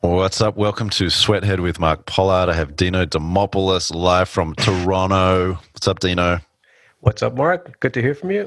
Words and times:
What's 0.00 0.40
up? 0.40 0.56
Welcome 0.56 0.90
to 0.90 1.10
Sweathead 1.10 1.58
with 1.58 1.80
Mark 1.80 2.06
Pollard. 2.06 2.48
I 2.48 2.52
have 2.52 2.76
Dino 2.76 3.04
Demopoulos 3.04 3.92
live 3.92 4.28
from 4.28 4.54
Toronto. 4.54 5.54
What's 5.72 5.88
up, 5.88 5.98
Dino? 5.98 6.38
What's 7.00 7.20
up, 7.20 7.34
Mark? 7.34 7.80
Good 7.80 7.94
to 7.94 8.00
hear 8.00 8.14
from 8.14 8.30
you. 8.30 8.46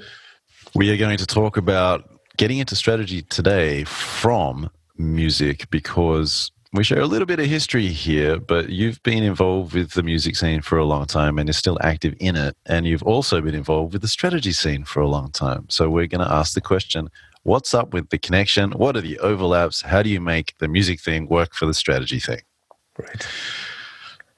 We 0.75 0.93
are 0.93 0.97
going 0.97 1.17
to 1.17 1.25
talk 1.25 1.57
about 1.57 2.09
getting 2.37 2.59
into 2.59 2.77
strategy 2.77 3.23
today 3.23 3.83
from 3.83 4.69
music 4.97 5.69
because 5.71 6.51
we 6.71 6.85
share 6.85 7.01
a 7.01 7.05
little 7.05 7.25
bit 7.25 7.41
of 7.41 7.47
history 7.47 7.87
here, 7.87 8.39
but 8.39 8.69
you've 8.69 9.03
been 9.03 9.21
involved 9.21 9.73
with 9.73 9.91
the 9.91 10.03
music 10.03 10.37
scene 10.37 10.61
for 10.61 10.77
a 10.77 10.85
long 10.85 11.05
time 11.05 11.37
and 11.37 11.49
you're 11.49 11.53
still 11.53 11.77
active 11.81 12.15
in 12.21 12.37
it. 12.37 12.55
And 12.65 12.85
you've 12.85 13.03
also 13.03 13.41
been 13.41 13.55
involved 13.55 13.91
with 13.91 14.03
the 14.03 14.07
strategy 14.07 14.53
scene 14.53 14.85
for 14.85 15.01
a 15.01 15.07
long 15.07 15.31
time. 15.31 15.65
So 15.67 15.89
we're 15.89 16.07
going 16.07 16.25
to 16.25 16.33
ask 16.33 16.53
the 16.53 16.61
question 16.61 17.09
what's 17.43 17.73
up 17.73 17.93
with 17.93 18.09
the 18.09 18.17
connection? 18.17 18.71
What 18.71 18.95
are 18.95 19.01
the 19.01 19.19
overlaps? 19.19 19.81
How 19.81 20.03
do 20.03 20.09
you 20.09 20.21
make 20.21 20.57
the 20.59 20.67
music 20.67 20.99
thing 20.99 21.27
work 21.27 21.53
for 21.53 21.65
the 21.65 21.73
strategy 21.73 22.19
thing? 22.19 22.41
Right. 22.97 23.27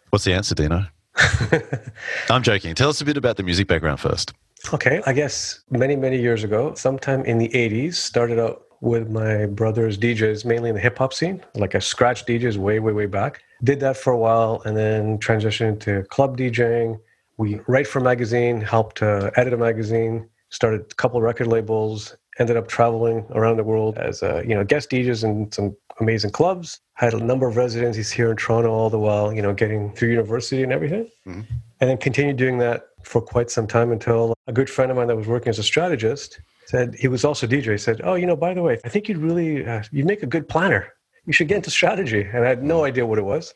What's 0.09 0.25
the 0.25 0.33
answer, 0.33 0.55
Dino? 0.55 0.85
I'm 2.29 2.43
joking. 2.43 2.75
Tell 2.75 2.89
us 2.89 3.01
a 3.01 3.05
bit 3.05 3.17
about 3.17 3.37
the 3.37 3.43
music 3.43 3.67
background 3.67 3.99
first. 3.99 4.33
Okay, 4.73 5.01
I 5.05 5.13
guess 5.13 5.61
many, 5.69 5.95
many 5.95 6.19
years 6.19 6.43
ago, 6.43 6.73
sometime 6.75 7.25
in 7.25 7.37
the 7.37 7.49
80s, 7.49 7.95
started 7.95 8.39
out 8.39 8.63
with 8.79 9.09
my 9.09 9.45
brother's 9.45 9.97
DJs, 9.97 10.45
mainly 10.45 10.69
in 10.69 10.75
the 10.75 10.81
hip 10.81 10.97
hop 10.97 11.13
scene, 11.13 11.43
like 11.55 11.75
I 11.75 11.79
scratch 11.79 12.25
DJs 12.25 12.57
way, 12.57 12.79
way, 12.79 12.93
way 12.93 13.05
back. 13.05 13.41
Did 13.63 13.79
that 13.81 13.97
for 13.97 14.11
a 14.11 14.17
while 14.17 14.61
and 14.65 14.75
then 14.75 15.17
transitioned 15.19 15.79
to 15.81 16.03
club 16.03 16.37
DJing. 16.37 16.99
We 17.37 17.59
write 17.67 17.87
for 17.87 17.99
a 17.99 18.03
magazine, 18.03 18.61
helped 18.61 19.01
uh, 19.01 19.31
edit 19.35 19.53
a 19.53 19.57
magazine, 19.57 20.29
started 20.49 20.81
a 20.81 20.95
couple 20.95 21.21
record 21.21 21.47
labels, 21.47 22.15
ended 22.39 22.57
up 22.57 22.67
traveling 22.67 23.25
around 23.31 23.57
the 23.57 23.63
world 23.63 23.97
as 23.97 24.23
uh, 24.23 24.41
you 24.45 24.55
know 24.55 24.63
guest 24.63 24.89
DJs 24.89 25.23
in 25.23 25.51
some 25.51 25.75
amazing 25.99 26.31
clubs. 26.31 26.79
Had 26.95 27.13
a 27.13 27.23
number 27.23 27.47
of 27.47 27.57
residencies 27.57 28.11
here 28.11 28.31
in 28.31 28.37
Toronto, 28.37 28.69
all 28.71 28.89
the 28.89 28.99
while 28.99 29.33
you 29.33 29.41
know 29.41 29.53
getting 29.53 29.93
through 29.93 30.09
university 30.09 30.63
and 30.63 30.71
everything, 30.71 31.09
mm-hmm. 31.27 31.41
and 31.79 31.89
then 31.89 31.97
continued 31.97 32.37
doing 32.37 32.57
that 32.59 32.87
for 33.03 33.21
quite 33.21 33.49
some 33.51 33.67
time 33.67 33.91
until 33.91 34.33
a 34.47 34.53
good 34.53 34.69
friend 34.69 34.89
of 34.89 34.97
mine 34.97 35.07
that 35.07 35.17
was 35.17 35.27
working 35.27 35.49
as 35.49 35.59
a 35.59 35.63
strategist 35.63 36.39
said 36.65 36.95
he 36.95 37.07
was 37.07 37.25
also 37.25 37.45
DJ. 37.45 37.79
Said, 37.79 38.01
"Oh, 38.03 38.15
you 38.15 38.25
know, 38.25 38.35
by 38.35 38.53
the 38.53 38.61
way, 38.61 38.79
I 38.85 38.89
think 38.89 39.07
you'd 39.07 39.17
really 39.17 39.65
uh, 39.65 39.83
you'd 39.91 40.05
make 40.05 40.23
a 40.23 40.27
good 40.27 40.47
planner. 40.47 40.93
You 41.25 41.33
should 41.33 41.47
get 41.47 41.57
into 41.57 41.71
strategy." 41.71 42.21
And 42.21 42.45
I 42.45 42.49
had 42.49 42.63
no 42.63 42.85
idea 42.85 43.05
what 43.05 43.19
it 43.19 43.25
was. 43.25 43.53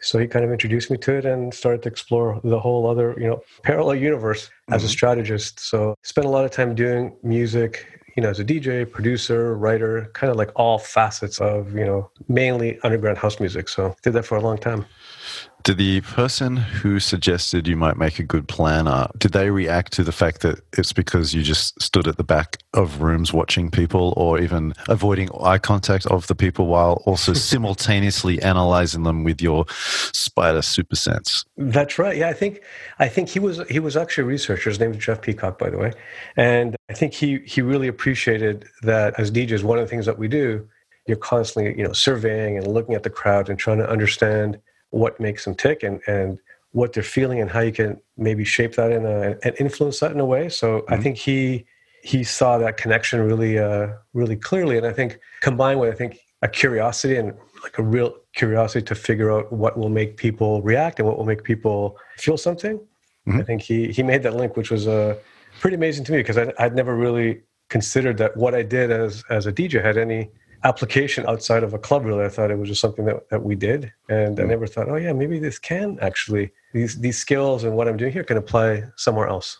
So 0.00 0.18
he 0.18 0.26
kind 0.28 0.44
of 0.44 0.52
introduced 0.52 0.90
me 0.90 0.96
to 0.98 1.14
it 1.14 1.24
and 1.24 1.52
started 1.52 1.82
to 1.82 1.88
explore 1.88 2.40
the 2.44 2.60
whole 2.60 2.88
other, 2.88 3.16
you 3.18 3.26
know, 3.26 3.40
parallel 3.64 3.96
universe 3.96 4.44
mm-hmm. 4.44 4.74
as 4.74 4.82
a 4.82 4.86
mm-hmm. 4.86 4.92
strategist. 4.92 5.60
So 5.60 5.94
spent 6.02 6.26
a 6.26 6.30
lot 6.30 6.44
of 6.44 6.50
time 6.52 6.74
doing 6.74 7.16
music, 7.22 7.97
you 8.18 8.22
know, 8.22 8.30
as 8.30 8.40
a 8.40 8.44
DJ, 8.44 8.90
producer, 8.90 9.56
writer, 9.56 10.10
kind 10.12 10.28
of 10.28 10.36
like 10.36 10.50
all 10.56 10.76
facets 10.76 11.40
of, 11.40 11.72
you 11.76 11.84
know, 11.84 12.10
mainly 12.26 12.76
underground 12.82 13.16
house 13.16 13.38
music. 13.38 13.68
So 13.68 13.94
did 14.02 14.12
that 14.14 14.24
for 14.24 14.36
a 14.36 14.40
long 14.40 14.58
time. 14.58 14.84
Did 15.68 15.76
the 15.76 16.00
person 16.00 16.56
who 16.56 16.98
suggested 16.98 17.68
you 17.68 17.76
might 17.76 17.98
make 17.98 18.18
a 18.18 18.22
good 18.22 18.48
planner, 18.48 19.06
did 19.18 19.34
they 19.34 19.50
react 19.50 19.92
to 19.92 20.02
the 20.02 20.12
fact 20.12 20.40
that 20.40 20.62
it's 20.78 20.94
because 20.94 21.34
you 21.34 21.42
just 21.42 21.78
stood 21.78 22.08
at 22.08 22.16
the 22.16 22.24
back 22.24 22.56
of 22.72 23.02
rooms 23.02 23.34
watching 23.34 23.70
people 23.70 24.14
or 24.16 24.40
even 24.40 24.72
avoiding 24.88 25.28
eye 25.42 25.58
contact 25.58 26.06
of 26.06 26.26
the 26.26 26.34
people 26.34 26.68
while 26.68 27.02
also 27.04 27.32
simultaneously 27.34 28.40
analyzing 28.40 29.02
them 29.02 29.24
with 29.24 29.42
your 29.42 29.66
spider 30.14 30.62
super 30.62 30.96
sense? 30.96 31.44
That's 31.58 31.98
right. 31.98 32.16
Yeah, 32.16 32.30
I 32.30 32.32
think 32.32 32.62
I 32.98 33.08
think 33.08 33.28
he 33.28 33.38
was 33.38 33.60
he 33.68 33.78
was 33.78 33.94
actually 33.94 34.24
a 34.24 34.28
researcher. 34.28 34.70
His 34.70 34.80
name 34.80 34.92
is 34.92 35.04
Jeff 35.04 35.20
Peacock, 35.20 35.58
by 35.58 35.68
the 35.68 35.76
way. 35.76 35.92
And 36.38 36.76
I 36.88 36.94
think 36.94 37.12
he 37.12 37.40
he 37.44 37.60
really 37.60 37.88
appreciated 37.88 38.64
that 38.84 39.20
as 39.20 39.30
DJs, 39.30 39.64
one 39.64 39.76
of 39.76 39.84
the 39.84 39.90
things 39.90 40.06
that 40.06 40.18
we 40.18 40.28
do, 40.28 40.66
you're 41.06 41.18
constantly, 41.18 41.76
you 41.76 41.84
know, 41.84 41.92
surveying 41.92 42.56
and 42.56 42.66
looking 42.66 42.94
at 42.94 43.02
the 43.02 43.10
crowd 43.10 43.50
and 43.50 43.58
trying 43.58 43.76
to 43.80 43.90
understand 43.90 44.58
what 44.90 45.18
makes 45.20 45.44
them 45.44 45.54
tick 45.54 45.82
and 45.82 46.00
and 46.06 46.38
what 46.72 46.92
they're 46.92 47.02
feeling 47.02 47.40
and 47.40 47.50
how 47.50 47.60
you 47.60 47.72
can 47.72 48.00
maybe 48.16 48.44
shape 48.44 48.74
that 48.74 48.92
in 48.92 49.04
a 49.06 49.36
and 49.42 49.54
influence 49.58 50.00
that 50.00 50.12
in 50.12 50.20
a 50.20 50.24
way. 50.24 50.48
So 50.48 50.80
mm-hmm. 50.80 50.94
I 50.94 50.96
think 50.98 51.16
he 51.16 51.64
he 52.02 52.24
saw 52.24 52.58
that 52.58 52.76
connection 52.76 53.20
really 53.20 53.58
uh, 53.58 53.88
really 54.12 54.36
clearly, 54.36 54.76
and 54.76 54.86
I 54.86 54.92
think 54.92 55.18
combined 55.40 55.80
with 55.80 55.92
I 55.92 55.96
think 55.96 56.18
a 56.42 56.48
curiosity 56.48 57.16
and 57.16 57.34
like 57.62 57.78
a 57.78 57.82
real 57.82 58.14
curiosity 58.34 58.84
to 58.86 58.94
figure 58.94 59.32
out 59.32 59.52
what 59.52 59.76
will 59.76 59.88
make 59.88 60.16
people 60.16 60.62
react 60.62 61.00
and 61.00 61.08
what 61.08 61.18
will 61.18 61.26
make 61.26 61.42
people 61.42 61.96
feel 62.16 62.36
something. 62.36 62.78
Mm-hmm. 62.78 63.40
I 63.40 63.42
think 63.42 63.62
he 63.62 63.90
he 63.90 64.02
made 64.02 64.22
that 64.22 64.34
link, 64.34 64.56
which 64.56 64.70
was 64.70 64.86
uh, 64.86 65.16
pretty 65.60 65.74
amazing 65.74 66.04
to 66.06 66.12
me 66.12 66.18
because 66.18 66.38
I'd 66.38 66.74
never 66.74 66.94
really 66.94 67.42
considered 67.68 68.16
that 68.18 68.36
what 68.36 68.54
I 68.54 68.62
did 68.62 68.90
as 68.90 69.24
as 69.30 69.46
a 69.46 69.52
DJ 69.52 69.82
had 69.82 69.96
any 69.96 70.30
application 70.64 71.24
outside 71.26 71.62
of 71.62 71.72
a 71.74 71.78
club 71.78 72.04
really 72.04 72.24
i 72.24 72.28
thought 72.28 72.50
it 72.50 72.58
was 72.58 72.68
just 72.68 72.80
something 72.80 73.04
that, 73.04 73.28
that 73.30 73.42
we 73.42 73.54
did 73.54 73.92
and 74.08 74.38
i 74.40 74.42
mm. 74.42 74.48
never 74.48 74.66
thought 74.66 74.88
oh 74.88 74.96
yeah 74.96 75.12
maybe 75.12 75.38
this 75.38 75.58
can 75.58 75.98
actually 76.00 76.50
these 76.72 76.98
these 77.00 77.18
skills 77.18 77.64
and 77.64 77.76
what 77.76 77.88
i'm 77.88 77.96
doing 77.96 78.12
here 78.12 78.24
can 78.24 78.36
apply 78.36 78.82
somewhere 78.96 79.28
else 79.28 79.58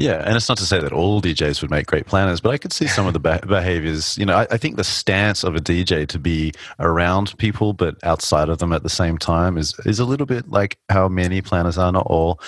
yeah, 0.00 0.22
and 0.24 0.34
it's 0.34 0.48
not 0.48 0.56
to 0.58 0.64
say 0.64 0.80
that 0.80 0.92
all 0.92 1.20
DJs 1.20 1.60
would 1.60 1.70
make 1.70 1.86
great 1.86 2.06
planners, 2.06 2.40
but 2.40 2.50
I 2.50 2.56
could 2.58 2.72
see 2.72 2.86
some 2.86 3.06
of 3.06 3.12
the 3.12 3.20
behaviors. 3.46 4.16
You 4.16 4.24
know, 4.24 4.34
I, 4.34 4.46
I, 4.50 4.56
think 4.56 4.76
the 4.76 4.84
stance 4.84 5.44
of 5.44 5.54
a 5.54 5.58
DJ 5.58 6.06
to 6.08 6.18
be 6.18 6.52
around 6.78 7.36
people 7.36 7.74
but 7.74 7.96
outside 8.02 8.48
of 8.48 8.58
them 8.58 8.72
at 8.72 8.82
the 8.82 8.88
same 8.88 9.18
time 9.18 9.58
is 9.58 9.74
is 9.84 9.98
a 9.98 10.06
little 10.06 10.24
bit 10.24 10.48
like 10.48 10.78
how 10.88 11.08
many 11.08 11.42
planners 11.42 11.76
are, 11.76 11.92
not 11.92 12.06
all. 12.06 12.40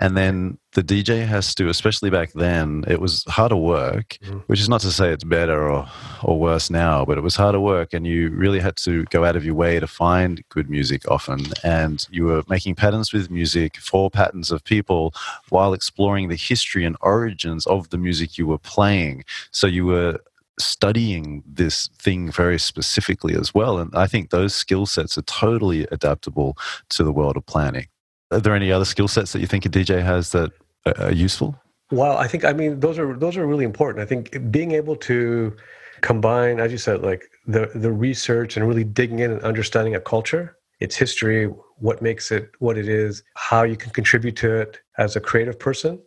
And 0.00 0.16
then 0.16 0.58
the 0.72 0.82
DJ 0.82 1.26
has 1.26 1.54
to, 1.54 1.68
especially 1.68 2.10
back 2.10 2.32
then, 2.32 2.84
it 2.86 3.00
was 3.00 3.24
harder 3.26 3.56
work, 3.56 4.18
mm. 4.22 4.42
which 4.46 4.60
is 4.60 4.68
not 4.68 4.82
to 4.82 4.90
say 4.90 5.10
it's 5.10 5.24
better 5.24 5.68
or, 5.68 5.88
or 6.22 6.38
worse 6.38 6.68
now, 6.68 7.04
but 7.04 7.16
it 7.16 7.22
was 7.22 7.36
harder 7.36 7.60
work 7.60 7.94
and 7.94 8.06
you 8.06 8.30
really 8.30 8.60
had 8.60 8.76
to 8.76 9.04
go 9.06 9.24
out 9.24 9.34
of 9.34 9.44
your 9.44 9.54
way 9.54 9.80
to 9.80 9.86
find 9.86 10.42
good 10.50 10.68
music 10.68 11.10
often. 11.10 11.40
And 11.64 12.06
you 12.10 12.24
were 12.24 12.42
making 12.48 12.74
patterns 12.74 13.12
with 13.12 13.30
music 13.30 13.76
for 13.78 14.10
patterns 14.10 14.50
of 14.50 14.62
people 14.62 15.14
while 15.48 15.72
exploring 15.72 16.28
the 16.28 16.36
history 16.36 16.84
and 16.84 16.96
origins 17.00 17.66
of 17.66 17.88
the 17.88 17.98
music 17.98 18.36
you 18.36 18.46
were 18.46 18.58
playing. 18.58 19.24
So 19.50 19.66
you 19.66 19.86
were 19.86 20.20
studying 20.60 21.42
this 21.46 21.88
thing 21.98 22.30
very 22.30 22.58
specifically 22.58 23.34
as 23.34 23.54
well. 23.54 23.78
And 23.78 23.94
I 23.94 24.06
think 24.06 24.30
those 24.30 24.54
skill 24.54 24.86
sets 24.86 25.16
are 25.16 25.22
totally 25.22 25.86
adaptable 25.90 26.58
to 26.90 27.04
the 27.04 27.12
world 27.12 27.36
of 27.36 27.46
planning. 27.46 27.86
Are 28.30 28.40
there 28.40 28.54
any 28.54 28.70
other 28.70 28.84
skill 28.84 29.08
sets 29.08 29.32
that 29.32 29.40
you 29.40 29.46
think 29.46 29.64
a 29.64 29.68
DJ 29.68 30.02
has 30.02 30.32
that 30.32 30.52
are 30.98 31.12
useful? 31.12 31.56
Well, 31.90 32.18
I 32.18 32.28
think 32.28 32.44
I 32.44 32.52
mean 32.52 32.80
those 32.80 32.98
are 32.98 33.16
those 33.16 33.36
are 33.36 33.46
really 33.46 33.64
important. 33.64 34.02
I 34.02 34.06
think 34.06 34.50
being 34.50 34.72
able 34.72 34.96
to 34.96 35.56
combine, 36.02 36.60
as 36.60 36.70
you 36.70 36.78
said, 36.78 37.02
like 37.02 37.30
the 37.46 37.70
the 37.74 37.90
research 37.90 38.56
and 38.56 38.68
really 38.68 38.84
digging 38.84 39.20
in 39.20 39.30
and 39.30 39.40
understanding 39.42 39.94
a 39.94 40.00
culture, 40.00 40.58
its 40.80 40.96
history, 40.96 41.46
what 41.78 42.02
makes 42.02 42.30
it 42.30 42.50
what 42.58 42.76
it 42.76 42.88
is, 42.88 43.22
how 43.34 43.62
you 43.62 43.76
can 43.76 43.90
contribute 43.92 44.36
to 44.36 44.54
it 44.60 44.80
as 44.98 45.16
a 45.16 45.20
creative 45.20 45.58
person. 45.58 45.98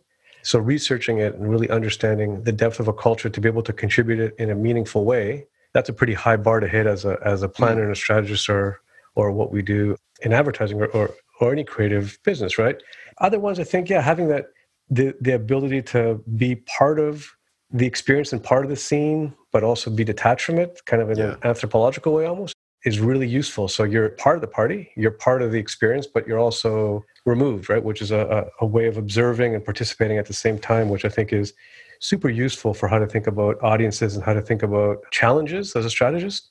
So 0.44 0.58
researching 0.58 1.18
it 1.18 1.34
and 1.34 1.50
really 1.50 1.70
understanding 1.70 2.42
the 2.44 2.52
depth 2.52 2.78
of 2.78 2.88
a 2.88 2.92
culture 2.92 3.28
to 3.28 3.40
be 3.40 3.48
able 3.48 3.62
to 3.62 3.72
contribute 3.72 4.20
it 4.20 4.34
in 4.38 4.50
a 4.50 4.54
meaningful 4.54 5.04
way, 5.04 5.46
that's 5.72 5.88
a 5.88 5.92
pretty 5.92 6.14
high 6.14 6.36
bar 6.36 6.60
to 6.60 6.68
hit 6.68 6.86
as 6.86 7.04
a 7.04 7.18
as 7.24 7.42
a 7.42 7.48
planner 7.48 7.82
and 7.82 7.92
a 7.92 7.96
strategist 7.96 8.48
or 8.48 8.81
or 9.14 9.30
what 9.32 9.52
we 9.52 9.62
do 9.62 9.96
in 10.22 10.32
advertising 10.32 10.80
or, 10.80 10.86
or 10.88 11.10
or 11.40 11.52
any 11.52 11.64
creative 11.64 12.18
business, 12.24 12.56
right? 12.58 12.80
Other 13.18 13.40
ones, 13.40 13.58
I 13.58 13.64
think, 13.64 13.88
yeah, 13.88 14.00
having 14.00 14.28
that 14.28 14.46
the 14.90 15.14
the 15.20 15.34
ability 15.34 15.82
to 15.82 16.22
be 16.36 16.56
part 16.56 16.98
of 16.98 17.26
the 17.70 17.86
experience 17.86 18.32
and 18.32 18.42
part 18.42 18.64
of 18.64 18.70
the 18.70 18.76
scene, 18.76 19.34
but 19.50 19.64
also 19.64 19.90
be 19.90 20.04
detached 20.04 20.44
from 20.44 20.58
it, 20.58 20.80
kind 20.84 21.02
of 21.02 21.10
in 21.10 21.18
yeah. 21.18 21.32
an 21.32 21.38
anthropological 21.44 22.12
way, 22.12 22.26
almost, 22.26 22.54
is 22.84 23.00
really 23.00 23.26
useful. 23.26 23.66
So 23.66 23.84
you're 23.84 24.10
part 24.10 24.36
of 24.36 24.42
the 24.42 24.48
party, 24.48 24.90
you're 24.96 25.10
part 25.10 25.40
of 25.42 25.52
the 25.52 25.58
experience, 25.58 26.06
but 26.06 26.26
you're 26.26 26.38
also 26.38 27.04
removed, 27.24 27.70
right? 27.70 27.82
Which 27.82 28.02
is 28.02 28.10
a, 28.10 28.46
a 28.60 28.66
way 28.66 28.86
of 28.86 28.98
observing 28.98 29.54
and 29.54 29.64
participating 29.64 30.18
at 30.18 30.26
the 30.26 30.34
same 30.34 30.58
time, 30.58 30.90
which 30.90 31.04
I 31.04 31.08
think 31.08 31.32
is 31.32 31.54
super 32.00 32.28
useful 32.28 32.74
for 32.74 32.88
how 32.88 32.98
to 32.98 33.06
think 33.06 33.26
about 33.26 33.62
audiences 33.62 34.16
and 34.16 34.24
how 34.24 34.34
to 34.34 34.42
think 34.42 34.62
about 34.62 34.98
challenges 35.12 35.74
as 35.74 35.84
a 35.84 35.90
strategist. 35.90 36.50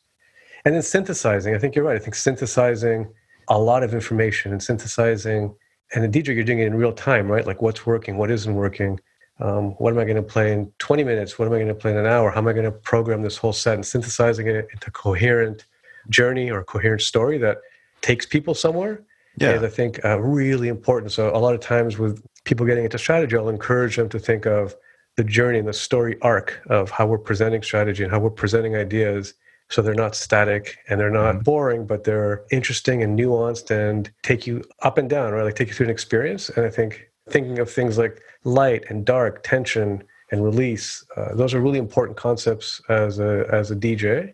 And 0.66 0.76
then 0.76 0.82
synthesizing, 0.82 1.56
I 1.56 1.58
think 1.58 1.76
you're 1.76 1.86
right. 1.86 1.96
I 1.96 2.00
think 2.00 2.16
synthesizing 2.16 3.12
a 3.48 3.58
lot 3.58 3.84
of 3.84 3.94
information 3.94 4.52
and 4.52 4.62
synthesizing. 4.62 5.56
And 5.94 6.06
in 6.06 6.12
DJ, 6.12 6.36
you're 6.36 6.44
doing 6.44 6.60
it 6.60 6.68
in 6.68 6.76
real 6.76 6.94
time, 6.94 7.28
right? 7.28 7.46
Like 7.46 7.62
what's 7.62 7.86
working, 7.86 8.18
what 8.18 8.32
isn't 8.32 8.54
working. 8.54 9.00
Um, 9.40 9.72
what 9.80 9.92
am 9.92 10.00
I 10.00 10.04
going 10.04 10.18
to 10.18 10.24
play 10.24 10.54
in 10.54 10.72
20 10.78 11.04
minutes? 11.04 11.40
What 11.40 11.48
am 11.48 11.54
I 11.54 11.58
going 11.58 11.68
to 11.68 11.76
play 11.76 11.92
in 11.92 11.98
an 11.98 12.06
hour? 12.06 12.30
How 12.30 12.38
am 12.38 12.48
I 12.48 12.54
going 12.54 12.66
to 12.66 12.72
program 12.72 13.24
this 13.24 13.38
whole 13.38 13.54
set 13.54 13.74
and 13.74 13.86
synthesizing 13.86 14.48
it 14.48 14.68
into 14.72 14.88
a 14.88 14.92
coherent 14.92 15.66
journey 16.10 16.52
or 16.52 16.60
a 16.60 16.64
coherent 16.64 17.02
story 17.02 17.40
that 17.40 17.58
takes 18.02 18.26
people 18.26 18.54
somewhere? 18.54 19.04
Yeah. 19.38 19.52
And 19.52 19.66
I 19.66 19.70
think 19.70 20.04
uh, 20.06 20.20
really 20.20 20.68
important. 20.68 21.12
So 21.12 21.36
a 21.36 21.40
lot 21.40 21.56
of 21.56 21.60
times 21.60 21.98
with 21.98 22.24
people 22.44 22.66
getting 22.66 22.84
into 22.84 23.00
strategy, 23.00 23.36
I'll 23.36 23.50
encourage 23.50 23.96
them 23.96 24.10
to 24.10 24.20
think 24.20 24.46
of 24.46 24.76
the 25.18 25.24
journey 25.24 25.60
and 25.60 25.68
the 25.68 25.74
story 25.74 26.18
arc 26.22 26.62
of 26.70 26.92
how 26.92 27.08
we're 27.08 27.18
presenting 27.18 27.64
strategy 27.64 28.04
and 28.04 28.12
how 28.12 28.20
we're 28.20 28.30
presenting 28.30 28.76
ideas 28.76 29.34
so 29.72 29.82
they're 29.82 29.94
not 29.96 30.16
static 30.16 30.78
and 30.90 31.00
they're 31.00 31.10
not 31.10 31.36
mm-hmm. 31.36 31.44
boring, 31.44 31.88
but 31.88 32.04
they're 32.04 32.44
interesting 32.52 33.02
and 33.02 33.18
nuanced 33.18 33.72
and 33.72 34.12
take 34.22 34.46
you 34.46 34.64
up 34.82 34.98
and 34.98 35.10
down, 35.10 35.32
right? 35.32 35.44
Like 35.44 35.56
take 35.56 35.70
you 35.70 35.74
through 35.74 35.88
an 35.88 35.92
experience. 35.92 36.50
And 36.50 36.66
I 36.66 36.70
think 36.70 37.10
thinking 37.30 37.58
of 37.58 37.72
things 37.72 37.98
like 37.98 38.22
light 38.44 38.84
and 38.90 39.06
dark, 39.06 39.44
tension 39.44 40.04
and 40.32 40.44
release, 40.44 41.06
uh, 41.16 41.34
those 41.36 41.54
are 41.54 41.62
really 41.62 41.80
important 41.80 42.18
concepts 42.18 42.82
as 42.90 43.20
a 43.20 43.48
as 43.52 43.72
a 43.72 43.76
DJ. 43.76 44.34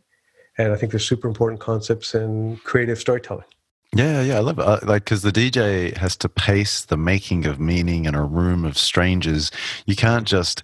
and 0.57 0.73
I 0.73 0.75
think 0.75 0.91
they're 0.91 0.99
super 0.99 1.27
important 1.27 1.59
concepts 1.61 2.15
in 2.15 2.57
creative 2.63 2.97
storytelling. 2.97 3.45
Yeah, 3.95 4.21
yeah, 4.21 4.35
I 4.35 4.39
love 4.39 4.59
it. 4.59 4.65
Uh, 4.65 4.79
like, 4.83 5.05
because 5.05 5.21
the 5.21 5.31
DJ 5.31 5.95
has 5.97 6.17
to 6.17 6.29
pace 6.29 6.83
the 6.83 6.97
making 6.97 7.45
of 7.45 7.59
meaning 7.59 8.05
in 8.05 8.15
a 8.15 8.23
room 8.25 8.65
of 8.65 8.77
strangers. 8.77 9.49
You 9.85 9.95
can't 9.95 10.27
just, 10.27 10.61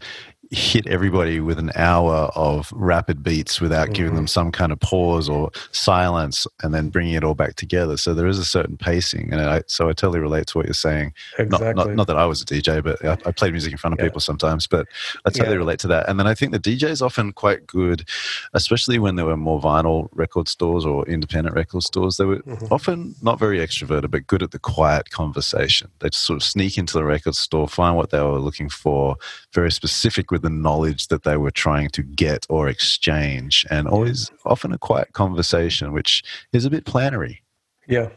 hit 0.52 0.86
everybody 0.88 1.40
with 1.40 1.58
an 1.58 1.72
hour 1.76 2.32
of 2.36 2.72
rapid 2.76 3.24
beats 3.24 3.60
without 3.60 3.86
mm-hmm. 3.86 3.94
giving 3.94 4.16
them 4.16 4.28
some 4.28 4.52
kind 4.52 4.72
of 4.72 4.80
pause 4.80 5.30
or 5.30 5.50
silence 5.72 6.46
and 6.62 6.74
then 6.74 6.90
bringing 6.90 7.14
it 7.14 7.24
all 7.24 7.34
back 7.34 7.56
together. 7.56 7.98
So 7.98 8.14
there 8.14 8.28
is 8.28 8.38
a 8.38 8.46
certain 8.46 8.78
pacing. 8.78 9.32
And 9.32 9.42
I, 9.42 9.64
so 9.68 9.90
I 9.90 9.94
totally 9.94 10.20
relate 10.20 10.48
to 10.48 10.58
what 10.58 10.68
you're 10.68 10.74
saying. 10.74 11.14
Exactly. 11.40 11.74
Not, 11.74 11.88
not, 11.88 11.96
not 11.96 12.08
that 12.08 12.18
I 12.18 12.26
was 12.26 12.42
a 12.42 12.46
DJ, 12.46 12.84
but 12.84 13.04
I, 13.04 13.14
I 13.28 13.32
played 13.32 13.54
music 13.54 13.72
in 13.72 13.78
front 13.78 13.94
of 13.94 14.00
yeah. 14.00 14.06
people 14.06 14.22
sometimes, 14.22 14.68
but 14.68 14.88
I 15.26 15.30
totally 15.30 15.56
yeah. 15.56 15.58
relate 15.58 15.80
to 15.80 15.88
that. 15.88 16.08
And 16.08 16.20
then 16.20 16.28
I 16.28 16.36
think 16.36 16.52
the 16.52 16.60
DJ 16.60 16.90
is 16.90 17.02
often 17.02 17.32
quite 17.34 17.66
good, 17.66 18.08
especially 18.54 19.00
when 19.00 19.16
there 19.16 19.26
were 19.26 19.38
more 19.38 19.60
vinyl 19.60 20.10
record 20.12 20.48
stores 20.48 20.86
or 20.86 21.08
independent 21.08 21.56
record 21.56 21.84
stores. 21.84 22.18
They 22.18 22.26
were 22.26 22.40
mm-hmm. 22.40 22.72
often 22.72 23.16
not 23.22 23.40
very 23.40 23.60
extroverted, 23.60 24.12
but 24.12 24.28
good 24.28 24.44
at 24.44 24.52
the 24.52 24.60
quiet 24.60 25.10
conversation. 25.10 25.90
They'd 26.00 26.14
sort 26.14 26.38
of 26.38 26.44
sneak 26.44 26.78
into 26.78 26.94
the 26.94 27.04
record 27.04 27.36
store, 27.36 27.68
find 27.68 27.96
what 27.96 28.12
they 28.12 28.22
were 28.22 28.40
looking 28.40 28.70
for, 28.70 29.16
very 29.54 29.72
specific 29.72 30.30
with 30.30 30.43
the 30.44 30.50
knowledge 30.50 31.08
that 31.08 31.24
they 31.24 31.38
were 31.38 31.52
trying 31.52 31.90
to 31.90 32.04
get 32.04 32.46
or 32.50 32.68
exchange, 32.68 33.66
and 33.72 33.88
always 33.88 34.32
often 34.46 34.72
a 34.72 34.78
quiet 34.78 35.14
conversation, 35.14 35.92
which 35.92 36.24
is 36.52 36.66
a 36.66 36.70
bit 36.70 36.86
plannery. 36.86 37.42
Yeah, 37.88 38.10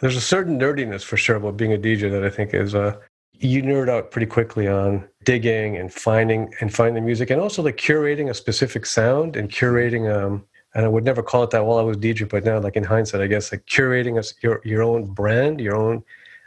there's 0.00 0.16
a 0.16 0.20
certain 0.20 0.58
nerdiness 0.58 1.02
for 1.02 1.16
sure 1.16 1.36
about 1.36 1.56
being 1.56 1.72
a 1.72 1.78
DJ 1.78 2.10
that 2.10 2.24
I 2.24 2.30
think 2.30 2.54
is 2.54 2.74
uh, 2.74 2.96
you 3.32 3.62
nerd 3.62 3.88
out 3.88 4.12
pretty 4.12 4.26
quickly 4.26 4.68
on 4.68 5.08
digging 5.24 5.76
and 5.76 5.92
finding 5.92 6.54
and 6.60 6.72
finding 6.72 7.04
music, 7.04 7.30
and 7.30 7.40
also 7.40 7.62
like 7.62 7.76
curating 7.76 8.30
a 8.30 8.34
specific 8.34 8.86
sound 8.86 9.34
and 9.34 9.50
curating 9.50 10.08
um, 10.08 10.44
and 10.74 10.84
I 10.84 10.88
would 10.88 11.04
never 11.04 11.22
call 11.22 11.42
it 11.42 11.50
that 11.50 11.66
while 11.66 11.78
I 11.78 11.82
was 11.82 11.96
DJ, 11.96 12.28
but 12.28 12.44
now, 12.44 12.60
like 12.60 12.76
in 12.76 12.84
hindsight, 12.84 13.20
I 13.20 13.26
guess 13.26 13.50
like 13.50 13.66
curating 13.66 14.18
a, 14.18 14.24
your 14.40 14.60
your 14.64 14.82
own 14.82 15.06
brand, 15.06 15.60
your 15.60 15.76
own 15.76 16.04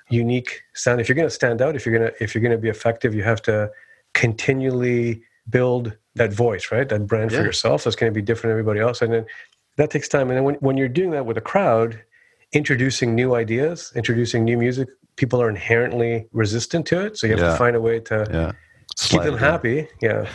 unique 0.10 0.62
sound. 0.74 1.02
If 1.02 1.10
you're 1.10 1.16
going 1.16 1.28
to 1.28 1.34
stand 1.34 1.62
out, 1.62 1.76
if 1.76 1.86
you're 1.86 1.98
gonna 1.98 2.12
if 2.20 2.34
you're 2.34 2.42
going 2.42 2.56
to 2.56 2.58
be 2.58 2.70
effective, 2.70 3.14
you 3.14 3.24
have 3.24 3.42
to 3.44 3.70
continually 4.14 5.22
build 5.50 5.96
that 6.16 6.32
voice, 6.32 6.72
right? 6.72 6.88
That 6.88 7.08
brand 7.08 7.32
yeah. 7.32 7.40
for 7.40 7.44
yourself 7.44 7.84
that's 7.84 7.96
going 7.96 8.12
to 8.12 8.16
be 8.16 8.22
different 8.22 8.52
than 8.52 8.60
everybody 8.60 8.80
else. 8.80 9.02
And 9.02 9.12
then 9.12 9.26
that 9.78 9.90
takes 9.90 10.08
time. 10.08 10.30
And 10.30 10.38
then 10.38 10.44
when, 10.44 10.56
when 10.56 10.78
you're 10.78 10.88
doing 10.88 11.12
that 11.12 11.26
with 11.26 11.38
a 11.38 11.42
crowd, 11.42 12.02
introducing 12.54 13.16
new 13.16 13.36
ideas, 13.36 13.92
introducing 13.96 14.44
new 14.44 14.58
music, 14.58 14.90
people 15.16 15.42
are 15.42 15.50
inherently 15.50 16.28
resistant 16.32 16.86
to 16.88 17.06
it. 17.06 17.18
So 17.18 17.28
you 17.28 17.34
have 17.34 17.42
yeah. 17.42 17.52
to 17.52 17.58
find 17.58 17.76
a 17.76 17.82
way 17.82 18.00
to 18.02 18.28
yeah. 18.32 18.52
keep 18.98 19.24
them 19.24 19.38
happy. 19.38 19.88
Yeah. 20.02 20.28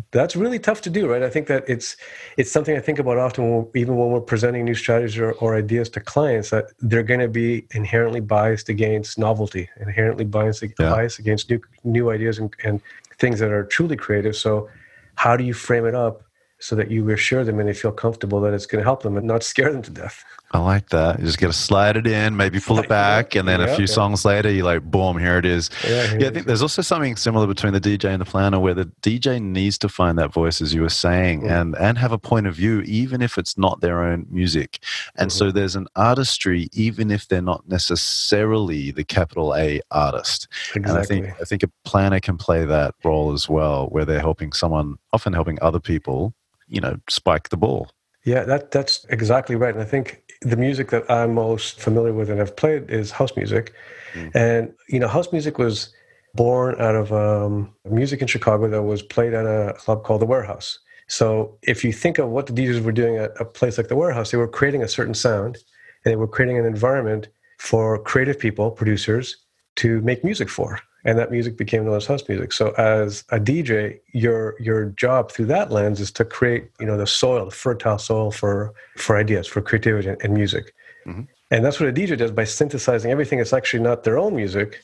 that's 0.10 0.34
really 0.34 0.58
tough 0.58 0.80
to 0.82 0.90
do, 0.90 1.10
right? 1.10 1.22
I 1.22 1.30
think 1.30 1.46
that 1.48 1.64
it's 1.68 1.96
it's 2.36 2.50
something 2.50 2.76
I 2.76 2.80
think 2.80 2.98
about 2.98 3.18
often, 3.18 3.50
when, 3.50 3.68
even 3.74 3.96
when 3.96 4.10
we're 4.10 4.20
presenting 4.20 4.64
new 4.64 4.74
strategies 4.74 5.18
or, 5.18 5.32
or 5.32 5.54
ideas 5.54 5.88
to 5.90 6.00
clients, 6.00 6.50
that 6.50 6.66
they're 6.80 7.02
going 7.02 7.20
to 7.20 7.28
be 7.28 7.66
inherently 7.74 8.20
biased 8.20 8.68
against 8.68 9.18
novelty, 9.18 9.68
inherently 9.80 10.24
biased, 10.24 10.64
biased 10.76 11.18
against 11.18 11.50
new 11.50 11.60
new 11.84 12.10
ideas 12.10 12.38
and, 12.38 12.54
and 12.64 12.80
things 13.20 13.38
that 13.40 13.50
are 13.52 13.64
truly 13.64 13.96
creative. 13.96 14.34
So, 14.34 14.68
how 15.16 15.36
do 15.36 15.44
you 15.44 15.54
frame 15.54 15.86
it 15.86 15.94
up 15.94 16.22
so 16.58 16.74
that 16.76 16.90
you 16.90 17.04
reassure 17.04 17.44
them 17.44 17.60
and 17.60 17.68
they 17.68 17.74
feel 17.74 17.92
comfortable 17.92 18.40
that 18.40 18.54
it's 18.54 18.66
going 18.66 18.80
to 18.80 18.84
help 18.84 19.02
them 19.02 19.16
and 19.16 19.26
not 19.26 19.42
scare 19.42 19.72
them 19.72 19.82
to 19.82 19.90
death? 19.90 20.24
I 20.52 20.58
like 20.58 20.88
that. 20.88 21.20
You 21.20 21.26
just 21.26 21.38
got 21.38 21.46
to 21.46 21.52
slide 21.52 21.96
it 21.96 22.08
in, 22.08 22.36
maybe 22.36 22.58
pull 22.58 22.80
it 22.80 22.88
back, 22.88 23.36
and 23.36 23.46
then 23.46 23.60
yeah, 23.60 23.66
a 23.66 23.76
few 23.76 23.84
yeah. 23.84 23.94
songs 23.94 24.24
later, 24.24 24.50
you're 24.50 24.64
like, 24.64 24.82
boom, 24.82 25.16
here 25.16 25.38
it 25.38 25.46
is. 25.46 25.70
Yeah, 25.86 26.16
yeah 26.18 26.28
I 26.28 26.30
think 26.32 26.46
there's 26.46 26.62
also 26.62 26.82
something 26.82 27.14
similar 27.14 27.46
between 27.46 27.72
the 27.72 27.80
DJ 27.80 28.06
and 28.06 28.20
the 28.20 28.24
planner, 28.24 28.58
where 28.58 28.74
the 28.74 28.86
DJ 29.00 29.40
needs 29.40 29.78
to 29.78 29.88
find 29.88 30.18
that 30.18 30.32
voice, 30.32 30.60
as 30.60 30.74
you 30.74 30.82
were 30.82 30.88
saying, 30.88 31.48
and 31.48 31.76
and 31.76 31.98
have 31.98 32.10
a 32.10 32.18
point 32.18 32.48
of 32.48 32.56
view, 32.56 32.80
even 32.80 33.22
if 33.22 33.38
it's 33.38 33.56
not 33.56 33.80
their 33.80 34.02
own 34.02 34.26
music. 34.28 34.82
And 35.14 35.30
mm-hmm. 35.30 35.38
so 35.38 35.52
there's 35.52 35.76
an 35.76 35.86
artistry, 35.94 36.68
even 36.72 37.12
if 37.12 37.28
they're 37.28 37.40
not 37.40 37.68
necessarily 37.68 38.90
the 38.90 39.04
capital 39.04 39.54
A 39.54 39.80
artist. 39.92 40.48
Exactly. 40.74 40.90
And 40.90 40.98
I 40.98 41.04
think 41.04 41.40
I 41.40 41.44
think 41.44 41.62
a 41.62 41.70
planner 41.84 42.18
can 42.18 42.36
play 42.36 42.64
that 42.64 42.96
role 43.04 43.32
as 43.32 43.48
well, 43.48 43.86
where 43.86 44.04
they're 44.04 44.18
helping 44.18 44.52
someone, 44.52 44.98
often 45.12 45.32
helping 45.32 45.58
other 45.62 45.80
people, 45.80 46.34
you 46.66 46.80
know, 46.80 46.98
spike 47.08 47.50
the 47.50 47.56
ball. 47.56 47.88
Yeah, 48.24 48.42
that 48.44 48.70
that's 48.72 49.06
exactly 49.08 49.56
right. 49.56 49.72
And 49.72 49.82
I 49.82 49.86
think 49.86 50.22
the 50.40 50.56
music 50.56 50.90
that 50.90 51.10
I'm 51.10 51.34
most 51.34 51.80
familiar 51.80 52.12
with 52.12 52.30
and 52.30 52.38
have 52.38 52.56
played 52.56 52.90
is 52.90 53.10
house 53.10 53.36
music. 53.36 53.74
Mm. 54.14 54.30
And, 54.34 54.74
you 54.88 54.98
know, 54.98 55.08
house 55.08 55.32
music 55.32 55.58
was 55.58 55.92
born 56.34 56.80
out 56.80 56.94
of 56.94 57.12
um, 57.12 57.72
music 57.84 58.20
in 58.22 58.26
Chicago 58.26 58.68
that 58.68 58.82
was 58.82 59.02
played 59.02 59.34
at 59.34 59.44
a 59.44 59.74
club 59.74 60.04
called 60.04 60.22
The 60.22 60.26
Warehouse. 60.26 60.78
So 61.08 61.58
if 61.62 61.84
you 61.84 61.92
think 61.92 62.18
of 62.18 62.28
what 62.30 62.46
the 62.46 62.52
DJs 62.52 62.82
were 62.82 62.92
doing 62.92 63.16
at 63.16 63.32
a 63.40 63.44
place 63.44 63.76
like 63.78 63.88
The 63.88 63.96
Warehouse, 63.96 64.30
they 64.30 64.38
were 64.38 64.48
creating 64.48 64.82
a 64.82 64.88
certain 64.88 65.14
sound 65.14 65.56
and 66.04 66.12
they 66.12 66.16
were 66.16 66.28
creating 66.28 66.58
an 66.58 66.64
environment 66.64 67.28
for 67.58 68.02
creative 68.02 68.38
people, 68.38 68.70
producers, 68.70 69.36
to 69.76 70.00
make 70.02 70.24
music 70.24 70.48
for 70.48 70.78
and 71.04 71.18
that 71.18 71.30
music 71.30 71.56
became 71.56 71.84
known 71.84 71.96
as 71.96 72.06
house 72.06 72.28
music. 72.28 72.52
So 72.52 72.70
as 72.72 73.24
a 73.30 73.38
DJ, 73.38 74.00
your 74.12 74.56
your 74.60 74.86
job 74.86 75.32
through 75.32 75.46
that 75.46 75.70
lens 75.70 76.00
is 76.00 76.10
to 76.12 76.24
create, 76.24 76.70
you 76.78 76.86
know, 76.86 76.96
the 76.96 77.06
soil, 77.06 77.46
the 77.46 77.50
fertile 77.50 77.98
soil 77.98 78.30
for 78.30 78.74
for 78.96 79.16
ideas, 79.16 79.46
for 79.46 79.60
creativity 79.60 80.14
and, 80.22 80.34
music. 80.34 80.74
Mm-hmm. 81.06 81.22
And 81.50 81.64
that's 81.64 81.80
what 81.80 81.88
a 81.88 81.92
DJ 81.92 82.16
does 82.16 82.30
by 82.30 82.44
synthesizing 82.44 83.10
everything 83.10 83.38
that's 83.38 83.52
actually 83.52 83.82
not 83.82 84.04
their 84.04 84.18
own 84.18 84.36
music 84.36 84.80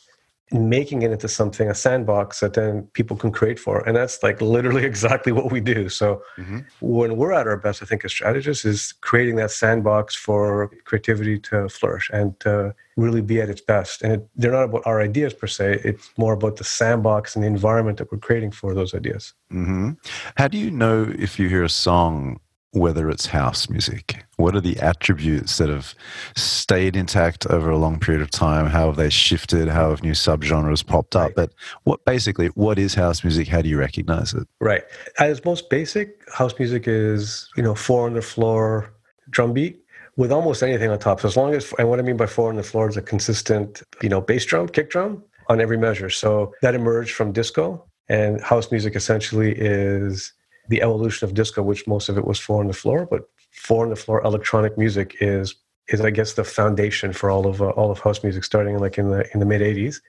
making 0.53 1.03
it 1.03 1.11
into 1.11 1.29
something 1.29 1.69
a 1.69 1.75
sandbox 1.75 2.41
that 2.41 2.55
then 2.55 2.85
people 2.93 3.17
can 3.17 3.33
create 3.33 3.59
for. 3.59 3.81
And 3.87 3.97
that's 3.97 4.23
like 4.23 4.41
literally 4.41 4.85
exactly 4.93 5.33
what 5.33 5.51
we 5.51 5.61
do. 5.61 5.89
So 5.89 6.23
mm-hmm. 6.37 6.61
when 6.81 7.17
we're 7.17 7.33
at 7.33 7.47
our 7.47 7.57
best 7.57 7.83
i 7.83 7.87
think 7.87 8.05
as 8.05 8.13
strategists 8.13 8.65
is 8.65 8.93
creating 9.01 9.37
that 9.37 9.51
sandbox 9.51 10.15
for 10.15 10.71
creativity 10.85 11.39
to 11.39 11.69
flourish 11.69 12.11
and 12.13 12.39
to 12.41 12.75
really 12.97 13.21
be 13.21 13.41
at 13.41 13.51
its 13.51 13.61
best. 13.61 14.03
And 14.03 14.13
it, 14.13 14.29
they're 14.37 14.53
not 14.53 14.65
about 14.65 14.83
our 14.87 15.01
ideas 15.01 15.35
per 15.35 15.47
se. 15.47 15.81
It's 15.85 16.11
more 16.17 16.33
about 16.33 16.57
the 16.57 16.65
sandbox 16.65 17.35
and 17.35 17.43
the 17.43 17.49
environment 17.49 17.99
that 17.99 18.11
we're 18.11 18.19
creating 18.19 18.53
for 18.53 18.75
those 18.75 18.95
ideas. 18.95 19.35
Mm-hmm. 19.53 19.93
how 20.37 20.49
do 20.49 20.59
you 20.59 20.73
know 20.73 21.13
if 21.17 21.39
you 21.39 21.49
hear 21.49 21.63
a 21.63 21.69
song 21.69 22.41
whether 22.77 23.09
it's 23.09 23.27
house 23.27 23.69
music? 23.69 24.25
What 24.37 24.55
are 24.55 24.61
the 24.61 24.79
attributes 24.79 25.57
that 25.59 25.69
have 25.69 25.95
stayed 26.37 26.95
intact 26.95 27.47
over 27.47 27.71
a 27.71 27.79
long 27.79 27.99
period 27.99 28.21
of 28.21 28.31
time? 28.31 28.67
How 28.67 28.87
have 28.87 28.97
they 28.97 29.09
shifted? 29.09 29.69
How 29.69 29.91
have 29.91 30.03
new 30.03 30.13
subgenres 30.13 30.87
popped 30.87 31.17
up? 31.17 31.29
Right. 31.29 31.35
But 31.35 31.55
what 31.85 32.05
basically, 32.05 32.49
what 32.49 32.79
is 32.79 32.95
house 32.95 33.25
music? 33.25 33.49
How 33.49 33.63
do 33.63 33.69
you 33.69 33.79
recognize 33.79 34.35
it? 34.35 34.47
Right. 34.61 34.85
At 35.19 35.31
its 35.31 35.45
most 35.45 35.71
basic, 35.71 36.21
house 36.31 36.57
music 36.59 36.87
is, 36.87 37.49
you 37.57 37.63
know, 37.63 37.75
four 37.75 38.07
on 38.07 38.15
the 38.15 38.23
floor 38.23 38.93
drum 39.31 39.53
beat 39.53 39.83
with 40.17 40.31
almost 40.31 40.63
anything 40.63 40.91
on 40.91 40.99
top. 40.99 41.21
So 41.21 41.29
as 41.29 41.37
long 41.37 41.55
as, 41.55 41.73
and 41.79 41.89
what 41.89 41.99
I 41.99 42.03
mean 42.03 42.17
by 42.17 42.27
four 42.27 42.51
on 42.51 42.57
the 42.57 42.63
floor 42.63 42.89
is 42.89 42.97
a 42.97 43.03
consistent, 43.03 43.83
you 44.03 44.09
know, 44.09 44.21
bass 44.21 44.45
drum, 44.45 44.69
kick 44.69 44.91
drum 44.91 45.23
on 45.49 45.61
every 45.61 45.79
measure. 45.79 46.11
So 46.11 46.53
that 46.63 46.75
emerged 46.75 47.15
from 47.15 47.33
disco. 47.33 47.85
And 48.09 48.41
house 48.41 48.71
music 48.71 48.95
essentially 48.95 49.53
is 49.57 50.33
the 50.69 50.83
evolution 50.83 51.27
of 51.27 51.35
disco, 51.35 51.63
which 51.63 51.87
most 51.87 52.09
of 52.09 52.19
it 52.19 52.27
was 52.27 52.39
four 52.39 52.61
on 52.61 52.67
the 52.67 52.73
floor, 52.73 53.07
but 53.07 53.29
four 53.53 53.85
on 53.85 53.91
the 53.91 53.97
floor 53.97 54.23
electronic 54.23 54.77
music 54.77 55.17
is 55.21 55.55
is 55.89 56.01
I 56.01 56.11
guess 56.11 56.33
the 56.33 56.45
foundation 56.45 57.13
for 57.13 57.31
all 57.31 57.47
of 57.47 57.63
uh, 57.63 57.71
all 57.71 57.91
of 57.91 58.01
house 58.01 58.23
music, 58.23 58.45
starting 58.45 58.79
like 58.79 58.99
in 58.99 59.11
the 59.11 59.29
in 59.33 59.41
the 59.41 59.47
mid 59.47 59.61
'80s. 59.61 60.01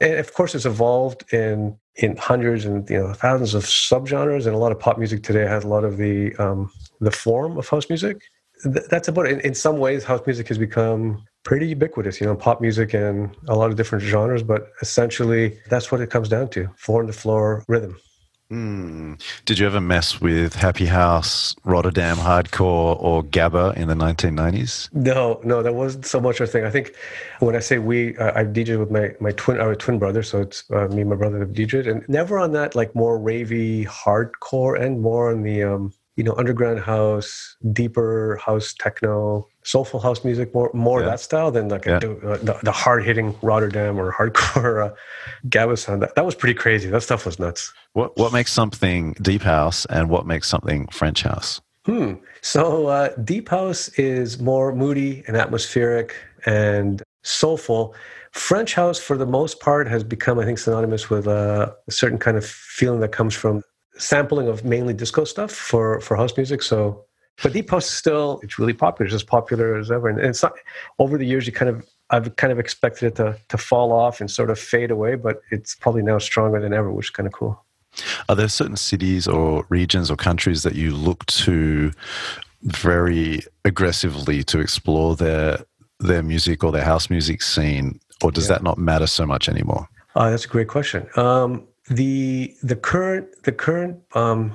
And 0.00 0.14
of 0.14 0.32
course, 0.34 0.54
it's 0.54 0.66
evolved 0.66 1.24
in 1.32 1.76
in 1.96 2.16
hundreds 2.16 2.64
and 2.64 2.88
you 2.90 2.98
know 2.98 3.12
thousands 3.12 3.54
of 3.54 3.64
subgenres, 3.64 4.46
and 4.46 4.54
a 4.54 4.58
lot 4.58 4.72
of 4.72 4.78
pop 4.78 4.98
music 4.98 5.22
today 5.22 5.46
has 5.46 5.64
a 5.64 5.68
lot 5.68 5.84
of 5.84 5.96
the 5.96 6.34
um, 6.36 6.70
the 7.00 7.10
form 7.10 7.58
of 7.58 7.68
house 7.68 7.88
music. 7.88 8.22
Th- 8.62 8.86
that's 8.90 9.08
about 9.08 9.26
it. 9.26 9.32
In, 9.32 9.40
in 9.40 9.54
some 9.54 9.78
ways, 9.78 10.04
house 10.04 10.22
music 10.26 10.48
has 10.48 10.58
become 10.58 11.22
pretty 11.46 11.68
ubiquitous, 11.68 12.20
you 12.20 12.26
know, 12.26 12.34
pop 12.34 12.60
music 12.60 12.92
and 12.92 13.34
a 13.48 13.54
lot 13.54 13.70
of 13.70 13.76
different 13.76 14.02
genres, 14.02 14.42
but 14.42 14.72
essentially 14.82 15.56
that's 15.70 15.92
what 15.92 16.00
it 16.00 16.10
comes 16.10 16.28
down 16.28 16.48
to 16.48 16.68
four 16.76 17.00
on 17.00 17.06
the 17.06 17.12
floor 17.12 17.64
rhythm. 17.68 17.96
Mm. 18.50 19.20
Did 19.44 19.58
you 19.58 19.66
ever 19.66 19.80
mess 19.80 20.20
with 20.20 20.54
Happy 20.54 20.86
House, 20.86 21.56
Rotterdam 21.64 22.16
Hardcore, 22.16 23.00
or 23.02 23.24
Gabba 23.24 23.76
in 23.76 23.88
the 23.88 23.94
1990s? 23.94 24.88
No, 24.92 25.40
no, 25.42 25.62
that 25.62 25.74
wasn't 25.74 26.06
so 26.06 26.20
much 26.20 26.40
a 26.40 26.46
thing. 26.46 26.64
I 26.64 26.70
think 26.70 26.94
when 27.40 27.56
I 27.56 27.58
say 27.58 27.78
we, 27.78 28.16
uh, 28.18 28.38
I 28.38 28.44
DJed 28.44 28.78
with 28.78 28.90
my, 28.90 29.14
my 29.18 29.32
twin, 29.32 29.60
our 29.60 29.74
twin 29.74 29.98
brother, 29.98 30.22
so 30.22 30.40
it's 30.42 30.62
uh, 30.70 30.86
me 30.88 31.00
and 31.00 31.10
my 31.10 31.16
brother 31.16 31.40
that 31.40 31.54
DJed, 31.54 31.90
and 31.90 32.08
never 32.08 32.38
on 32.38 32.52
that 32.52 32.76
like 32.76 32.94
more 32.94 33.18
ravey 33.18 33.84
hardcore 33.86 34.80
and 34.80 35.00
more 35.00 35.30
on 35.32 35.42
the 35.42 35.64
um, 35.64 35.92
you 36.14 36.22
know 36.22 36.34
underground 36.36 36.80
house, 36.80 37.56
deeper 37.72 38.40
house 38.44 38.74
techno, 38.74 39.48
soulful 39.66 40.00
house 40.00 40.24
music, 40.24 40.54
more 40.54 40.70
more 40.72 41.00
yeah. 41.00 41.06
that 41.06 41.20
style 41.20 41.50
than 41.50 41.68
like 41.68 41.84
yeah. 41.84 41.96
a, 41.96 42.38
the, 42.38 42.58
the 42.62 42.72
hard 42.72 43.04
hitting 43.04 43.34
Rotterdam 43.42 43.98
or 43.98 44.12
hardcore 44.12 44.90
uh, 44.90 44.94
Gabba 45.48 45.76
sound. 45.76 46.02
That, 46.02 46.14
that 46.14 46.24
was 46.24 46.34
pretty 46.34 46.54
crazy. 46.54 46.88
That 46.88 47.02
stuff 47.02 47.26
was 47.26 47.38
nuts. 47.38 47.72
What 47.92 48.16
what 48.16 48.32
makes 48.32 48.52
something 48.52 49.14
deep 49.20 49.42
house 49.42 49.84
and 49.86 50.08
what 50.08 50.26
makes 50.26 50.48
something 50.48 50.86
French 50.88 51.22
house? 51.22 51.60
Hmm. 51.84 52.14
So 52.42 52.86
uh, 52.86 53.08
deep 53.22 53.48
house 53.48 53.88
is 53.90 54.40
more 54.40 54.74
moody 54.74 55.22
and 55.26 55.36
atmospheric 55.36 56.14
and 56.46 57.02
soulful. 57.22 57.94
French 58.32 58.74
house, 58.74 58.98
for 58.98 59.16
the 59.16 59.26
most 59.26 59.60
part, 59.60 59.88
has 59.88 60.04
become, 60.04 60.38
I 60.38 60.44
think, 60.44 60.58
synonymous 60.58 61.08
with 61.08 61.26
uh, 61.26 61.72
a 61.88 61.90
certain 61.90 62.18
kind 62.18 62.36
of 62.36 62.44
feeling 62.44 63.00
that 63.00 63.12
comes 63.12 63.34
from 63.34 63.62
sampling 63.98 64.46
of 64.46 64.64
mainly 64.64 64.92
disco 64.94 65.24
stuff 65.24 65.50
for 65.50 66.00
for 66.00 66.16
house 66.16 66.36
music. 66.36 66.62
So 66.62 67.05
But 67.42 67.52
deep 67.52 67.70
house 67.70 67.86
is 67.86 67.92
still 67.92 68.40
it's 68.42 68.58
really 68.58 68.72
popular. 68.72 69.06
It's 69.06 69.14
as 69.14 69.22
popular 69.22 69.76
as 69.76 69.90
ever. 69.90 70.08
And 70.08 70.18
it's 70.20 70.42
not 70.42 70.54
over 70.98 71.18
the 71.18 71.26
years 71.26 71.46
you 71.46 71.52
kind 71.52 71.68
of 71.68 71.86
I've 72.10 72.36
kind 72.36 72.52
of 72.52 72.58
expected 72.58 73.06
it 73.06 73.16
to 73.16 73.38
to 73.48 73.58
fall 73.58 73.92
off 73.92 74.20
and 74.20 74.30
sort 74.30 74.50
of 74.50 74.58
fade 74.58 74.90
away, 74.90 75.16
but 75.16 75.40
it's 75.50 75.74
probably 75.74 76.02
now 76.02 76.18
stronger 76.18 76.60
than 76.60 76.72
ever, 76.72 76.90
which 76.90 77.06
is 77.06 77.10
kind 77.10 77.26
of 77.26 77.32
cool. 77.32 77.62
Are 78.28 78.36
there 78.36 78.48
certain 78.48 78.76
cities 78.76 79.26
or 79.26 79.66
regions 79.68 80.10
or 80.10 80.16
countries 80.16 80.62
that 80.62 80.74
you 80.74 80.94
look 80.94 81.24
to 81.26 81.92
very 82.62 83.42
aggressively 83.64 84.42
to 84.44 84.60
explore 84.60 85.16
their 85.16 85.64
their 86.00 86.22
music 86.22 86.62
or 86.62 86.72
their 86.72 86.84
house 86.84 87.10
music 87.10 87.42
scene, 87.42 87.98
or 88.22 88.30
does 88.30 88.48
yeah. 88.48 88.54
that 88.54 88.62
not 88.62 88.78
matter 88.78 89.06
so 89.06 89.26
much 89.26 89.48
anymore? 89.48 89.88
Uh, 90.14 90.30
that's 90.30 90.44
a 90.44 90.48
great 90.48 90.68
question. 90.68 91.08
Um, 91.16 91.66
the 91.88 92.54
the 92.62 92.76
current 92.76 93.28
the 93.44 93.52
current 93.52 94.00
um, 94.14 94.52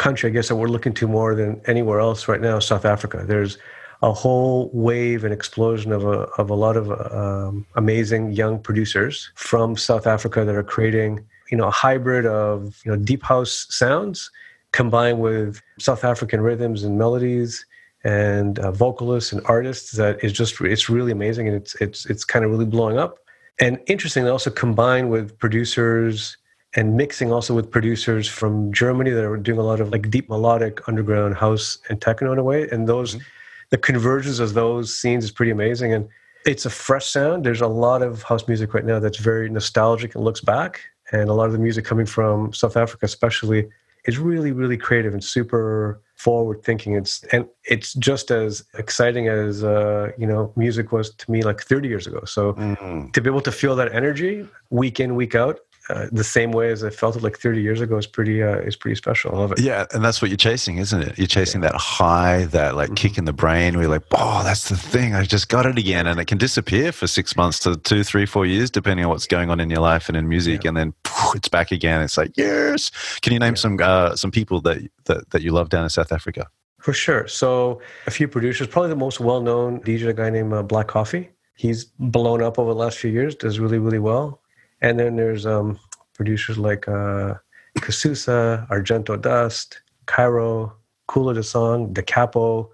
country, 0.00 0.30
I 0.30 0.32
guess, 0.32 0.48
that 0.48 0.56
we're 0.56 0.74
looking 0.76 0.94
to 0.94 1.06
more 1.06 1.34
than 1.34 1.60
anywhere 1.66 2.00
else 2.00 2.26
right 2.26 2.40
now 2.40 2.58
South 2.58 2.84
Africa. 2.84 3.22
There's 3.24 3.58
a 4.02 4.12
whole 4.12 4.70
wave 4.72 5.24
and 5.24 5.32
explosion 5.32 5.92
of 5.92 6.04
a 6.04 6.20
of 6.40 6.48
a 6.50 6.54
lot 6.54 6.76
of 6.76 6.90
um, 7.12 7.66
amazing 7.76 8.32
young 8.32 8.58
producers 8.58 9.30
from 9.34 9.76
South 9.76 10.06
Africa 10.06 10.44
that 10.44 10.54
are 10.54 10.68
creating 10.76 11.24
you 11.50 11.56
know 11.58 11.68
a 11.68 11.76
hybrid 11.84 12.24
of 12.26 12.80
you 12.84 12.90
know 12.90 12.96
deep 12.96 13.22
house 13.22 13.66
sounds 13.68 14.30
combined 14.72 15.20
with 15.20 15.60
South 15.78 16.02
African 16.02 16.40
rhythms 16.40 16.82
and 16.82 16.96
melodies 16.96 17.66
and 18.02 18.58
uh, 18.60 18.70
vocalists 18.72 19.32
and 19.32 19.42
artists 19.44 19.92
that 19.92 20.24
is 20.24 20.32
just 20.32 20.60
it's 20.62 20.88
really 20.88 21.12
amazing 21.12 21.46
and 21.48 21.56
it's 21.56 21.74
it's 21.84 22.06
it's 22.06 22.24
kind 22.24 22.44
of 22.44 22.50
really 22.50 22.64
blowing 22.64 22.98
up 22.98 23.18
and 23.60 23.78
interesting 23.86 24.26
also 24.26 24.50
combined 24.50 25.10
with 25.10 25.38
producers 25.38 26.38
and 26.74 26.96
mixing 26.96 27.32
also 27.32 27.54
with 27.54 27.70
producers 27.70 28.28
from 28.28 28.72
Germany 28.72 29.10
that 29.10 29.24
are 29.24 29.36
doing 29.36 29.58
a 29.58 29.62
lot 29.62 29.80
of 29.80 29.90
like 29.90 30.10
deep 30.10 30.28
melodic 30.28 30.86
underground 30.88 31.34
house 31.34 31.78
and 31.88 32.00
techno 32.00 32.32
in 32.32 32.38
a 32.38 32.44
way. 32.44 32.68
And 32.70 32.88
those 32.88 33.14
mm-hmm. 33.14 33.24
the 33.70 33.78
convergence 33.78 34.38
of 34.38 34.54
those 34.54 34.94
scenes 34.94 35.24
is 35.24 35.30
pretty 35.30 35.50
amazing. 35.50 35.92
And 35.92 36.08
it's 36.46 36.64
a 36.66 36.70
fresh 36.70 37.06
sound. 37.06 37.44
There's 37.44 37.60
a 37.60 37.66
lot 37.66 38.02
of 38.02 38.22
house 38.22 38.46
music 38.46 38.72
right 38.72 38.84
now 38.84 39.00
that's 39.00 39.18
very 39.18 39.50
nostalgic 39.50 40.14
and 40.14 40.24
looks 40.24 40.40
back. 40.40 40.80
And 41.12 41.28
a 41.28 41.34
lot 41.34 41.46
of 41.46 41.52
the 41.52 41.58
music 41.58 41.84
coming 41.84 42.06
from 42.06 42.52
South 42.52 42.76
Africa 42.76 43.04
especially 43.04 43.68
is 44.06 44.16
really 44.16 44.52
really 44.52 44.78
creative 44.78 45.12
and 45.12 45.22
super 45.22 46.00
forward 46.14 46.62
thinking. 46.62 46.94
It's 46.94 47.24
and 47.32 47.46
it's 47.64 47.94
just 47.94 48.30
as 48.30 48.62
exciting 48.78 49.26
as 49.26 49.64
uh, 49.64 50.12
you 50.16 50.26
know 50.26 50.52
music 50.54 50.92
was 50.92 51.10
to 51.16 51.30
me 51.30 51.42
like 51.42 51.60
30 51.62 51.88
years 51.88 52.06
ago. 52.06 52.22
So 52.24 52.52
mm-hmm. 52.52 53.10
to 53.10 53.20
be 53.20 53.28
able 53.28 53.40
to 53.40 53.52
feel 53.52 53.74
that 53.76 53.92
energy 53.92 54.46
week 54.70 55.00
in 55.00 55.16
week 55.16 55.34
out 55.34 55.58
uh, 55.90 56.08
the 56.12 56.24
same 56.24 56.52
way 56.52 56.70
as 56.70 56.84
I 56.84 56.90
felt 56.90 57.16
it 57.16 57.22
like 57.22 57.36
30 57.38 57.60
years 57.60 57.80
ago 57.80 57.96
is 57.96 58.06
pretty 58.06 58.42
uh, 58.42 58.58
is 58.58 58.76
pretty 58.76 58.94
special. 58.94 59.34
I 59.34 59.38
love 59.38 59.52
it. 59.52 59.60
Yeah, 59.60 59.86
and 59.92 60.04
that's 60.04 60.22
what 60.22 60.30
you're 60.30 60.36
chasing, 60.36 60.78
isn't 60.78 61.02
it? 61.02 61.18
You're 61.18 61.26
chasing 61.26 61.62
yeah. 61.62 61.70
that 61.70 61.76
high, 61.76 62.44
that 62.46 62.76
like 62.76 62.86
mm-hmm. 62.86 62.94
kick 62.94 63.18
in 63.18 63.24
the 63.24 63.32
brain 63.32 63.74
where 63.74 63.82
you're 63.82 63.90
like, 63.90 64.04
oh, 64.12 64.42
that's 64.44 64.68
the 64.68 64.76
thing. 64.76 65.14
I 65.14 65.24
just 65.24 65.48
got 65.48 65.66
it 65.66 65.76
again. 65.76 66.06
And 66.06 66.20
it 66.20 66.26
can 66.26 66.38
disappear 66.38 66.92
for 66.92 67.06
six 67.06 67.36
months 67.36 67.58
to 67.60 67.76
two, 67.76 68.04
three, 68.04 68.26
four 68.26 68.46
years, 68.46 68.70
depending 68.70 69.04
on 69.04 69.10
what's 69.10 69.26
going 69.26 69.50
on 69.50 69.58
in 69.58 69.68
your 69.68 69.80
life 69.80 70.08
and 70.08 70.16
in 70.16 70.28
music. 70.28 70.64
Yeah. 70.64 70.68
And 70.68 70.76
then 70.76 70.94
poof, 71.02 71.34
it's 71.34 71.48
back 71.48 71.72
again. 71.72 72.00
It's 72.02 72.16
like, 72.16 72.36
yes. 72.36 72.90
Can 73.22 73.32
you 73.32 73.38
name 73.38 73.54
yeah. 73.54 73.60
some 73.60 73.78
uh, 73.82 74.16
some 74.16 74.30
people 74.30 74.60
that, 74.62 74.78
that, 75.06 75.30
that 75.30 75.42
you 75.42 75.52
love 75.52 75.68
down 75.68 75.84
in 75.84 75.90
South 75.90 76.12
Africa? 76.12 76.46
For 76.80 76.92
sure. 76.92 77.28
So 77.28 77.80
a 78.06 78.10
few 78.10 78.28
producers, 78.28 78.66
probably 78.66 78.88
the 78.88 78.96
most 78.96 79.20
well-known 79.20 79.80
DJ, 79.80 80.08
a 80.08 80.14
guy 80.14 80.30
named 80.30 80.52
uh, 80.52 80.62
Black 80.62 80.88
Coffee. 80.88 81.30
He's 81.56 81.84
blown 81.84 82.42
up 82.42 82.58
over 82.58 82.70
the 82.70 82.78
last 82.78 82.96
few 82.96 83.10
years, 83.10 83.34
does 83.34 83.58
really, 83.60 83.78
really 83.78 83.98
well. 83.98 84.40
And 84.82 84.98
then 84.98 85.16
there's 85.16 85.46
um, 85.46 85.78
producers 86.14 86.58
like 86.58 86.88
uh, 86.88 87.34
Kususa, 87.78 88.68
Argento 88.68 89.20
Dust, 89.20 89.80
Caiiro, 90.06 90.72
Culoe 91.08 91.34
De 91.34 91.42
Song, 91.42 91.92
Da 91.92 92.02
Capo. 92.02 92.70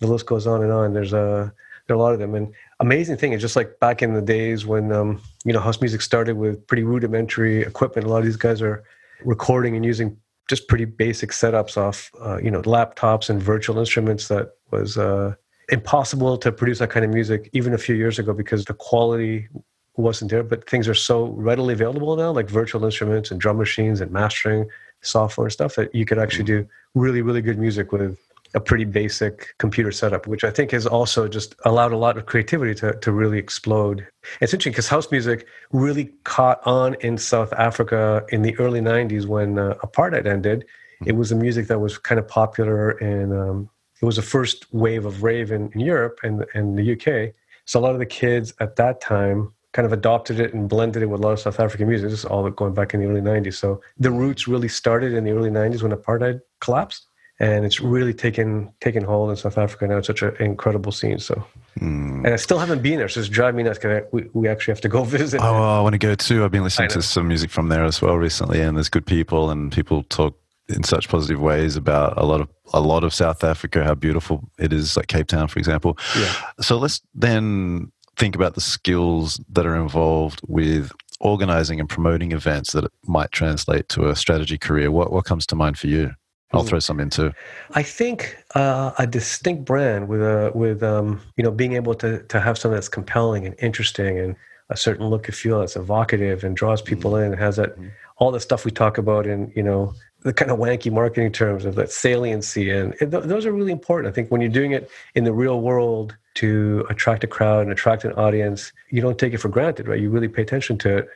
The 0.00 0.06
list 0.06 0.26
goes 0.26 0.46
on 0.46 0.62
and 0.62 0.72
on. 0.72 0.92
There's 0.92 1.12
a 1.12 1.52
there 1.86 1.94
are 1.94 1.98
a 1.98 2.02
lot 2.02 2.12
of 2.12 2.18
them. 2.18 2.34
And 2.34 2.52
amazing 2.80 3.16
thing 3.16 3.32
is 3.32 3.40
just 3.40 3.56
like 3.56 3.78
back 3.80 4.02
in 4.02 4.14
the 4.14 4.22
days 4.22 4.66
when 4.66 4.92
um, 4.92 5.20
you 5.44 5.52
know 5.52 5.60
house 5.60 5.80
music 5.80 6.02
started 6.02 6.36
with 6.36 6.66
pretty 6.66 6.82
rudimentary 6.82 7.62
equipment. 7.62 8.06
A 8.06 8.10
lot 8.10 8.18
of 8.18 8.24
these 8.24 8.36
guys 8.36 8.60
are 8.60 8.84
recording 9.24 9.76
and 9.76 9.84
using 9.84 10.16
just 10.48 10.68
pretty 10.68 10.84
basic 10.84 11.30
setups 11.30 11.76
off 11.76 12.10
uh, 12.20 12.38
you 12.38 12.50
know 12.50 12.62
laptops 12.62 13.30
and 13.30 13.42
virtual 13.42 13.78
instruments 13.78 14.28
that 14.28 14.50
was 14.70 14.98
uh, 14.98 15.34
impossible 15.70 16.36
to 16.38 16.52
produce 16.52 16.78
that 16.78 16.90
kind 16.90 17.04
of 17.04 17.10
music 17.10 17.48
even 17.52 17.72
a 17.72 17.78
few 17.78 17.94
years 17.94 18.18
ago 18.18 18.32
because 18.32 18.64
the 18.64 18.74
quality 18.74 19.48
wasn't 19.96 20.30
there, 20.30 20.42
but 20.42 20.68
things 20.68 20.88
are 20.88 20.94
so 20.94 21.26
readily 21.26 21.72
available 21.74 22.16
now, 22.16 22.32
like 22.32 22.48
virtual 22.48 22.84
instruments 22.84 23.30
and 23.30 23.40
drum 23.40 23.56
machines 23.56 24.00
and 24.00 24.10
mastering 24.10 24.68
software 25.02 25.46
and 25.46 25.52
stuff 25.52 25.74
that 25.76 25.94
you 25.94 26.04
could 26.04 26.18
actually 26.18 26.44
mm-hmm. 26.44 26.62
do 26.62 26.68
really, 26.94 27.22
really 27.22 27.42
good 27.42 27.58
music 27.58 27.92
with 27.92 28.18
a 28.54 28.60
pretty 28.60 28.84
basic 28.84 29.54
computer 29.58 29.92
setup, 29.92 30.26
which 30.26 30.44
I 30.44 30.50
think 30.50 30.70
has 30.70 30.86
also 30.86 31.28
just 31.28 31.54
allowed 31.64 31.92
a 31.92 31.96
lot 31.96 32.16
of 32.16 32.26
creativity 32.26 32.74
to, 32.76 32.94
to 32.94 33.12
really 33.12 33.38
explode. 33.38 34.06
It's 34.40 34.52
interesting 34.52 34.72
because 34.72 34.88
house 34.88 35.10
music 35.10 35.46
really 35.72 36.06
caught 36.24 36.66
on 36.66 36.94
in 37.00 37.18
South 37.18 37.52
Africa 37.54 38.24
in 38.30 38.42
the 38.42 38.58
early 38.58 38.80
90s 38.80 39.26
when 39.26 39.58
uh, 39.58 39.74
apartheid 39.84 40.26
ended. 40.26 40.60
Mm-hmm. 40.60 41.10
It 41.10 41.16
was 41.16 41.30
the 41.30 41.36
music 41.36 41.66
that 41.66 41.80
was 41.80 41.98
kind 41.98 42.18
of 42.18 42.28
popular 42.28 42.90
and 42.90 43.32
um, 43.32 43.70
it 44.00 44.04
was 44.04 44.16
the 44.16 44.22
first 44.22 44.72
wave 44.72 45.04
of 45.04 45.22
rave 45.22 45.52
in, 45.52 45.70
in 45.72 45.80
Europe 45.80 46.20
and, 46.22 46.44
and 46.54 46.78
the 46.78 46.92
UK. 46.92 47.34
So 47.64 47.80
a 47.80 47.82
lot 47.82 47.92
of 47.92 47.98
the 47.98 48.06
kids 48.06 48.54
at 48.60 48.76
that 48.76 49.00
time 49.00 49.52
kind 49.76 49.84
of 49.84 49.92
adopted 49.92 50.40
it 50.40 50.54
and 50.54 50.70
blended 50.70 51.02
it 51.02 51.06
with 51.06 51.20
a 51.20 51.22
lot 51.22 51.32
of 51.32 51.38
South 51.38 51.60
African 51.60 51.86
music. 51.86 52.08
This 52.08 52.20
is 52.20 52.24
all 52.24 52.48
going 52.48 52.72
back 52.72 52.94
in 52.94 53.00
the 53.00 53.06
early 53.06 53.20
90s. 53.20 53.56
So 53.56 53.82
the 53.98 54.10
roots 54.10 54.48
really 54.48 54.68
started 54.68 55.12
in 55.12 55.22
the 55.24 55.32
early 55.32 55.50
90s 55.50 55.82
when 55.82 55.92
apartheid 55.92 56.40
collapsed. 56.62 57.06
And 57.40 57.66
it's 57.66 57.78
really 57.78 58.14
taken 58.14 58.72
taken 58.80 59.04
hold 59.04 59.28
in 59.28 59.36
South 59.36 59.58
Africa 59.58 59.86
now. 59.86 59.98
It's 59.98 60.06
such 60.06 60.22
an 60.22 60.34
incredible 60.40 60.92
scene. 60.92 61.18
So, 61.18 61.34
mm. 61.78 62.24
and 62.24 62.28
I 62.28 62.36
still 62.36 62.58
haven't 62.58 62.80
been 62.80 62.96
there, 62.96 63.10
so 63.10 63.20
it's 63.20 63.28
driving 63.28 63.58
me 63.58 63.64
nuts 63.64 63.78
because 63.78 64.04
we, 64.10 64.30
we 64.32 64.48
actually 64.48 64.72
have 64.72 64.80
to 64.80 64.88
go 64.88 65.04
visit. 65.18 65.42
Oh, 65.42 65.78
I 65.78 65.82
want 65.82 65.92
to 65.92 65.98
go 65.98 66.14
too. 66.14 66.42
I've 66.42 66.50
been 66.50 66.64
listening 66.64 66.88
to 66.88 67.02
some 67.02 67.28
music 67.28 67.50
from 67.50 67.68
there 67.68 67.84
as 67.84 68.00
well 68.00 68.16
recently, 68.16 68.62
and 68.62 68.74
there's 68.74 68.88
good 68.88 69.04
people, 69.04 69.50
and 69.50 69.70
people 69.70 70.02
talk 70.04 70.34
in 70.68 70.82
such 70.82 71.10
positive 71.10 71.38
ways 71.38 71.76
about 71.76 72.16
a 72.16 72.24
lot 72.24 72.40
of 72.40 72.48
a 72.72 72.80
lot 72.80 73.04
of 73.04 73.12
South 73.12 73.44
Africa, 73.44 73.84
how 73.84 73.94
beautiful 73.94 74.48
it 74.58 74.72
is, 74.72 74.96
like 74.96 75.08
Cape 75.08 75.26
Town, 75.26 75.46
for 75.48 75.58
example. 75.58 75.98
Yeah. 76.18 76.32
So 76.62 76.78
let's 76.78 77.02
then 77.14 77.92
think 78.16 78.34
about 78.34 78.54
the 78.54 78.60
skills 78.60 79.40
that 79.50 79.66
are 79.66 79.76
involved 79.76 80.40
with 80.46 80.92
organizing 81.20 81.80
and 81.80 81.88
promoting 81.88 82.32
events 82.32 82.72
that 82.72 82.90
might 83.06 83.32
translate 83.32 83.88
to 83.90 84.08
a 84.08 84.16
strategy 84.16 84.58
career, 84.58 84.90
what, 84.90 85.12
what 85.12 85.24
comes 85.24 85.46
to 85.46 85.54
mind 85.54 85.78
for 85.78 85.86
you? 85.86 86.12
I'll 86.52 86.62
hmm. 86.62 86.68
throw 86.68 86.78
some 86.78 87.00
in 87.00 87.10
too. 87.10 87.32
I 87.72 87.82
think 87.82 88.36
uh, 88.54 88.92
a 88.98 89.06
distinct 89.06 89.64
brand 89.64 90.08
with 90.08 90.22
a 90.22 90.52
with 90.54 90.82
um, 90.82 91.20
you 91.36 91.42
know 91.42 91.50
being 91.50 91.72
able 91.72 91.94
to 91.96 92.22
to 92.22 92.40
have 92.40 92.56
something 92.56 92.76
that's 92.76 92.88
compelling 92.88 93.46
and 93.46 93.54
interesting 93.58 94.18
and 94.18 94.36
a 94.70 94.76
certain 94.76 95.06
look 95.06 95.26
and 95.26 95.34
feel 95.34 95.60
that's 95.60 95.76
evocative 95.76 96.44
and 96.44 96.56
draws 96.56 96.82
people 96.82 97.12
mm-hmm. 97.12 97.24
in 97.24 97.32
and 97.32 97.40
has 97.40 97.56
that 97.56 97.72
mm-hmm. 97.72 97.88
all 98.18 98.30
the 98.30 98.40
stuff 98.40 98.64
we 98.64 98.70
talk 98.70 98.96
about 98.96 99.26
in 99.26 99.52
you 99.56 99.62
know 99.62 99.92
the 100.26 100.32
kind 100.32 100.50
of 100.50 100.58
wanky 100.58 100.90
marketing 100.90 101.30
terms 101.30 101.64
of 101.64 101.76
that 101.76 101.88
saliency 101.88 102.68
and, 102.68 102.92
th- 102.98 103.10
those 103.10 103.46
are 103.46 103.52
really 103.52 103.70
important. 103.70 104.10
I 104.10 104.14
think 104.14 104.28
when 104.28 104.40
you're 104.40 104.50
doing 104.50 104.72
it 104.72 104.90
in 105.14 105.22
the 105.22 105.32
real 105.32 105.60
world 105.60 106.16
to 106.34 106.84
attract 106.90 107.22
a 107.22 107.28
crowd 107.28 107.62
and 107.62 107.70
attract 107.70 108.04
an 108.04 108.12
audience, 108.14 108.72
you 108.90 109.00
don't 109.00 109.20
take 109.20 109.34
it 109.34 109.38
for 109.38 109.48
granted, 109.48 109.86
right? 109.86 110.00
You 110.00 110.10
really 110.10 110.26
pay 110.26 110.42
attention 110.42 110.78
to 110.78 110.98
it. 110.98 111.08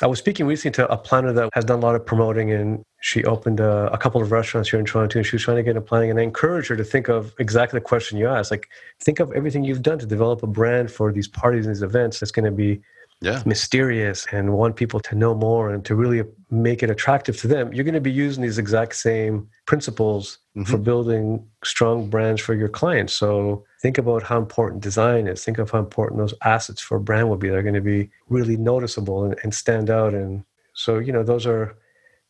I 0.00 0.06
was 0.06 0.18
speaking 0.18 0.46
recently 0.46 0.72
to 0.76 0.90
a 0.90 0.96
planner 0.96 1.30
that 1.34 1.50
has 1.52 1.66
done 1.66 1.78
a 1.78 1.82
lot 1.82 1.94
of 1.94 2.04
promoting, 2.06 2.50
and 2.50 2.84
she 3.00 3.22
opened 3.24 3.60
a, 3.60 3.92
a 3.92 3.98
couple 3.98 4.20
of 4.22 4.32
restaurants 4.32 4.70
here 4.70 4.80
in 4.80 4.86
Toronto, 4.86 5.18
and 5.18 5.26
she 5.26 5.36
was 5.36 5.42
trying 5.42 5.58
to 5.58 5.62
get 5.62 5.76
into 5.76 5.82
planning. 5.82 6.10
And 6.10 6.18
I 6.18 6.22
encouraged 6.22 6.68
her 6.68 6.76
to 6.76 6.82
think 6.82 7.08
of 7.08 7.34
exactly 7.38 7.78
the 7.78 7.84
question 7.84 8.18
you 8.18 8.26
asked, 8.26 8.50
like 8.50 8.68
think 8.98 9.20
of 9.20 9.30
everything 9.32 9.62
you've 9.62 9.82
done 9.82 9.98
to 9.98 10.06
develop 10.06 10.42
a 10.42 10.48
brand 10.48 10.90
for 10.90 11.12
these 11.12 11.28
parties 11.28 11.66
and 11.66 11.74
these 11.74 11.82
events 11.82 12.18
that's 12.18 12.32
going 12.32 12.46
to 12.46 12.50
be 12.50 12.80
yeah. 13.24 13.42
mysterious 13.46 14.26
and 14.32 14.52
want 14.52 14.76
people 14.76 15.00
to 15.00 15.14
know 15.14 15.34
more 15.34 15.70
and 15.70 15.84
to 15.86 15.94
really 15.94 16.22
make 16.50 16.82
it 16.82 16.90
attractive 16.90 17.38
to 17.40 17.48
them, 17.48 17.72
you're 17.72 17.84
going 17.84 17.94
to 17.94 18.00
be 18.00 18.12
using 18.12 18.42
these 18.42 18.58
exact 18.58 18.94
same 18.94 19.48
principles 19.66 20.38
mm-hmm. 20.56 20.70
for 20.70 20.76
building 20.76 21.44
strong 21.64 22.10
brands 22.10 22.40
for 22.40 22.54
your 22.54 22.68
clients. 22.68 23.14
So 23.14 23.64
think 23.80 23.96
about 23.98 24.22
how 24.22 24.38
important 24.38 24.82
design 24.82 25.26
is. 25.26 25.42
Think 25.42 25.58
of 25.58 25.70
how 25.70 25.78
important 25.78 26.18
those 26.18 26.34
assets 26.44 26.80
for 26.80 26.96
a 26.96 27.00
brand 27.00 27.28
will 27.28 27.36
be. 27.36 27.48
They're 27.48 27.62
going 27.62 27.74
to 27.74 27.80
be 27.80 28.10
really 28.28 28.56
noticeable 28.56 29.24
and, 29.24 29.34
and 29.42 29.54
stand 29.54 29.88
out. 29.88 30.12
And 30.12 30.44
so, 30.74 30.98
you 30.98 31.12
know, 31.12 31.22
those 31.22 31.46
are 31.46 31.76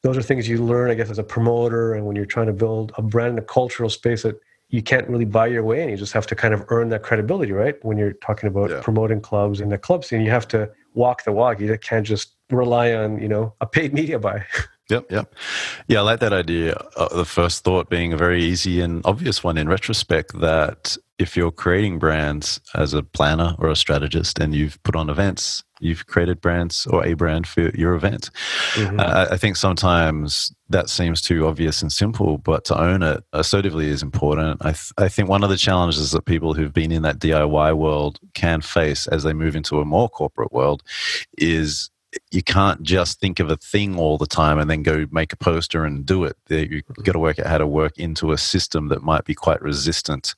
those 0.03 0.19
are 0.19 0.23
things 0.23 0.47
you 0.47 0.63
learn, 0.63 0.91
I 0.91 0.95
guess, 0.95 1.09
as 1.09 1.19
a 1.19 1.25
promoter 1.25 1.95
and 1.95 2.05
when 2.05 2.15
you're 2.15 2.27
trying 2.27 2.47
to 2.47 2.53
build 2.53 2.93
a 2.99 3.03
brand 3.03 3.33
in 3.33 3.39
a 3.39 3.47
cultural 3.47 3.89
space 3.89 4.23
that 4.23 4.39
you 4.69 4.83
can't 4.83 5.09
really 5.09 5.25
buy 5.25 5.47
your 5.47 5.63
way 5.63 5.81
and 5.83 5.91
You 5.91 5.97
just 5.97 6.13
have 6.13 6.27
to 6.27 6.35
kind 6.35 6.53
of 6.53 6.65
earn 6.69 6.89
that 6.89 7.03
credibility, 7.03 7.53
right? 7.53 7.83
When 7.85 7.97
you're 7.97 8.13
talking 8.13 8.49
about 8.49 8.71
yeah. 8.71 8.81
promoting 8.83 9.21
clubs 9.21 9.61
in 9.61 9.69
the 9.69 9.79
club 9.79 10.05
scene, 10.05 10.21
you 10.21 10.31
have 10.31 10.49
to 10.49 10.71
walk 10.95 11.25
the 11.25 11.33
walk. 11.33 11.61
You 11.61 11.77
can't 11.79 12.07
just 12.07 12.35
rely 12.51 12.93
on, 12.93 13.21
you 13.21 13.29
know, 13.29 13.55
a 13.61 13.67
paid 13.67 13.93
media 13.93 14.19
buy. 14.19 14.45
Yep, 14.91 15.11
yep. 15.11 15.35
Yeah, 15.89 16.01
I 16.01 16.03
like 16.03 16.21
that 16.21 16.35
idea. 16.35 16.75
Uh, 16.95 17.09
the 17.17 17.25
first 17.25 17.65
thought 17.65 17.89
being 17.89 18.13
a 18.13 18.19
very 18.19 18.45
easy 18.45 18.83
and 18.83 19.01
obvious 19.07 19.43
one 19.43 19.57
in 19.57 19.67
retrospect 19.67 20.39
that 20.41 20.99
if 21.19 21.37
you're 21.37 21.51
creating 21.51 21.99
brands 21.99 22.61
as 22.75 22.93
a 22.93 23.03
planner 23.03 23.55
or 23.59 23.71
a 23.71 23.77
strategist 23.77 24.39
and 24.39 24.55
you've 24.55 24.83
put 24.83 24.95
on 24.95 25.09
events, 25.09 25.65
you've 25.85 26.07
created 26.07 26.41
brands 26.41 26.87
or 26.87 27.05
a 27.05 27.15
brand 27.15 27.47
for 27.47 27.71
your 27.77 27.95
event. 27.95 28.31
Mm-hmm. 28.75 28.99
Uh, 28.99 29.27
I 29.31 29.37
think 29.37 29.57
sometimes 29.57 30.53
that 30.71 30.89
seems 30.89 31.21
too 31.21 31.47
obvious 31.47 31.83
and 31.83 31.93
simple, 31.93 32.39
but 32.39 32.65
to 32.65 32.81
own 32.81 33.03
it 33.03 33.23
assertively 33.33 33.89
is 33.89 34.03
important. 34.03 34.65
I, 34.65 34.73
th- 34.73 34.93
I 34.97 35.09
think 35.09 35.29
one 35.29 35.45
of 35.45 35.51
the 35.51 35.57
challenges 35.57 36.13
that 36.13 36.25
people 36.25 36.55
who've 36.55 36.73
been 36.73 36.91
in 36.91 37.03
that 37.03 37.19
DIY 37.19 37.77
world 37.77 38.19
can 38.33 38.63
face 38.63 39.07
as 39.07 39.23
they 39.23 39.35
move 39.35 39.55
into 39.55 39.81
a 39.81 39.85
more 39.85 40.09
corporate 40.09 40.53
world 40.53 40.83
is 41.37 41.91
you 42.31 42.43
can't 42.43 42.83
just 42.83 43.21
think 43.21 43.41
of 43.41 43.51
a 43.51 43.57
thing 43.57 43.99
all 43.99 44.19
the 44.19 44.27
time 44.27 44.59
and 44.59 44.71
then 44.71 44.83
go 44.83 45.07
make 45.11 45.33
a 45.33 45.37
poster 45.37 45.85
and 45.85 46.05
do 46.05 46.25
it. 46.25 46.37
You've 46.49 46.85
got 47.03 47.13
to 47.13 47.19
work 47.19 47.39
out 47.39 47.47
how 47.47 47.59
to 47.59 47.67
work 47.67 47.99
into 47.99 48.33
a 48.33 48.39
system 48.39 48.89
that 48.89 49.03
might 49.03 49.25
be 49.25 49.35
quite 49.35 49.63
resistant 49.63 50.35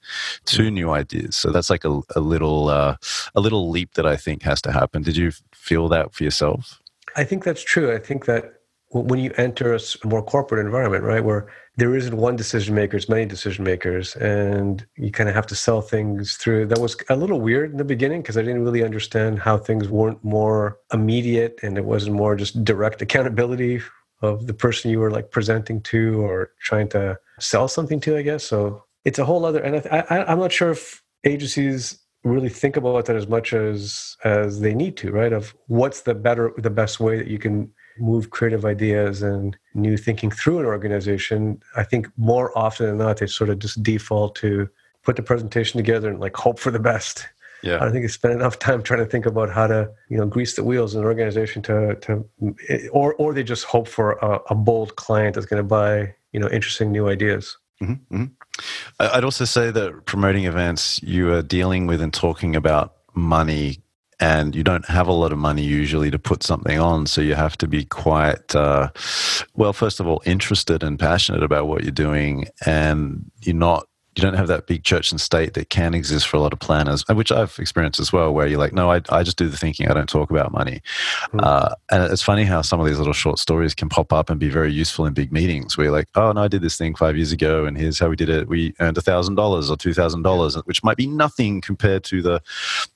to 0.46 0.62
mm. 0.62 0.72
new 0.72 0.90
ideas. 0.90 1.36
So 1.36 1.50
that's 1.50 1.70
like 1.70 1.84
a, 1.84 2.00
a 2.14 2.20
little 2.20 2.68
uh, 2.68 2.96
a 3.34 3.40
little 3.40 3.70
leap 3.70 3.94
that 3.94 4.06
I 4.06 4.16
think 4.16 4.42
has 4.42 4.60
to 4.62 4.72
happen. 4.72 5.02
Did 5.02 5.16
you 5.16 5.32
feel 5.52 5.88
that 5.88 6.14
for 6.14 6.24
yourself? 6.24 6.80
I 7.16 7.24
think 7.24 7.44
that's 7.44 7.62
true. 7.62 7.94
I 7.94 7.98
think 7.98 8.26
that 8.26 8.55
when 8.90 9.18
you 9.18 9.32
enter 9.36 9.74
a 9.74 9.80
more 10.04 10.22
corporate 10.22 10.64
environment, 10.64 11.04
right, 11.04 11.24
where 11.24 11.48
there 11.76 11.94
isn't 11.94 12.16
one 12.16 12.36
decision 12.36 12.74
maker, 12.74 12.96
it's 12.96 13.08
many 13.08 13.26
decision 13.26 13.64
makers, 13.64 14.16
and 14.16 14.86
you 14.96 15.10
kind 15.10 15.28
of 15.28 15.34
have 15.34 15.46
to 15.48 15.54
sell 15.54 15.82
things 15.82 16.36
through. 16.36 16.66
That 16.66 16.78
was 16.78 16.96
a 17.08 17.16
little 17.16 17.40
weird 17.40 17.72
in 17.72 17.76
the 17.76 17.84
beginning 17.84 18.22
because 18.22 18.38
I 18.38 18.42
didn't 18.42 18.64
really 18.64 18.84
understand 18.84 19.40
how 19.40 19.58
things 19.58 19.88
weren't 19.88 20.22
more 20.24 20.78
immediate 20.92 21.58
and 21.62 21.76
it 21.76 21.84
wasn't 21.84 22.16
more 22.16 22.36
just 22.36 22.64
direct 22.64 23.02
accountability 23.02 23.82
of 24.22 24.46
the 24.46 24.54
person 24.54 24.90
you 24.90 25.00
were 25.00 25.10
like 25.10 25.30
presenting 25.30 25.82
to 25.82 26.20
or 26.22 26.52
trying 26.60 26.88
to 26.90 27.18
sell 27.38 27.68
something 27.68 28.00
to, 28.00 28.16
I 28.16 28.22
guess. 28.22 28.44
So 28.44 28.84
it's 29.04 29.18
a 29.18 29.24
whole 29.24 29.44
other, 29.44 29.60
and 29.60 29.76
I, 29.90 30.04
I, 30.08 30.32
I'm 30.32 30.38
not 30.38 30.52
sure 30.52 30.70
if 30.70 31.02
agencies 31.24 31.98
really 32.24 32.48
think 32.48 32.76
about 32.76 33.04
that 33.06 33.14
as 33.14 33.28
much 33.28 33.52
as 33.52 34.16
as 34.24 34.60
they 34.60 34.74
need 34.74 34.96
to 34.96 35.12
right 35.12 35.32
of 35.32 35.54
what's 35.68 36.00
the 36.00 36.14
better 36.14 36.52
the 36.56 36.70
best 36.70 36.98
way 36.98 37.16
that 37.16 37.28
you 37.28 37.38
can 37.38 37.70
move 37.98 38.30
creative 38.30 38.64
ideas 38.64 39.22
and 39.22 39.56
new 39.74 39.96
thinking 39.96 40.30
through 40.30 40.60
an 40.60 40.66
organization, 40.66 41.62
I 41.76 41.82
think 41.82 42.08
more 42.16 42.56
often 42.56 42.86
than 42.86 42.98
not, 42.98 43.18
they 43.18 43.26
sort 43.26 43.50
of 43.50 43.58
just 43.58 43.82
default 43.82 44.34
to 44.36 44.68
put 45.02 45.16
the 45.16 45.22
presentation 45.22 45.78
together 45.78 46.08
and 46.10 46.20
like 46.20 46.36
hope 46.36 46.58
for 46.58 46.70
the 46.70 46.78
best. 46.78 47.26
Yeah. 47.62 47.82
I 47.82 47.90
think 47.90 48.04
they 48.04 48.08
spend 48.08 48.34
enough 48.34 48.58
time 48.58 48.82
trying 48.82 49.00
to 49.00 49.06
think 49.06 49.26
about 49.26 49.50
how 49.50 49.66
to, 49.66 49.90
you 50.08 50.16
know, 50.16 50.26
grease 50.26 50.54
the 50.54 50.64
wheels 50.64 50.94
in 50.94 51.00
an 51.00 51.06
organization 51.06 51.62
to, 51.62 51.96
to, 51.96 52.24
or, 52.92 53.14
or 53.14 53.32
they 53.32 53.42
just 53.42 53.64
hope 53.64 53.88
for 53.88 54.12
a, 54.12 54.40
a 54.50 54.54
bold 54.54 54.96
client 54.96 55.34
that's 55.34 55.46
going 55.46 55.62
to 55.62 55.66
buy, 55.66 56.14
you 56.32 56.40
know, 56.40 56.48
interesting 56.48 56.92
new 56.92 57.08
ideas. 57.08 57.56
Mm-hmm, 57.82 58.14
mm-hmm. 58.14 58.24
I'd 59.00 59.24
also 59.24 59.44
say 59.44 59.70
that 59.70 60.06
promoting 60.06 60.44
events, 60.44 61.02
you 61.02 61.32
are 61.32 61.42
dealing 61.42 61.86
with 61.86 62.00
and 62.00 62.12
talking 62.12 62.56
about 62.56 62.94
money 63.14 63.80
and 64.18 64.54
you 64.54 64.64
don't 64.64 64.86
have 64.86 65.08
a 65.08 65.12
lot 65.12 65.32
of 65.32 65.38
money 65.38 65.62
usually 65.62 66.10
to 66.10 66.18
put 66.18 66.42
something 66.42 66.78
on 66.78 67.06
so 67.06 67.20
you 67.20 67.34
have 67.34 67.56
to 67.56 67.68
be 67.68 67.84
quite 67.84 68.54
uh, 68.54 68.90
well 69.54 69.72
first 69.72 70.00
of 70.00 70.06
all 70.06 70.22
interested 70.24 70.82
and 70.82 70.98
passionate 70.98 71.42
about 71.42 71.66
what 71.66 71.82
you're 71.82 71.90
doing 71.90 72.46
and 72.64 73.30
you're 73.42 73.54
not 73.54 73.86
you 74.16 74.22
don't 74.22 74.34
have 74.34 74.48
that 74.48 74.66
big 74.66 74.82
church 74.82 75.12
and 75.12 75.20
state 75.20 75.52
that 75.54 75.68
can 75.68 75.92
exist 75.92 76.26
for 76.26 76.38
a 76.38 76.40
lot 76.40 76.54
of 76.54 76.58
planners, 76.58 77.04
which 77.08 77.30
I've 77.30 77.56
experienced 77.58 78.00
as 78.00 78.12
well, 78.12 78.32
where 78.32 78.46
you're 78.46 78.58
like, 78.58 78.72
no, 78.72 78.90
I, 78.90 79.02
I 79.10 79.22
just 79.22 79.36
do 79.36 79.46
the 79.46 79.58
thinking, 79.58 79.88
I 79.88 79.94
don't 79.94 80.08
talk 80.08 80.30
about 80.30 80.52
money. 80.52 80.80
Mm. 81.32 81.44
Uh, 81.44 81.74
and 81.90 82.02
it's 82.10 82.22
funny 82.22 82.44
how 82.44 82.62
some 82.62 82.80
of 82.80 82.86
these 82.86 82.98
little 82.98 83.12
short 83.12 83.38
stories 83.38 83.74
can 83.74 83.90
pop 83.90 84.14
up 84.14 84.30
and 84.30 84.40
be 84.40 84.48
very 84.48 84.72
useful 84.72 85.04
in 85.04 85.12
big 85.12 85.32
meetings 85.32 85.76
where 85.76 85.84
you're 85.84 85.92
like, 85.92 86.08
oh, 86.14 86.32
no, 86.32 86.42
I 86.42 86.48
did 86.48 86.62
this 86.62 86.78
thing 86.78 86.94
five 86.94 87.16
years 87.16 87.30
ago, 87.30 87.66
and 87.66 87.76
here's 87.76 87.98
how 87.98 88.08
we 88.08 88.16
did 88.16 88.30
it. 88.30 88.48
We 88.48 88.74
earned 88.80 88.96
$1,000 88.96 89.36
or 89.38 89.76
$2,000, 89.76 90.66
which 90.66 90.82
might 90.82 90.96
be 90.96 91.06
nothing 91.06 91.60
compared 91.60 92.02
to 92.04 92.22
the, 92.22 92.42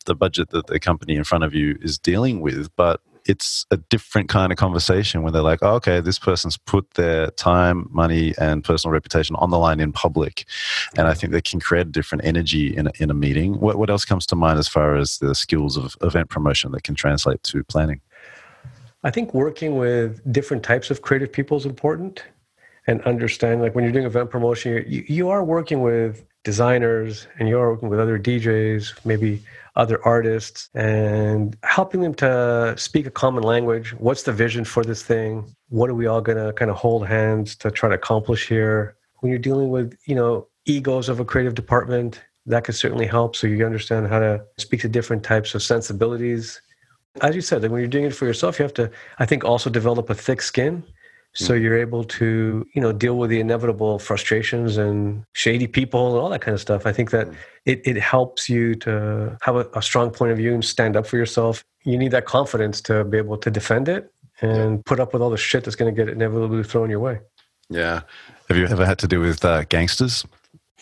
the 0.06 0.14
budget 0.14 0.50
that 0.50 0.68
the 0.68 0.80
company 0.80 1.16
in 1.16 1.24
front 1.24 1.44
of 1.44 1.54
you 1.54 1.76
is 1.82 1.98
dealing 1.98 2.40
with. 2.40 2.74
But 2.76 3.02
it's 3.26 3.66
a 3.70 3.76
different 3.76 4.28
kind 4.28 4.52
of 4.52 4.58
conversation 4.58 5.22
when 5.22 5.32
they're 5.32 5.42
like, 5.42 5.60
oh, 5.62 5.74
okay, 5.74 6.00
this 6.00 6.18
person's 6.18 6.56
put 6.56 6.90
their 6.92 7.28
time, 7.32 7.88
money, 7.90 8.34
and 8.38 8.64
personal 8.64 8.92
reputation 8.92 9.36
on 9.36 9.50
the 9.50 9.58
line 9.58 9.80
in 9.80 9.92
public. 9.92 10.44
And 10.96 11.06
I 11.06 11.14
think 11.14 11.32
they 11.32 11.40
can 11.40 11.60
create 11.60 11.86
a 11.86 11.90
different 11.90 12.24
energy 12.24 12.76
in 12.76 12.86
a, 12.86 12.92
in 12.98 13.10
a 13.10 13.14
meeting. 13.14 13.60
What, 13.60 13.78
what 13.78 13.90
else 13.90 14.04
comes 14.04 14.26
to 14.26 14.36
mind 14.36 14.58
as 14.58 14.68
far 14.68 14.96
as 14.96 15.18
the 15.18 15.34
skills 15.34 15.76
of 15.76 15.96
event 16.02 16.28
promotion 16.30 16.72
that 16.72 16.82
can 16.82 16.94
translate 16.94 17.42
to 17.44 17.64
planning? 17.64 18.00
I 19.02 19.10
think 19.10 19.32
working 19.32 19.76
with 19.76 20.20
different 20.32 20.62
types 20.62 20.90
of 20.90 21.02
creative 21.02 21.32
people 21.32 21.56
is 21.56 21.64
important 21.64 22.24
and 22.86 23.00
understand 23.02 23.62
like 23.62 23.74
when 23.74 23.84
you're 23.84 23.92
doing 23.92 24.04
event 24.04 24.30
promotion, 24.30 24.84
you, 24.86 25.04
you 25.06 25.30
are 25.30 25.44
working 25.44 25.80
with 25.80 26.24
designers 26.44 27.26
and 27.38 27.48
you're 27.48 27.70
working 27.70 27.88
with 27.88 28.00
other 28.00 28.18
DJs, 28.18 29.04
maybe 29.04 29.42
other 29.80 29.98
artists 30.04 30.68
and 30.74 31.56
helping 31.64 32.02
them 32.02 32.12
to 32.12 32.74
speak 32.76 33.06
a 33.06 33.10
common 33.10 33.42
language. 33.42 33.94
What's 33.94 34.24
the 34.24 34.32
vision 34.32 34.64
for 34.64 34.84
this 34.84 35.02
thing? 35.02 35.56
What 35.70 35.88
are 35.88 35.94
we 35.94 36.06
all 36.06 36.20
going 36.20 36.36
to 36.36 36.52
kind 36.52 36.70
of 36.70 36.76
hold 36.76 37.06
hands 37.06 37.56
to 37.56 37.70
try 37.70 37.88
to 37.88 37.94
accomplish 37.94 38.46
here? 38.46 38.96
When 39.20 39.30
you're 39.30 39.38
dealing 39.38 39.70
with, 39.70 39.96
you 40.04 40.14
know, 40.14 40.48
egos 40.66 41.08
of 41.08 41.18
a 41.18 41.24
creative 41.24 41.54
department, 41.54 42.22
that 42.44 42.64
could 42.64 42.74
certainly 42.74 43.06
help 43.06 43.34
so 43.34 43.46
you 43.46 43.64
understand 43.64 44.08
how 44.08 44.18
to 44.18 44.44
speak 44.58 44.80
to 44.82 44.88
different 44.88 45.22
types 45.22 45.54
of 45.54 45.62
sensibilities. 45.62 46.60
As 47.22 47.34
you 47.34 47.40
said, 47.40 47.62
when 47.62 47.80
you're 47.80 47.88
doing 47.88 48.04
it 48.04 48.14
for 48.14 48.26
yourself, 48.26 48.58
you 48.58 48.64
have 48.64 48.74
to, 48.74 48.90
I 49.18 49.24
think, 49.24 49.44
also 49.44 49.70
develop 49.70 50.10
a 50.10 50.14
thick 50.14 50.42
skin 50.42 50.84
so 51.34 51.54
mm. 51.54 51.62
you're 51.62 51.78
able 51.78 52.04
to 52.04 52.66
you 52.74 52.80
know 52.80 52.92
deal 52.92 53.16
with 53.16 53.30
the 53.30 53.40
inevitable 53.40 53.98
frustrations 53.98 54.76
and 54.76 55.24
shady 55.32 55.66
people 55.66 56.08
and 56.08 56.18
all 56.18 56.28
that 56.28 56.40
kind 56.40 56.54
of 56.54 56.60
stuff 56.60 56.86
i 56.86 56.92
think 56.92 57.10
that 57.10 57.28
mm. 57.28 57.34
it, 57.66 57.80
it 57.84 57.96
helps 57.96 58.48
you 58.48 58.74
to 58.74 59.36
have 59.42 59.56
a, 59.56 59.68
a 59.74 59.82
strong 59.82 60.10
point 60.10 60.32
of 60.32 60.38
view 60.38 60.52
and 60.52 60.64
stand 60.64 60.96
up 60.96 61.06
for 61.06 61.16
yourself 61.16 61.64
you 61.84 61.96
need 61.96 62.10
that 62.10 62.26
confidence 62.26 62.80
to 62.80 63.04
be 63.04 63.18
able 63.18 63.36
to 63.36 63.50
defend 63.50 63.88
it 63.88 64.12
and 64.40 64.84
put 64.86 64.98
up 64.98 65.12
with 65.12 65.22
all 65.22 65.30
the 65.30 65.36
shit 65.36 65.64
that's 65.64 65.76
going 65.76 65.94
to 65.94 66.04
get 66.04 66.12
inevitably 66.12 66.62
thrown 66.64 66.90
your 66.90 67.00
way 67.00 67.20
yeah 67.68 68.02
have 68.48 68.56
you 68.56 68.66
ever 68.66 68.84
had 68.84 68.98
to 68.98 69.06
do 69.06 69.20
with 69.20 69.44
uh, 69.44 69.64
gangsters 69.64 70.24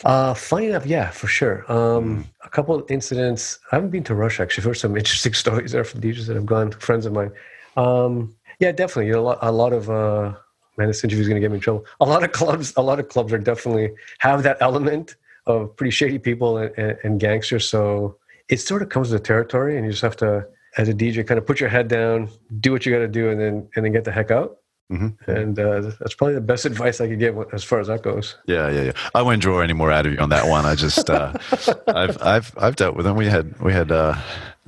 uh, 0.05 0.33
funny 0.33 0.69
enough, 0.69 0.87
yeah, 0.87 1.11
for 1.11 1.27
sure. 1.27 1.65
Um, 1.71 2.23
mm. 2.23 2.25
A 2.45 2.49
couple 2.49 2.73
of 2.73 2.89
incidents. 2.89 3.59
I 3.73 3.75
haven't 3.75 3.91
been 3.91 4.05
to 4.05 4.15
Russia 4.15 4.43
actually. 4.43 4.63
Heard 4.63 4.75
some 4.75 4.97
interesting 4.97 5.35
stories 5.43 5.73
there 5.73 5.83
from 5.83 6.01
DJs 6.01 6.27
that 6.27 6.37
have 6.37 6.47
gone, 6.47 6.71
friends 6.71 7.05
of 7.05 7.13
mine. 7.13 7.33
Um, 7.77 8.35
yeah, 8.59 8.73
definitely. 8.73 9.11
A 9.13 9.21
lot, 9.21 9.39
a 9.41 9.53
lot 9.53 9.73
of 9.73 9.89
uh, 9.91 10.35
man, 10.79 10.89
this 10.89 11.05
interview 11.05 11.23
is 11.23 11.29
going 11.29 11.41
to 11.41 11.45
get 11.45 11.51
me 11.51 11.57
in 11.57 11.61
trouble. 11.61 11.85
A 12.01 12.07
lot 12.07 12.23
of 12.23 12.33
clubs, 12.33 12.73
a 12.77 12.83
lot 12.83 12.99
of 13.01 13.09
clubs 13.09 13.33
are 13.33 13.39
definitely 13.39 13.91
have 14.19 14.43
that 14.45 14.57
element 14.61 15.17
of 15.47 15.75
pretty 15.77 15.91
shady 15.91 16.19
people 16.19 16.57
and, 16.57 16.73
and, 16.79 16.99
and 17.03 17.21
gangsters. 17.21 17.69
So 17.69 18.17
it 18.49 18.59
sort 18.59 18.83
of 18.83 18.89
comes 18.89 19.11
with 19.11 19.21
the 19.21 19.27
territory, 19.27 19.77
and 19.77 19.85
you 19.85 19.91
just 19.91 20.03
have 20.03 20.17
to, 20.19 20.47
as 20.77 20.89
a 20.89 20.95
DJ, 20.95 21.27
kind 21.27 21.39
of 21.39 21.47
put 21.47 21.61
your 21.61 21.69
head 21.69 21.89
down, 21.89 22.31
do 22.61 22.73
what 22.73 22.87
you 22.87 22.93
got 22.93 23.01
to 23.01 23.09
do, 23.09 23.31
and 23.31 23.41
then 23.41 23.69
and 23.77 23.85
then 23.85 23.93
get 23.93 24.05
the 24.05 24.13
heck 24.13 24.31
out. 24.31 24.59
Mm-hmm. 24.91 25.31
And 25.31 25.59
uh, 25.59 25.93
that's 26.01 26.15
probably 26.15 26.35
the 26.35 26.41
best 26.41 26.65
advice 26.65 26.99
I 27.01 27.09
could 27.09 27.19
give 27.19 27.37
as 27.53 27.63
far 27.63 27.79
as 27.79 27.89
that 27.89 28.03
goes. 28.03 28.37
Yeah, 28.47 28.71
yeah, 28.71 28.83
yeah. 28.85 28.93
I 29.15 29.21
won't 29.21 29.43
draw 29.43 29.61
any 29.61 29.75
more 29.75 29.93
out 29.93 30.07
of 30.07 30.13
you 30.13 30.19
on 30.19 30.31
that 30.31 30.49
one. 30.49 30.65
I 30.65 30.77
just, 30.77 31.11
uh, 31.11 31.35
I've, 31.89 32.23
I've, 32.23 32.55
I've 32.57 32.77
dealt 32.77 32.97
with 32.97 33.05
them. 33.05 33.15
We 33.15 33.27
had, 33.27 33.61
we 33.61 33.75
had 33.75 33.93
uh, 33.93 34.15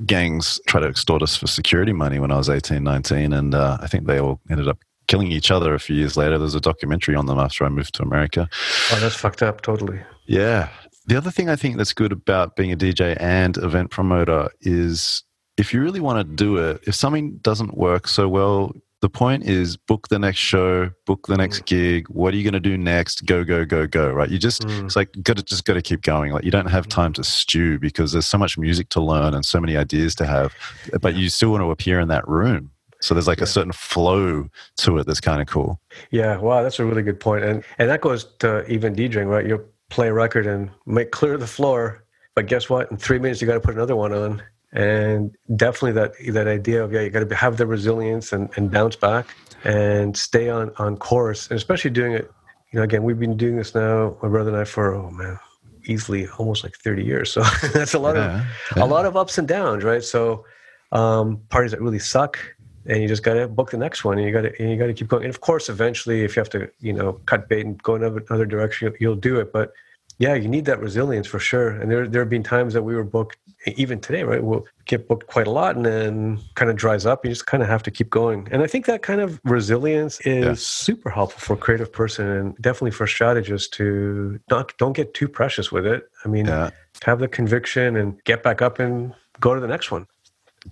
gangs 0.07 0.61
try 0.67 0.81
to 0.81 0.87
extort 0.87 1.23
us 1.23 1.37
for 1.37 1.47
security 1.47 1.93
money 1.93 2.19
when 2.19 2.31
I 2.31 2.37
was 2.37 2.49
18, 2.49 2.83
19, 2.83 3.33
and 3.33 3.55
uh, 3.55 3.79
I 3.81 3.87
think 3.87 4.07
they 4.07 4.19
all 4.21 4.41
ended 4.51 4.69
up 4.69 4.79
killing 5.07 5.33
each 5.33 5.51
other 5.51 5.75
a 5.75 5.81
few 5.81 5.97
years 5.97 6.17
later. 6.17 6.39
There's 6.39 6.55
a 6.55 6.61
documentary 6.61 7.17
on 7.17 7.27
them 7.27 7.39
after 7.39 7.65
I 7.65 7.69
moved 7.69 7.95
to 7.95 8.03
America. 8.03 8.49
Oh, 8.93 8.99
that's 9.01 9.17
fucked 9.17 9.43
up. 9.43 9.61
Totally. 9.61 10.01
Yeah. 10.27 10.69
The 11.07 11.17
other 11.17 11.31
thing 11.31 11.49
I 11.49 11.57
think 11.57 11.77
that's 11.77 11.93
good 11.93 12.13
about 12.13 12.55
being 12.55 12.71
a 12.71 12.77
DJ 12.77 13.17
and 13.21 13.57
event 13.57 13.91
promoter 13.91 14.51
is 14.61 15.25
if 15.57 15.75
you 15.75 15.83
really 15.83 16.01
want 16.01 16.19
to 16.19 16.37
do 16.37 16.57
it, 16.59 16.81
if 16.87 16.95
something 16.95 17.39
doesn't 17.39 17.77
work 17.77 18.07
so 18.07 18.29
well, 18.29 18.73
the 19.01 19.09
point 19.09 19.45
is 19.45 19.77
book 19.77 20.09
the 20.09 20.19
next 20.19 20.39
show 20.39 20.91
book 21.07 21.27
the 21.27 21.37
next 21.37 21.63
mm. 21.63 21.67
gig 21.67 22.09
what 22.09 22.35
are 22.35 22.37
you 22.37 22.43
going 22.43 22.55
to 22.55 22.61
do 22.61 22.77
next 22.77 23.25
go 23.27 23.45
go 23.45 23.65
go 23.65 23.87
go 23.87 24.11
right 24.11 24.31
you 24.31 24.39
just 24.39 24.63
mm. 24.63 24.85
it's 24.85 24.97
like 24.97 25.11
got 25.23 25.37
to 25.37 25.43
just 25.43 25.65
got 25.65 25.75
to 25.75 25.83
keep 25.83 26.03
going 26.03 26.33
like 26.33 26.45
you 26.45 26.51
don't 26.51 26.67
have 26.67 26.87
mm. 26.87 26.91
time 26.91 27.13
to 27.13 27.25
stew 27.25 27.79
because 27.79 28.13
there's 28.13 28.27
so 28.27 28.39
much 28.39 28.59
music 28.59 28.89
to 28.91 29.01
learn 29.01 29.35
and 29.35 29.45
so 29.45 29.61
many 29.61 29.77
ideas 29.77 30.15
to 30.15 30.27
have 30.27 30.55
but 31.01 31.15
you 31.15 31.29
still 31.29 31.51
want 31.51 31.63
to 31.63 31.71
appear 31.71 32.01
in 32.01 32.09
that 32.09 32.27
room 32.29 32.71
so 33.01 33.15
there's 33.15 33.27
like 33.27 33.39
yeah. 33.39 33.45
a 33.45 33.49
certain 33.49 33.73
flow 33.73 34.49
to 34.77 34.99
it 34.99 35.07
that's 35.07 35.21
kind 35.21 35.41
of 35.41 35.47
cool 35.47 35.81
yeah 36.11 36.37
wow 36.37 36.63
that's 36.63 36.79
a 36.79 36.85
really 36.85 37.03
good 37.03 37.19
point. 37.19 37.43
point 37.43 37.51
and 37.51 37.65
and 37.79 37.91
that 37.91 38.01
goes 38.01 38.25
to 38.39 38.67
even 38.71 38.95
djing 38.95 39.27
right 39.27 39.47
you 39.47 39.65
play 39.89 40.09
a 40.09 40.13
record 40.13 40.47
and 40.47 40.71
make 40.87 41.11
clear 41.11 41.37
the 41.37 41.47
floor 41.47 42.05
but 42.35 42.47
guess 42.47 42.71
what 42.71 42.91
in 42.91 42.97
three 42.97 43.19
minutes 43.19 43.41
you 43.41 43.47
got 43.47 43.55
to 43.55 43.61
put 43.61 43.75
another 43.75 43.97
one 43.97 44.13
on 44.13 44.43
and 44.73 45.37
definitely 45.57 45.93
that 45.93 46.13
that 46.33 46.47
idea 46.47 46.83
of 46.83 46.93
yeah 46.93 47.01
you 47.01 47.11
got 47.11 47.29
to 47.29 47.35
have 47.35 47.57
the 47.57 47.67
resilience 47.67 48.33
and, 48.33 48.49
and 48.57 48.71
bounce 48.71 48.97
back 48.97 49.35
and 49.65 50.17
stay 50.17 50.49
on 50.49 50.71
on 50.79 50.97
course 50.97 51.49
and 51.49 51.57
especially 51.57 51.91
doing 51.91 52.13
it 52.13 52.31
you 52.73 52.79
know 52.79 52.85
again 52.85 53.03
we've 53.03 53.19
been 53.19 53.37
doing 53.37 53.57
this 53.57 53.75
now 53.75 54.17
my 54.23 54.29
brother 54.29 54.51
and 54.51 54.59
i 54.59 54.65
for 54.65 54.95
oh 54.95 55.11
man 55.11 55.39
easily 55.87 56.29
almost 56.39 56.63
like 56.63 56.77
30 56.77 57.05
years 57.05 57.33
so 57.33 57.43
that's 57.73 57.95
a 57.95 57.99
lot 57.99 58.15
yeah, 58.15 58.41
of 58.41 58.47
yeah. 58.77 58.85
a 58.85 58.87
lot 58.87 59.07
of 59.07 59.17
ups 59.17 59.39
and 59.39 59.49
downs 59.49 59.83
right 59.83 60.05
so 60.05 60.45
um 60.93 61.41
parties 61.49 61.73
that 61.73 61.81
really 61.81 61.99
suck 61.99 62.39
and 62.87 63.03
you 63.03 63.09
just 63.09 63.23
got 63.23 63.35
to 63.35 63.49
book 63.49 63.71
the 63.71 63.77
next 63.77 64.05
one 64.05 64.19
and 64.19 64.27
you 64.27 64.33
got 64.33 64.43
to 64.43 64.63
you 64.63 64.77
got 64.77 64.87
to 64.87 64.95
keep 64.95 65.09
going 65.09 65.25
and 65.25 65.31
of 65.31 65.41
course 65.41 65.69
eventually 65.69 66.23
if 66.23 66.37
you 66.37 66.41
have 66.41 66.51
to 66.51 66.71
you 66.81 66.93
know 66.93 67.15
cut 67.27 67.49
bait 67.49 67.67
and 67.67 67.83
go 67.83 67.97
another, 67.97 68.23
another 68.29 68.47
direction 68.47 68.87
you'll, 68.87 68.97
you'll 69.01 69.21
do 69.21 69.41
it 69.41 69.53
but 69.53 69.73
yeah, 70.21 70.35
you 70.35 70.49
need 70.49 70.67
that 70.67 70.81
resilience 70.81 71.27
for 71.27 71.39
sure. 71.39 71.71
And 71.71 71.91
there 71.91 72.07
there 72.07 72.21
have 72.21 72.29
been 72.29 72.43
times 72.43 72.75
that 72.75 72.83
we 72.83 72.95
were 72.95 73.05
booked, 73.05 73.39
even 73.67 74.01
today, 74.01 74.23
right? 74.23 74.43
We'll 74.43 74.67
get 74.87 75.09
booked 75.09 75.27
quite 75.27 75.47
a 75.47 75.51
lot 75.51 75.77
and 75.77 75.85
then 75.85 76.41
kind 76.55 76.71
of 76.71 76.77
dries 76.77 77.07
up. 77.07 77.25
You 77.25 77.31
just 77.31 77.47
kind 77.47 77.63
of 77.63 77.69
have 77.69 77.83
to 77.85 77.91
keep 77.91 78.11
going. 78.11 78.49
And 78.51 78.63
I 78.63 78.67
think 78.67 78.87
that 78.87 79.03
kind 79.03 79.21
of 79.21 79.41
resilience 79.45 80.21
is 80.21 80.45
yeah. 80.45 80.55
super 80.57 81.11
helpful 81.11 81.41
for 81.41 81.53
a 81.55 81.57
creative 81.57 81.93
person 81.93 82.27
and 82.27 82.57
definitely 82.57 82.93
for 82.93 83.07
strategists 83.07 83.69
to 83.77 84.41
not 84.51 84.77
don't 84.79 84.95
get 84.95 85.15
too 85.15 85.29
precious 85.29 85.71
with 85.71 85.87
it. 85.87 86.09
I 86.25 86.29
mean, 86.29 86.47
yeah. 86.47 86.71
have 87.03 87.19
the 87.19 87.29
conviction 87.29 87.97
and 87.97 88.23
get 88.25 88.43
back 88.43 88.63
up 88.63 88.79
and 88.79 89.15
go 89.41 89.55
to 89.55 89.61
the 89.61 89.69
next 89.69 89.91
one. 89.91 90.07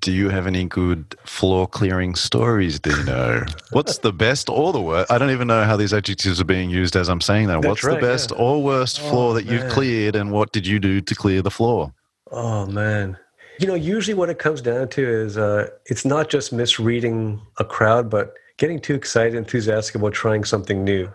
Do 0.00 0.12
you 0.12 0.28
have 0.28 0.46
any 0.46 0.66
good 0.66 1.16
floor 1.24 1.66
clearing 1.66 2.14
stories, 2.14 2.78
Dino? 2.78 3.46
What's 3.72 3.98
the 3.98 4.12
best 4.12 4.50
or 4.50 4.70
the 4.70 4.82
worst? 4.82 5.10
I 5.10 5.16
don't 5.16 5.30
even 5.30 5.48
know 5.48 5.64
how 5.64 5.78
these 5.78 5.94
adjectives 5.94 6.42
are 6.42 6.44
being 6.44 6.68
used 6.68 6.94
as 6.94 7.08
I'm 7.08 7.22
saying 7.22 7.46
that. 7.46 7.62
That's 7.62 7.66
What's 7.66 7.84
right, 7.84 7.98
the 7.98 8.06
best 8.06 8.30
yeah. 8.30 8.36
or 8.36 8.62
worst 8.62 9.00
oh, 9.02 9.08
floor 9.08 9.34
that 9.34 9.46
you've 9.46 9.66
cleared, 9.70 10.14
and 10.14 10.30
what 10.30 10.52
did 10.52 10.66
you 10.66 10.78
do 10.78 11.00
to 11.00 11.14
clear 11.14 11.40
the 11.40 11.50
floor? 11.50 11.94
Oh, 12.30 12.66
man. 12.66 13.18
You 13.58 13.66
know, 13.66 13.74
usually 13.74 14.14
what 14.14 14.30
it 14.30 14.38
comes 14.38 14.60
down 14.60 14.88
to 14.90 15.02
is 15.02 15.36
uh, 15.36 15.68
it's 15.86 16.04
not 16.04 16.28
just 16.28 16.52
misreading 16.52 17.40
a 17.58 17.64
crowd, 17.64 18.08
but 18.08 18.34
getting 18.56 18.80
too 18.80 18.94
excited, 18.94 19.34
enthusiastic 19.34 19.96
about 19.96 20.12
trying 20.12 20.44
something 20.44 20.84
new. 20.84 21.12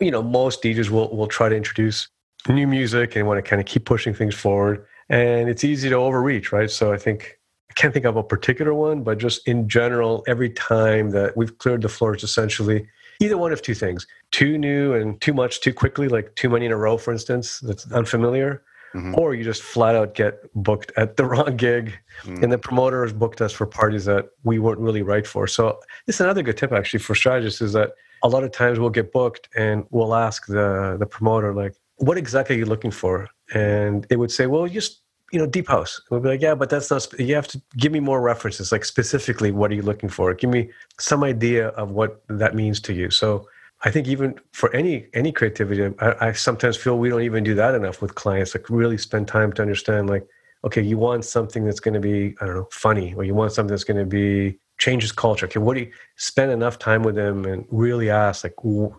You 0.00 0.10
know, 0.10 0.22
most 0.22 0.62
DJs 0.62 0.90
will, 0.90 1.14
will 1.14 1.26
try 1.26 1.48
to 1.48 1.56
introduce 1.56 2.08
new 2.48 2.66
music 2.66 3.16
and 3.16 3.26
want 3.26 3.42
to 3.42 3.48
kind 3.48 3.60
of 3.60 3.66
keep 3.66 3.84
pushing 3.84 4.14
things 4.14 4.34
forward. 4.34 4.84
And 5.08 5.48
it's 5.48 5.64
easy 5.64 5.88
to 5.90 5.96
overreach, 5.96 6.52
right? 6.52 6.70
So 6.70 6.92
I 6.92 6.96
think 6.96 7.38
I 7.70 7.74
can't 7.74 7.92
think 7.92 8.06
of 8.06 8.16
a 8.16 8.22
particular 8.22 8.72
one, 8.72 9.02
but 9.02 9.18
just 9.18 9.46
in 9.46 9.68
general, 9.68 10.24
every 10.26 10.50
time 10.50 11.10
that 11.10 11.36
we've 11.36 11.56
cleared 11.58 11.82
the 11.82 11.88
floors, 11.88 12.22
essentially 12.22 12.88
either 13.20 13.36
one 13.36 13.52
of 13.52 13.62
two 13.62 13.74
things 13.74 14.06
too 14.30 14.58
new 14.58 14.94
and 14.94 15.20
too 15.20 15.32
much 15.32 15.60
too 15.60 15.72
quickly, 15.72 16.08
like 16.08 16.34
too 16.34 16.48
many 16.48 16.66
in 16.66 16.72
a 16.72 16.76
row, 16.76 16.96
for 16.96 17.12
instance, 17.12 17.60
that's 17.60 17.90
unfamiliar. 17.92 18.62
Mm-hmm. 18.94 19.14
Or 19.18 19.34
you 19.34 19.42
just 19.42 19.62
flat 19.62 19.96
out 19.96 20.14
get 20.14 20.40
booked 20.54 20.92
at 20.96 21.16
the 21.16 21.24
wrong 21.30 21.56
gig, 21.56 21.98
mm-hmm. 22.22 22.44
and 22.44 22.52
the 22.52 22.58
promoters 22.58 23.12
booked 23.12 23.40
us 23.40 23.52
for 23.52 23.66
parties 23.66 24.04
that 24.04 24.28
we 24.44 24.58
weren't 24.58 24.78
really 24.78 25.02
right 25.02 25.26
for. 25.26 25.46
So, 25.46 25.80
this 26.06 26.16
is 26.16 26.20
another 26.20 26.42
good 26.42 26.56
tip 26.56 26.72
actually 26.72 27.00
for 27.00 27.14
strategists 27.14 27.60
is 27.60 27.72
that 27.72 27.92
a 28.22 28.28
lot 28.28 28.44
of 28.44 28.52
times 28.52 28.78
we'll 28.78 28.90
get 28.90 29.12
booked 29.12 29.48
and 29.56 29.84
we'll 29.90 30.14
ask 30.14 30.46
the 30.46 30.96
the 30.98 31.06
promoter 31.06 31.52
like, 31.52 31.74
"What 31.96 32.16
exactly 32.16 32.54
are 32.54 32.58
you 32.60 32.66
looking 32.66 32.92
for?" 32.92 33.28
And 33.52 34.06
it 34.10 34.16
would 34.16 34.30
say, 34.30 34.46
"Well, 34.46 34.66
just 34.68 35.02
you 35.32 35.40
know, 35.40 35.46
deep 35.46 35.66
house. 35.66 36.00
We'll 36.10 36.20
be 36.20 36.28
like, 36.28 36.42
yeah, 36.42 36.54
but 36.54 36.70
that's 36.70 36.90
not, 36.92 37.12
you 37.18 37.34
have 37.34 37.48
to 37.48 37.60
give 37.76 37.90
me 37.90 37.98
more 37.98 38.20
references. 38.20 38.70
Like 38.70 38.84
specifically, 38.84 39.50
what 39.50 39.72
are 39.72 39.74
you 39.74 39.82
looking 39.82 40.08
for? 40.08 40.32
Give 40.32 40.48
me 40.48 40.70
some 41.00 41.24
idea 41.24 41.68
of 41.70 41.90
what 41.90 42.22
that 42.28 42.54
means 42.54 42.78
to 42.82 42.92
you. 42.92 43.10
So 43.10 43.48
I 43.84 43.90
think 43.90 44.08
even 44.08 44.34
for 44.52 44.74
any, 44.74 45.06
any 45.12 45.30
creativity, 45.30 45.94
I, 46.00 46.28
I 46.28 46.32
sometimes 46.32 46.76
feel 46.76 46.98
we 46.98 47.10
don't 47.10 47.22
even 47.22 47.44
do 47.44 47.54
that 47.54 47.74
enough 47.74 48.00
with 48.00 48.14
clients, 48.14 48.54
like 48.54 48.70
really 48.70 48.96
spend 48.96 49.28
time 49.28 49.52
to 49.54 49.62
understand 49.62 50.08
like, 50.08 50.26
okay, 50.64 50.80
you 50.80 50.96
want 50.96 51.26
something 51.26 51.64
that's 51.64 51.80
going 51.80 51.94
to 51.94 52.00
be, 52.00 52.34
I 52.40 52.46
don't 52.46 52.54
know, 52.56 52.68
funny, 52.72 53.14
or 53.14 53.24
you 53.24 53.34
want 53.34 53.52
something 53.52 53.70
that's 53.70 53.84
going 53.84 53.98
to 53.98 54.06
be 54.06 54.58
changes 54.78 55.12
culture. 55.12 55.44
Okay, 55.44 55.60
what 55.60 55.74
do 55.74 55.80
you 55.80 55.92
spend 56.16 56.50
enough 56.50 56.78
time 56.78 57.02
with 57.02 57.14
them 57.14 57.44
and 57.44 57.66
really 57.70 58.08
ask, 58.08 58.44
like, 58.44 58.54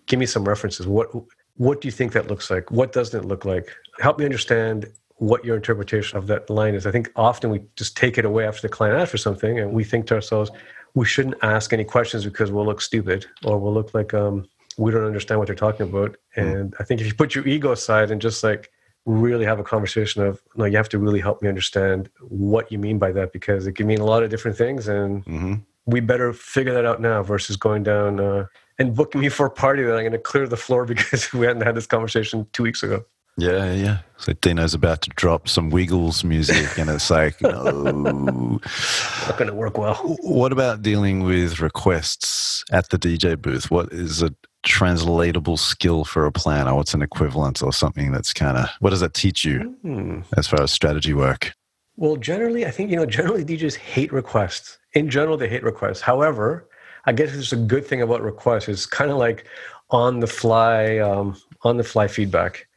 give 0.06 0.20
me 0.20 0.28
some 0.28 0.48
references. 0.48 0.86
What, 0.86 1.10
what 1.58 1.82
do 1.82 1.88
you 1.88 1.92
think 1.92 2.14
that 2.14 2.28
looks 2.28 2.52
like? 2.52 2.70
What 2.70 2.94
doesn't 2.94 3.20
it 3.20 3.28
look 3.28 3.44
like? 3.44 3.76
Help 4.00 4.20
me 4.20 4.26
understand 4.26 4.86
what 5.18 5.44
your 5.44 5.56
interpretation 5.56 6.18
of 6.18 6.28
that 6.28 6.50
line 6.50 6.76
is. 6.76 6.86
I 6.86 6.92
think 6.92 7.12
often 7.16 7.50
we 7.50 7.62
just 7.76 7.98
take 7.98 8.20
it 8.20 8.26
away 8.26 8.46
after 8.46 8.62
the 8.62 8.70
client 8.70 9.00
asks 9.00 9.12
for 9.12 9.18
something 9.18 9.60
and 9.60 9.72
we 9.72 9.84
think 9.84 10.06
to 10.08 10.16
ourselves, 10.16 10.52
we 10.94 11.06
shouldn't 11.06 11.36
ask 11.42 11.74
any 11.74 11.86
questions 11.86 12.26
because 12.26 12.52
we'll 12.52 12.66
look 12.66 12.82
stupid 12.82 13.26
or 13.44 13.58
we'll 13.58 13.74
look 13.74 13.94
like 13.94 14.14
um, 14.14 14.46
we 14.78 14.92
don't 14.92 15.06
understand 15.06 15.40
what 15.40 15.48
they're 15.48 15.56
talking 15.56 15.88
about. 15.88 16.18
Hmm. 16.34 16.42
And 16.42 16.72
mm. 16.72 16.76
I 16.80 16.84
think 16.84 17.02
if 17.02 17.08
you 17.08 17.14
put 17.14 17.36
your 17.36 17.48
ego 17.48 17.72
aside 17.72 18.12
and 18.12 18.22
just 18.22 18.44
like 18.44 18.72
really 19.06 19.46
have 19.46 19.60
a 19.60 19.64
conversation 19.64 20.24
of, 20.24 20.42
no, 20.56 20.66
you 20.66 20.78
have 20.78 20.90
to 20.90 21.00
really 21.00 21.20
help 21.20 21.42
me 21.42 21.48
understand 21.48 22.10
what 22.22 22.72
you 22.72 22.80
mean 22.80 22.98
by 22.98 23.12
that 23.12 23.32
because 23.32 23.68
it 23.68 23.74
can 23.74 23.88
mean 23.88 24.00
a 24.00 24.06
lot 24.06 24.24
of 24.24 24.30
different 24.30 24.58
things. 24.58 24.88
And 24.88 25.24
mm-hmm. 25.26 25.54
we 25.86 26.00
better 26.00 26.34
figure 26.34 26.74
that 26.74 26.86
out 26.86 27.02
now 27.02 27.22
versus 27.24 27.56
going 27.56 27.84
down 27.84 28.20
uh, 28.20 28.48
and 28.80 28.96
booking 28.96 29.22
me 29.22 29.30
for 29.30 29.46
a 29.46 29.52
party 29.52 29.84
that 29.84 29.94
I'm 29.94 30.02
going 30.02 30.12
to 30.12 30.18
clear 30.18 30.48
the 30.48 30.58
floor 30.58 30.86
because 30.94 31.32
we 31.34 31.46
hadn't 31.46 31.64
had 31.64 31.76
this 31.76 31.88
conversation 31.88 32.48
two 32.52 32.64
weeks 32.64 32.84
ago. 32.84 33.06
Yeah, 33.38 33.74
yeah. 33.74 33.98
So 34.18 34.32
Dino's 34.32 34.74
about 34.74 35.02
to 35.02 35.10
drop 35.10 35.50
some 35.50 35.70
Wiggles 35.70 36.24
music, 36.24 36.78
and 36.78 36.90
it's 36.90 37.10
like, 37.10 37.42
no, 37.42 37.64
not 37.82 39.38
going 39.38 39.48
to 39.48 39.54
work 39.54 39.78
well. 39.78 39.96
What 40.22 40.54
about 40.54 40.82
dealing 40.82 41.22
with 41.24 41.60
requests 41.60 42.64
at 42.72 42.90
the 42.90 42.98
DJ 42.98 43.40
booth? 43.40 43.70
What 43.70 43.92
is 43.92 44.22
a 44.22 44.34
translatable 44.66 45.58
skill 45.58 46.04
for 46.04 46.26
a 46.26 46.32
planner? 46.32 46.76
What's 46.76 46.94
an 46.94 47.02
equivalent 47.02 47.64
or 47.64 47.72
something 47.72 48.12
that's 48.12 48.34
kind 48.34 48.58
of 48.58 48.70
what 48.80 48.90
does 48.90 49.00
that 49.00 49.14
teach 49.14 49.46
you 49.46 49.76
mm. 49.84 50.24
as 50.38 50.48
far 50.48 50.62
as 50.62 50.72
strategy 50.72 51.14
work? 51.14 51.54
Well, 51.96 52.18
generally, 52.18 52.66
I 52.66 52.72
think 52.72 52.90
you 52.90 52.98
know, 52.98 53.06
generally 53.06 53.46
DJs 53.46 53.78
hate 53.78 54.12
requests. 54.12 54.78
In 54.94 55.10
general, 55.10 55.38
they 55.38 55.48
hate 55.48 55.64
requests. 55.64 56.02
However, 56.02 56.68
I 57.06 57.14
guess 57.14 57.34
it's 57.34 57.54
a 57.54 57.58
good 57.58 57.86
thing 57.86 58.02
about 58.02 58.22
requests. 58.22 58.68
It's 58.68 58.86
kind 58.86 59.12
of 59.12 59.18
like 59.18 59.46
on 59.92 60.20
the 60.20 60.28
fly, 60.28 60.98
um, 60.98 61.38
on 61.64 61.78
the 61.78 61.84
fly 61.84 62.08
feedback 62.08 62.68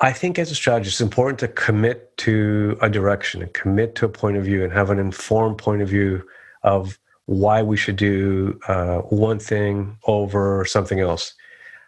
I 0.00 0.12
think 0.12 0.38
as 0.38 0.50
a 0.50 0.54
strategist, 0.54 0.94
it's 0.94 1.00
important 1.02 1.38
to 1.40 1.48
commit 1.48 2.16
to 2.18 2.78
a 2.80 2.88
direction 2.88 3.42
and 3.42 3.52
commit 3.52 3.94
to 3.96 4.06
a 4.06 4.08
point 4.08 4.38
of 4.38 4.44
view 4.44 4.64
and 4.64 4.72
have 4.72 4.88
an 4.88 4.98
informed 4.98 5.58
point 5.58 5.82
of 5.82 5.88
view 5.88 6.26
of 6.62 6.98
why 7.30 7.62
we 7.62 7.76
should 7.76 7.96
do 7.96 8.58
uh, 8.68 8.98
one 8.98 9.38
thing 9.38 9.96
over 10.06 10.64
something 10.64 11.00
else. 11.00 11.34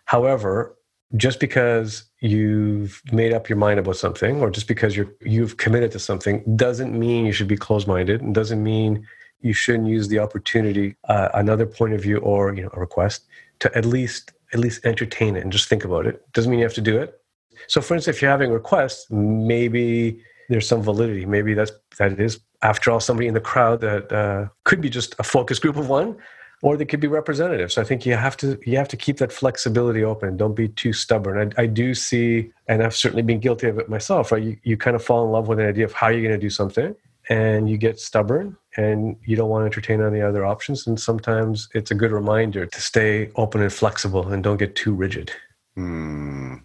However, 0.05 0.77
just 1.17 1.41
because 1.41 2.05
you've 2.21 3.03
made 3.13 3.33
up 3.33 3.49
your 3.49 3.59
mind 3.59 3.79
about 3.79 3.97
something 3.97 4.41
or 4.41 4.51
just 4.51 4.69
because 4.69 4.97
you're 4.97 5.13
you've 5.21 5.57
committed 5.59 5.91
to 5.93 5.99
something 5.99 6.43
doesn't 6.57 6.99
mean 6.99 7.27
you 7.27 7.33
should 7.33 7.49
be 7.49 7.57
closed-minded 7.57 8.23
and 8.23 8.35
doesn't 8.35 8.63
mean 8.63 9.07
you 9.41 9.53
shouldn't 9.53 9.89
use 9.89 10.09
the 10.09 10.19
opportunity 10.19 10.97
uh, 11.09 11.29
another 11.35 11.67
point 11.67 11.93
of 11.93 12.01
view 12.01 12.17
or 12.19 12.55
you 12.55 12.63
know 12.63 12.71
a 12.73 12.81
request 12.81 13.27
to 13.59 13.67
at 13.77 13.85
least 13.85 14.33
at 14.55 14.59
least 14.59 14.87
entertain 14.87 15.37
it 15.37 15.43
and 15.43 15.53
just 15.53 15.69
think 15.69 15.85
about 15.85 16.07
it 16.07 16.17
doesn't 16.33 16.51
mean 16.51 16.61
you 16.61 16.65
have 16.65 16.73
to 16.73 16.81
do 16.81 16.97
it 16.97 17.23
so, 17.67 17.81
for 17.81 17.95
instance, 17.95 18.17
if 18.17 18.23
you're 18.23 18.31
having 18.31 18.51
requests, 18.51 19.07
maybe 19.11 20.23
there's 20.49 20.69
some 20.69 20.83
validity. 20.83 21.27
Maybe 21.27 21.55
that's 21.55 21.73
that 21.99 22.19
is, 22.19 22.41
after 22.63 22.91
all, 22.91 23.01
somebody 23.01 23.27
in 23.27 23.35
the 23.35 23.41
crowd 23.41 23.81
that 23.81 24.13
uh, 24.13 24.49
could 24.65 24.81
be 24.81 24.89
just 24.89 25.15
a 25.19 25.23
focus 25.23 25.59
group 25.59 25.77
of 25.77 25.89
one, 25.89 26.17
or 26.63 26.77
they 26.77 26.85
could 26.85 27.01
be 27.01 27.09
representatives. 27.09 27.75
So 27.75 27.83
I 27.83 27.85
think 27.85 28.07
you 28.07 28.15
have 28.15 28.37
to 28.39 28.59
you 28.65 28.77
have 28.77 28.89
to 28.89 28.97
keep 28.97 29.19
that 29.19 29.33
flexibility 29.33 30.05
open. 30.05 30.37
Don't 30.37 30.55
be 30.55 30.69
too 30.69 30.93
stubborn. 30.93 31.53
I, 31.59 31.63
I 31.63 31.67
do 31.67 31.95
see, 31.95 32.53
and 32.69 32.83
I've 32.83 32.95
certainly 32.95 33.23
been 33.23 33.41
guilty 33.41 33.69
of 33.69 33.79
it 33.79 33.89
myself. 33.89 34.33
Right, 34.33 34.43
you 34.43 34.57
you 34.63 34.77
kind 34.77 34.97
of 34.97 35.05
fall 35.05 35.25
in 35.25 35.33
love 35.33 35.49
with 35.49 35.59
an 35.59 35.67
idea 35.67 35.85
of 35.85 35.93
how 35.93 36.09
you're 36.09 36.23
going 36.23 36.33
to 36.33 36.39
do 36.39 36.51
something, 36.51 36.95
and 37.29 37.69
you 37.69 37.77
get 37.77 37.99
stubborn, 37.99 38.57
and 38.77 39.17
you 39.25 39.37
don't 39.37 39.51
want 39.51 39.63
to 39.63 39.67
entertain 39.67 40.01
any 40.01 40.21
other 40.21 40.45
options. 40.45 40.87
And 40.87 41.01
sometimes 41.01 41.69
it's 41.75 41.91
a 41.91 41.95
good 41.95 42.13
reminder 42.13 42.67
to 42.67 42.81
stay 42.81 43.31
open 43.35 43.61
and 43.61 43.73
flexible, 43.73 44.29
and 44.29 44.43
don't 44.43 44.59
get 44.59 44.77
too 44.77 44.95
rigid. 44.95 45.33
Hmm. 45.75 46.57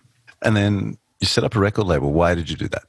And 0.43 0.55
then 0.55 0.97
you 1.19 1.25
set 1.25 1.43
up 1.43 1.55
a 1.55 1.59
record 1.59 1.85
label. 1.85 2.13
Why 2.13 2.35
did 2.35 2.49
you 2.49 2.55
do 2.55 2.67
that? 2.67 2.83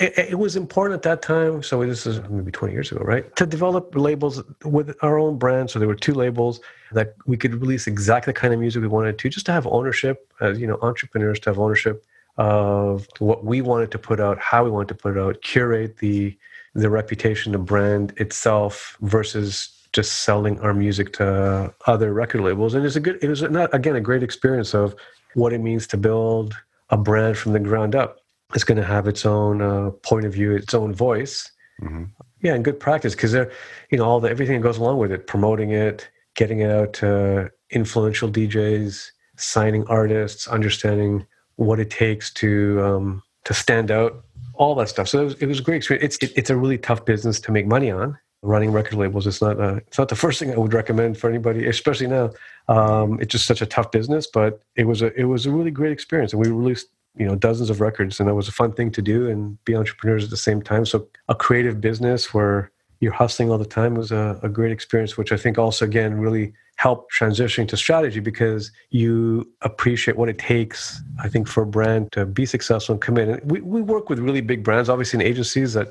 It, 0.00 0.30
it, 0.30 0.38
was 0.38 0.56
important 0.56 0.94
at 0.94 1.02
that 1.02 1.20
time. 1.20 1.62
So 1.62 1.84
this 1.84 2.06
is 2.06 2.26
maybe 2.28 2.50
20 2.50 2.72
years 2.72 2.90
ago, 2.90 3.04
right? 3.04 3.34
To 3.36 3.44
develop 3.44 3.94
labels 3.94 4.42
with 4.64 4.96
our 5.02 5.18
own 5.18 5.36
brand. 5.36 5.70
So 5.70 5.78
there 5.78 5.86
were 5.86 5.94
two 5.94 6.14
labels 6.14 6.60
that 6.92 7.14
we 7.26 7.36
could 7.36 7.54
release 7.60 7.86
exactly 7.86 8.32
the 8.32 8.40
kind 8.40 8.54
of 8.54 8.60
music 8.60 8.80
we 8.80 8.88
wanted 8.88 9.18
to, 9.18 9.28
just 9.28 9.46
to 9.46 9.52
have 9.52 9.66
ownership 9.66 10.32
as 10.40 10.58
you 10.58 10.66
know 10.66 10.78
entrepreneurs 10.82 11.38
to 11.40 11.50
have 11.50 11.58
ownership 11.58 12.04
of 12.38 13.06
what 13.18 13.44
we 13.44 13.60
wanted 13.60 13.90
to 13.90 13.98
put 13.98 14.20
out, 14.20 14.38
how 14.38 14.64
we 14.64 14.70
wanted 14.70 14.88
to 14.88 14.94
put 14.94 15.16
it 15.16 15.20
out, 15.20 15.42
curate 15.42 15.98
the 15.98 16.36
the 16.74 16.88
reputation, 16.88 17.52
the 17.52 17.58
brand 17.58 18.14
itself 18.16 18.96
versus 19.02 19.80
just 19.92 20.20
selling 20.22 20.58
our 20.60 20.72
music 20.72 21.12
to 21.14 21.74
other 21.86 22.12
record 22.12 22.42
labels. 22.42 22.74
And 22.74 22.86
it's 22.86 22.96
a 22.96 23.00
good, 23.00 23.18
it 23.22 23.28
was 23.28 23.42
not, 23.42 23.74
again 23.74 23.96
a 23.96 24.00
great 24.00 24.22
experience 24.22 24.74
of 24.74 24.94
what 25.34 25.52
it 25.52 25.58
means 25.58 25.86
to 25.88 25.96
build 25.96 26.54
a 26.90 26.96
brand 26.96 27.36
from 27.36 27.52
the 27.52 27.60
ground 27.60 27.94
up. 27.94 28.19
It's 28.54 28.64
going 28.64 28.78
to 28.78 28.84
have 28.84 29.06
its 29.06 29.24
own 29.24 29.62
uh, 29.62 29.90
point 30.02 30.26
of 30.26 30.32
view, 30.32 30.54
its 30.54 30.74
own 30.74 30.94
voice. 30.94 31.50
Mm-hmm. 31.82 32.04
Yeah, 32.42 32.54
and 32.54 32.64
good 32.64 32.80
practice 32.80 33.14
because 33.14 33.32
there, 33.32 33.50
you 33.90 33.98
know, 33.98 34.04
all 34.04 34.20
the 34.20 34.30
everything 34.30 34.56
that 34.56 34.62
goes 34.62 34.78
along 34.78 34.98
with 34.98 35.12
it, 35.12 35.26
promoting 35.26 35.70
it, 35.70 36.08
getting 36.34 36.60
it 36.60 36.70
out 36.70 36.92
to 36.94 37.50
influential 37.70 38.30
DJs, 38.30 39.10
signing 39.36 39.86
artists, 39.86 40.48
understanding 40.48 41.26
what 41.56 41.78
it 41.78 41.90
takes 41.90 42.32
to 42.34 42.82
um, 42.82 43.22
to 43.44 43.54
stand 43.54 43.90
out, 43.90 44.24
all 44.54 44.74
that 44.76 44.88
stuff. 44.88 45.08
So 45.08 45.20
it 45.20 45.24
was, 45.24 45.34
it 45.34 45.46
was 45.46 45.60
a 45.60 45.62
great 45.62 45.76
experience. 45.76 46.16
It's 46.16 46.30
it, 46.30 46.38
it's 46.38 46.50
a 46.50 46.56
really 46.56 46.78
tough 46.78 47.04
business 47.04 47.40
to 47.40 47.52
make 47.52 47.66
money 47.66 47.90
on. 47.90 48.18
Running 48.42 48.72
record 48.72 48.94
labels, 48.94 49.26
it's 49.26 49.42
not 49.42 49.60
a, 49.60 49.76
it's 49.86 49.98
not 49.98 50.08
the 50.08 50.16
first 50.16 50.38
thing 50.38 50.50
I 50.50 50.56
would 50.56 50.72
recommend 50.72 51.18
for 51.18 51.28
anybody, 51.28 51.66
especially 51.66 52.06
now. 52.06 52.30
Um, 52.68 53.20
it's 53.20 53.30
just 53.30 53.44
such 53.44 53.60
a 53.60 53.66
tough 53.66 53.90
business, 53.90 54.26
but 54.26 54.62
it 54.76 54.84
was 54.84 55.02
a 55.02 55.12
it 55.12 55.24
was 55.24 55.44
a 55.44 55.50
really 55.50 55.70
great 55.70 55.92
experience, 55.92 56.32
and 56.32 56.40
we 56.40 56.48
released 56.48 56.86
you 57.16 57.26
know 57.26 57.34
dozens 57.34 57.70
of 57.70 57.80
records, 57.80 58.20
and 58.20 58.28
it 58.28 58.34
was 58.34 58.48
a 58.48 58.52
fun 58.52 58.72
thing 58.72 58.90
to 58.92 59.02
do 59.02 59.28
and 59.28 59.62
be 59.64 59.74
entrepreneurs 59.74 60.24
at 60.24 60.30
the 60.30 60.36
same 60.36 60.62
time. 60.62 60.84
So 60.86 61.08
a 61.28 61.34
creative 61.34 61.80
business 61.80 62.32
where 62.32 62.70
you're 63.00 63.12
hustling 63.12 63.50
all 63.50 63.58
the 63.58 63.64
time 63.64 63.94
was 63.94 64.12
a, 64.12 64.38
a 64.42 64.48
great 64.48 64.72
experience, 64.72 65.16
which 65.16 65.32
I 65.32 65.36
think 65.36 65.58
also 65.58 65.84
again 65.84 66.14
really 66.14 66.52
helped 66.76 67.12
transitioning 67.12 67.68
to 67.68 67.76
strategy 67.76 68.20
because 68.20 68.72
you 68.90 69.46
appreciate 69.60 70.16
what 70.16 70.28
it 70.30 70.38
takes, 70.38 71.02
I 71.22 71.28
think, 71.28 71.46
for 71.46 71.62
a 71.62 71.66
brand 71.66 72.10
to 72.12 72.24
be 72.24 72.46
successful 72.46 72.94
and 72.94 73.02
commit. 73.02 73.28
And 73.28 73.50
we, 73.50 73.60
we 73.60 73.82
work 73.82 74.08
with 74.08 74.18
really 74.18 74.40
big 74.40 74.62
brands, 74.62 74.88
obviously 74.88 75.20
in 75.20 75.26
agencies 75.26 75.74
that 75.74 75.88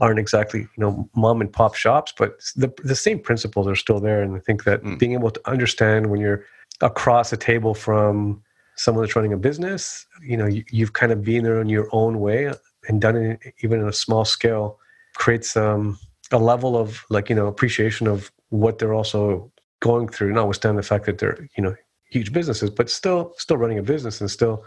aren't 0.00 0.20
exactly 0.20 0.60
you 0.60 0.78
know 0.78 1.08
mom 1.14 1.40
and 1.40 1.52
pop 1.52 1.74
shops, 1.74 2.12
but 2.16 2.38
the 2.56 2.72
the 2.84 2.94
same 2.94 3.18
principles 3.18 3.66
are 3.66 3.76
still 3.76 4.00
there. 4.00 4.22
And 4.22 4.36
I 4.36 4.40
think 4.40 4.64
that 4.64 4.82
mm. 4.82 4.98
being 4.98 5.12
able 5.12 5.30
to 5.30 5.40
understand 5.50 6.08
when 6.08 6.20
you're 6.20 6.44
across 6.80 7.32
a 7.32 7.36
table 7.36 7.74
from 7.74 8.42
someone 8.78 9.04
that's 9.04 9.16
running 9.16 9.32
a 9.32 9.36
business, 9.36 10.06
you 10.22 10.36
know, 10.36 10.46
you, 10.46 10.64
you've 10.70 10.92
kind 10.92 11.12
of 11.12 11.22
been 11.22 11.44
there 11.44 11.60
in 11.60 11.68
your 11.68 11.88
own 11.92 12.20
way 12.20 12.52
and 12.88 13.00
done 13.00 13.16
it 13.16 13.40
even 13.62 13.80
in 13.80 13.88
a 13.88 13.92
small 13.92 14.24
scale 14.24 14.78
creates 15.14 15.56
um, 15.56 15.98
a 16.32 16.38
level 16.38 16.76
of 16.76 17.04
like 17.10 17.28
you 17.28 17.36
know 17.36 17.46
appreciation 17.46 18.06
of 18.06 18.30
what 18.50 18.78
they're 18.78 18.94
also 18.94 19.50
going 19.80 20.08
through, 20.08 20.32
notwithstanding 20.32 20.76
the 20.76 20.82
fact 20.82 21.06
that 21.06 21.18
they're 21.18 21.48
you 21.56 21.62
know 21.62 21.74
huge 22.10 22.32
businesses, 22.32 22.70
but 22.70 22.88
still 22.88 23.34
still 23.36 23.56
running 23.56 23.78
a 23.78 23.82
business 23.82 24.20
and 24.20 24.30
still 24.30 24.64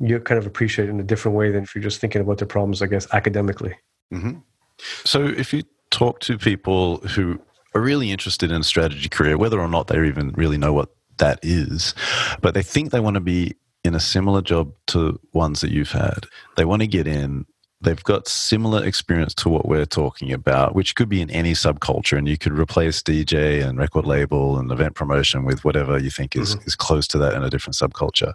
you're 0.00 0.20
kind 0.20 0.38
of 0.38 0.46
appreciate 0.46 0.88
it 0.88 0.90
in 0.90 0.98
a 0.98 1.04
different 1.04 1.36
way 1.36 1.50
than 1.50 1.62
if 1.62 1.74
you're 1.74 1.84
just 1.84 2.00
thinking 2.00 2.22
about 2.22 2.38
their 2.38 2.48
problems, 2.48 2.80
I 2.80 2.86
guess, 2.86 3.06
academically. 3.12 3.76
Mm-hmm. 4.12 4.38
So 5.04 5.26
if 5.26 5.52
you 5.52 5.62
talk 5.90 6.20
to 6.20 6.38
people 6.38 6.98
who 6.98 7.38
are 7.74 7.82
really 7.82 8.10
interested 8.10 8.50
in 8.50 8.62
a 8.62 8.64
strategy 8.64 9.10
career, 9.10 9.36
whether 9.36 9.60
or 9.60 9.68
not 9.68 9.88
they 9.88 10.06
even 10.06 10.30
really 10.30 10.56
know 10.56 10.72
what 10.72 10.88
that 11.20 11.38
is, 11.42 11.94
but 12.42 12.52
they 12.52 12.62
think 12.62 12.90
they 12.90 13.00
want 13.00 13.14
to 13.14 13.20
be 13.20 13.54
in 13.82 13.94
a 13.94 14.00
similar 14.00 14.42
job 14.42 14.72
to 14.88 15.18
ones 15.32 15.62
that 15.62 15.70
you've 15.70 15.92
had. 15.92 16.26
They 16.56 16.66
want 16.66 16.82
to 16.82 16.88
get 16.88 17.06
in 17.06 17.46
they've 17.80 18.04
got 18.04 18.28
similar 18.28 18.84
experience 18.84 19.34
to 19.34 19.48
what 19.48 19.66
we're 19.66 19.86
talking 19.86 20.32
about, 20.32 20.74
which 20.74 20.94
could 20.94 21.08
be 21.08 21.20
in 21.20 21.30
any 21.30 21.52
subculture, 21.52 22.18
and 22.18 22.28
you 22.28 22.36
could 22.36 22.52
replace 22.52 23.02
DJ 23.02 23.66
and 23.66 23.78
record 23.78 24.06
label 24.06 24.58
and 24.58 24.70
event 24.70 24.94
promotion 24.94 25.44
with 25.44 25.64
whatever 25.64 25.98
you 25.98 26.10
think 26.10 26.36
is, 26.36 26.56
mm-hmm. 26.56 26.66
is 26.66 26.76
close 26.76 27.06
to 27.08 27.18
that 27.18 27.34
in 27.34 27.42
a 27.42 27.50
different 27.50 27.76
subculture. 27.76 28.34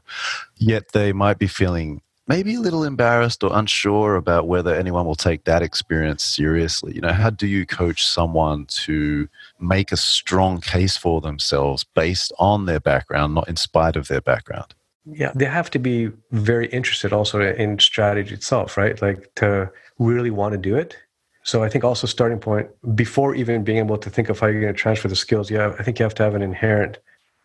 Yet 0.57 0.91
they 0.93 1.13
might 1.13 1.37
be 1.37 1.47
feeling 1.47 2.01
maybe 2.27 2.55
a 2.55 2.59
little 2.59 2.83
embarrassed 2.83 3.43
or 3.43 3.51
unsure 3.53 4.15
about 4.15 4.47
whether 4.47 4.73
anyone 4.73 5.05
will 5.05 5.15
take 5.15 5.43
that 5.43 5.61
experience 5.61 6.23
seriously. 6.23 6.93
You 6.93 7.01
know, 7.01 7.13
how 7.13 7.29
do 7.29 7.47
you 7.47 7.65
coach 7.65 8.05
someone 8.05 8.65
to 8.67 9.27
make 9.59 9.91
a 9.91 9.97
strong 9.97 10.61
case 10.61 10.97
for 10.97 11.21
themselves 11.21 11.83
based 11.83 12.33
on 12.39 12.65
their 12.65 12.79
background, 12.79 13.35
not 13.35 13.47
in 13.47 13.55
spite 13.55 13.95
of 13.95 14.07
their 14.07 14.21
background? 14.21 14.73
yeah 15.05 15.31
they 15.35 15.45
have 15.45 15.69
to 15.69 15.79
be 15.79 16.09
very 16.31 16.67
interested 16.67 17.13
also 17.13 17.39
in 17.39 17.77
strategy 17.79 18.33
itself 18.33 18.77
right 18.77 19.01
like 19.01 19.33
to 19.35 19.69
really 19.99 20.31
want 20.31 20.51
to 20.51 20.57
do 20.57 20.75
it 20.75 20.97
so 21.43 21.63
i 21.63 21.69
think 21.69 21.83
also 21.83 22.07
starting 22.07 22.39
point 22.39 22.67
before 22.95 23.35
even 23.35 23.63
being 23.63 23.77
able 23.77 23.97
to 23.97 24.09
think 24.09 24.29
of 24.29 24.39
how 24.39 24.47
you're 24.47 24.61
going 24.61 24.73
to 24.73 24.79
transfer 24.79 25.07
the 25.07 25.15
skills 25.15 25.51
yeah 25.51 25.75
i 25.79 25.83
think 25.83 25.99
you 25.99 26.03
have 26.03 26.15
to 26.15 26.23
have 26.23 26.35
an 26.35 26.41
inherent 26.41 26.97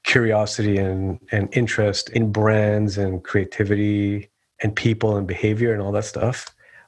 curiosity 0.04 0.78
and, 0.78 1.20
and 1.30 1.48
interest 1.52 2.08
in 2.10 2.32
brands 2.32 2.96
and 2.96 3.22
creativity 3.22 4.30
and 4.62 4.75
people 4.75 5.16
and 5.16 5.27
behavior 5.27 5.73
and 5.73 5.83
all 5.83 5.92
that 5.92 6.05
stuff. 6.05 6.46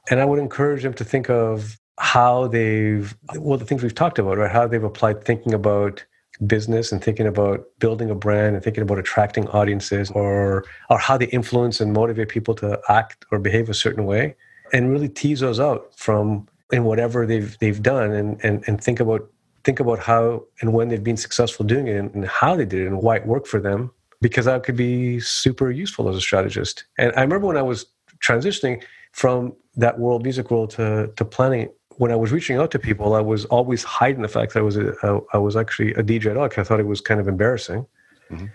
And 0.09 0.19
i 0.19 0.25
would 0.25 0.39
encourage 0.39 0.83
them 0.83 0.93
to 0.95 1.03
think 1.03 1.29
of 1.29 1.79
how 1.99 2.47
they've 2.47 3.15
well 3.37 3.57
the 3.57 3.65
things 3.65 3.83
we've 3.83 3.95
talked 3.95 4.19
about 4.19 4.37
right? 4.37 4.51
How 4.51 4.67
they've 4.67 4.83
applied 4.83 5.23
thinking 5.23 5.53
about 5.53 6.03
business 6.47 6.91
and 6.91 7.03
thinking 7.03 7.27
about 7.27 7.65
building 7.79 8.09
a 8.09 8.15
brand 8.15 8.55
and 8.55 8.63
thinking 8.63 8.81
about 8.81 8.97
attracting 8.97 9.47
audiences 9.49 10.09
or 10.11 10.65
or 10.89 10.97
how 10.97 11.17
they 11.17 11.27
influence 11.27 11.79
and 11.79 11.93
motivate 11.93 12.29
people 12.29 12.55
to 12.55 12.79
act 12.89 13.25
or 13.31 13.39
behave 13.39 13.69
a 13.69 13.73
certain 13.73 14.05
way 14.05 14.35
and 14.73 14.91
really 14.91 15.09
tease 15.09 15.41
those 15.41 15.59
out 15.59 15.91
from 15.95 16.47
in 16.71 16.83
whatever 16.83 17.27
they've 17.27 17.57
they've 17.59 17.83
done 17.83 18.11
and 18.11 18.43
and, 18.43 18.63
and 18.67 18.83
think 18.83 18.99
about 18.99 19.29
think 19.63 19.79
about 19.79 19.99
how 19.99 20.43
and 20.61 20.73
when 20.73 20.89
they've 20.89 21.03
been 21.03 21.17
successful 21.17 21.65
doing 21.65 21.87
it 21.87 21.95
and, 21.95 22.13
and 22.15 22.25
how 22.25 22.55
they 22.55 22.65
did 22.65 22.81
it 22.81 22.87
and 22.87 23.01
why 23.01 23.15
it 23.15 23.25
worked 23.25 23.47
for 23.47 23.59
them 23.59 23.91
because 24.25 24.45
that 24.45 24.63
could 24.63 24.75
be 24.75 25.19
super 25.19 25.69
useful 25.83 26.09
as 26.09 26.15
a 26.15 26.21
strategist 26.29 26.85
and 26.97 27.13
i 27.15 27.21
remember 27.21 27.47
when 27.47 27.57
i 27.57 27.67
was 27.73 27.85
transitioning 28.27 28.81
from 29.11 29.53
that 29.75 29.99
world 29.99 30.23
music 30.23 30.49
world 30.51 30.69
to 30.77 31.11
to 31.15 31.23
planning 31.25 31.69
when 31.97 32.11
I 32.11 32.15
was 32.15 32.31
reaching 32.31 32.57
out 32.57 32.71
to 32.71 32.79
people, 32.79 33.15
I 33.15 33.21
was 33.21 33.45
always 33.45 33.83
hiding 33.83 34.21
the 34.21 34.27
fact 34.27 34.53
that 34.53 34.59
I 34.59 34.63
was 34.63 34.77
a, 34.77 34.93
a, 35.03 35.19
I 35.33 35.37
was 35.37 35.55
actually 35.55 35.93
a 35.93 36.03
DJ 36.03 36.31
at 36.31 36.37
all. 36.37 36.45
I 36.45 36.63
thought 36.63 36.79
it 36.79 36.87
was 36.87 37.01
kind 37.01 37.19
of 37.19 37.27
embarrassing. 37.27 37.85
Mm-hmm. 38.31 38.45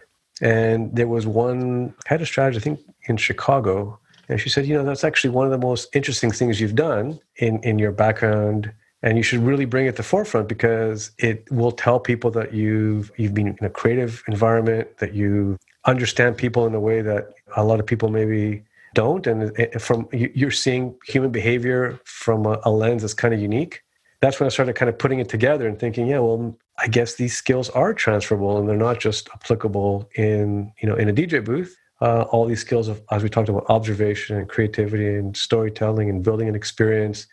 And 0.40 0.94
there 0.94 1.08
was 1.08 1.26
one 1.26 1.94
head 2.06 2.20
of 2.20 2.28
strategy, 2.28 2.58
I 2.58 2.60
think, 2.60 2.80
in 3.08 3.16
Chicago, 3.16 3.98
and 4.28 4.40
she 4.40 4.48
said, 4.48 4.66
"You 4.66 4.74
know, 4.74 4.84
that's 4.84 5.02
actually 5.02 5.30
one 5.30 5.46
of 5.46 5.50
the 5.50 5.58
most 5.58 5.94
interesting 5.94 6.30
things 6.30 6.60
you've 6.60 6.76
done 6.76 7.18
in 7.36 7.60
in 7.64 7.78
your 7.78 7.90
background, 7.90 8.72
and 9.02 9.16
you 9.16 9.22
should 9.22 9.40
really 9.40 9.64
bring 9.64 9.86
it 9.86 9.92
to 9.92 9.96
the 9.98 10.02
forefront 10.02 10.48
because 10.48 11.12
it 11.18 11.50
will 11.50 11.72
tell 11.72 12.00
people 12.00 12.30
that 12.32 12.52
you've 12.52 13.12
you've 13.16 13.34
been 13.34 13.48
in 13.48 13.64
a 13.64 13.70
creative 13.70 14.22
environment, 14.26 14.98
that 14.98 15.14
you 15.14 15.56
understand 15.84 16.36
people 16.36 16.66
in 16.66 16.74
a 16.74 16.80
way 16.80 17.00
that 17.00 17.34
a 17.56 17.64
lot 17.64 17.80
of 17.80 17.86
people 17.86 18.08
maybe 18.08 18.62
don't. 18.94 19.26
And 19.26 19.56
from 19.80 20.08
you're 20.12 20.50
seeing 20.50 20.94
human 21.06 21.30
behavior 21.30 22.00
from 22.04 22.46
a, 22.46 22.60
a 22.64 22.70
lens 22.70 23.02
that's 23.02 23.14
kind 23.14 23.32
of 23.32 23.40
unique. 23.40 23.82
That's 24.20 24.40
when 24.40 24.48
i 24.48 24.50
started 24.50 24.74
kind 24.74 24.88
of 24.88 24.98
putting 24.98 25.20
it 25.20 25.28
together 25.28 25.68
and 25.68 25.78
thinking 25.78 26.08
yeah 26.08 26.18
well 26.18 26.56
i 26.78 26.88
guess 26.88 27.14
these 27.14 27.36
skills 27.36 27.70
are 27.70 27.94
transferable 27.94 28.58
and 28.58 28.68
they're 28.68 28.76
not 28.76 28.98
just 28.98 29.28
applicable 29.32 30.10
in 30.16 30.72
you 30.82 30.88
know 30.88 30.96
in 30.96 31.08
a 31.08 31.12
dj 31.12 31.44
booth. 31.44 31.76
Uh, 32.00 32.22
all 32.30 32.44
these 32.46 32.60
skills 32.60 32.88
of 32.88 33.00
as 33.12 33.22
we 33.22 33.28
talked 33.28 33.48
about 33.48 33.64
observation 33.68 34.36
and 34.36 34.48
creativity 34.48 35.14
and 35.14 35.36
storytelling 35.36 36.10
and 36.10 36.24
building 36.24 36.48
an 36.48 36.54
experience 36.56 37.26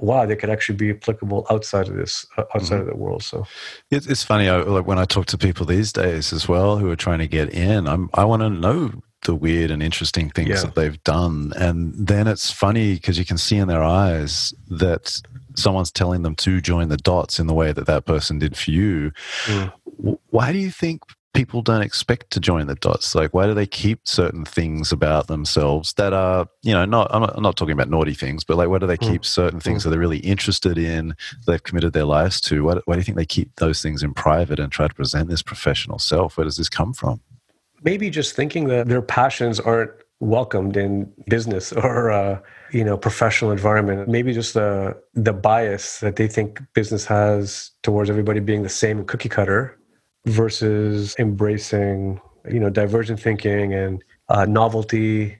wow 0.00 0.26
they 0.26 0.36
could 0.36 0.50
actually 0.50 0.76
be 0.76 0.90
applicable 0.90 1.46
outside 1.50 1.88
of 1.88 1.96
this 1.96 2.26
uh, 2.36 2.44
outside 2.54 2.76
mm-hmm. 2.76 2.82
of 2.82 2.86
the 2.86 2.96
world 2.96 3.22
so 3.22 3.44
it's, 3.90 4.06
it's 4.06 4.22
funny 4.22 4.48
I, 4.48 4.58
like 4.58 4.86
when 4.86 4.98
i 4.98 5.04
talk 5.04 5.26
to 5.26 5.38
people 5.38 5.66
these 5.66 5.92
days 5.92 6.32
as 6.32 6.48
well 6.48 6.78
who 6.78 6.90
are 6.90 6.96
trying 6.96 7.18
to 7.20 7.28
get 7.28 7.50
in 7.50 7.86
I'm, 7.86 8.10
i 8.14 8.24
want 8.24 8.42
to 8.42 8.50
know 8.50 8.92
the 9.22 9.34
weird 9.34 9.70
and 9.70 9.82
interesting 9.82 10.30
things 10.30 10.48
yeah. 10.48 10.60
that 10.62 10.74
they've 10.74 11.02
done. 11.04 11.52
And 11.56 11.94
then 11.94 12.26
it's 12.26 12.50
funny 12.50 12.94
because 12.94 13.18
you 13.18 13.24
can 13.24 13.38
see 13.38 13.56
in 13.56 13.68
their 13.68 13.82
eyes 13.82 14.54
that 14.68 15.20
someone's 15.56 15.90
telling 15.90 16.22
them 16.22 16.34
to 16.36 16.60
join 16.60 16.88
the 16.88 16.96
dots 16.96 17.38
in 17.38 17.46
the 17.46 17.54
way 17.54 17.72
that 17.72 17.86
that 17.86 18.06
person 18.06 18.38
did 18.38 18.56
for 18.56 18.70
you. 18.70 19.12
Mm. 19.44 20.18
Why 20.30 20.52
do 20.52 20.58
you 20.58 20.70
think 20.70 21.02
people 21.32 21.62
don't 21.62 21.82
expect 21.82 22.30
to 22.30 22.40
join 22.40 22.66
the 22.66 22.74
dots? 22.74 23.14
Like, 23.14 23.32
why 23.32 23.46
do 23.46 23.54
they 23.54 23.66
keep 23.66 24.06
certain 24.06 24.44
things 24.44 24.92
about 24.92 25.26
themselves 25.26 25.92
that 25.94 26.12
are, 26.12 26.46
you 26.62 26.72
know, 26.72 26.84
not, 26.84 27.08
I'm 27.14 27.22
not, 27.22 27.36
I'm 27.36 27.42
not 27.42 27.56
talking 27.56 27.72
about 27.72 27.88
naughty 27.88 28.14
things, 28.14 28.44
but 28.44 28.56
like, 28.56 28.68
why 28.68 28.78
do 28.78 28.86
they 28.86 28.96
keep 28.96 29.22
mm. 29.22 29.26
certain 29.26 29.60
things 29.60 29.80
mm. 29.80 29.84
that 29.84 29.90
they're 29.90 29.98
really 29.98 30.18
interested 30.18 30.78
in, 30.78 31.14
they've 31.46 31.62
committed 31.62 31.92
their 31.92 32.04
lives 32.04 32.40
to? 32.42 32.64
Why, 32.64 32.74
why 32.84 32.94
do 32.94 33.00
you 33.00 33.04
think 33.04 33.16
they 33.16 33.26
keep 33.26 33.56
those 33.56 33.82
things 33.82 34.02
in 34.02 34.14
private 34.14 34.58
and 34.58 34.70
try 34.70 34.88
to 34.88 34.94
present 34.94 35.28
this 35.28 35.42
professional 35.42 35.98
self? 35.98 36.36
Where 36.36 36.44
does 36.44 36.56
this 36.56 36.68
come 36.68 36.92
from? 36.92 37.20
maybe 37.82 38.10
just 38.10 38.34
thinking 38.34 38.68
that 38.68 38.88
their 38.88 39.02
passions 39.02 39.58
aren't 39.60 39.90
welcomed 40.20 40.76
in 40.76 41.10
business 41.28 41.72
or 41.72 42.10
uh, 42.10 42.38
you 42.72 42.84
know 42.84 42.96
professional 42.96 43.50
environment 43.50 44.08
maybe 44.08 44.32
just 44.32 44.54
the 44.54 44.96
the 45.14 45.32
bias 45.32 46.00
that 46.00 46.16
they 46.16 46.28
think 46.28 46.60
business 46.74 47.04
has 47.04 47.70
towards 47.82 48.10
everybody 48.10 48.40
being 48.40 48.62
the 48.62 48.68
same 48.68 49.04
cookie 49.04 49.28
cutter 49.28 49.76
versus 50.26 51.14
embracing 51.18 52.20
you 52.50 52.60
know 52.60 52.70
divergent 52.70 53.20
thinking 53.20 53.74
and 53.74 54.02
uh, 54.28 54.44
novelty 54.44 55.38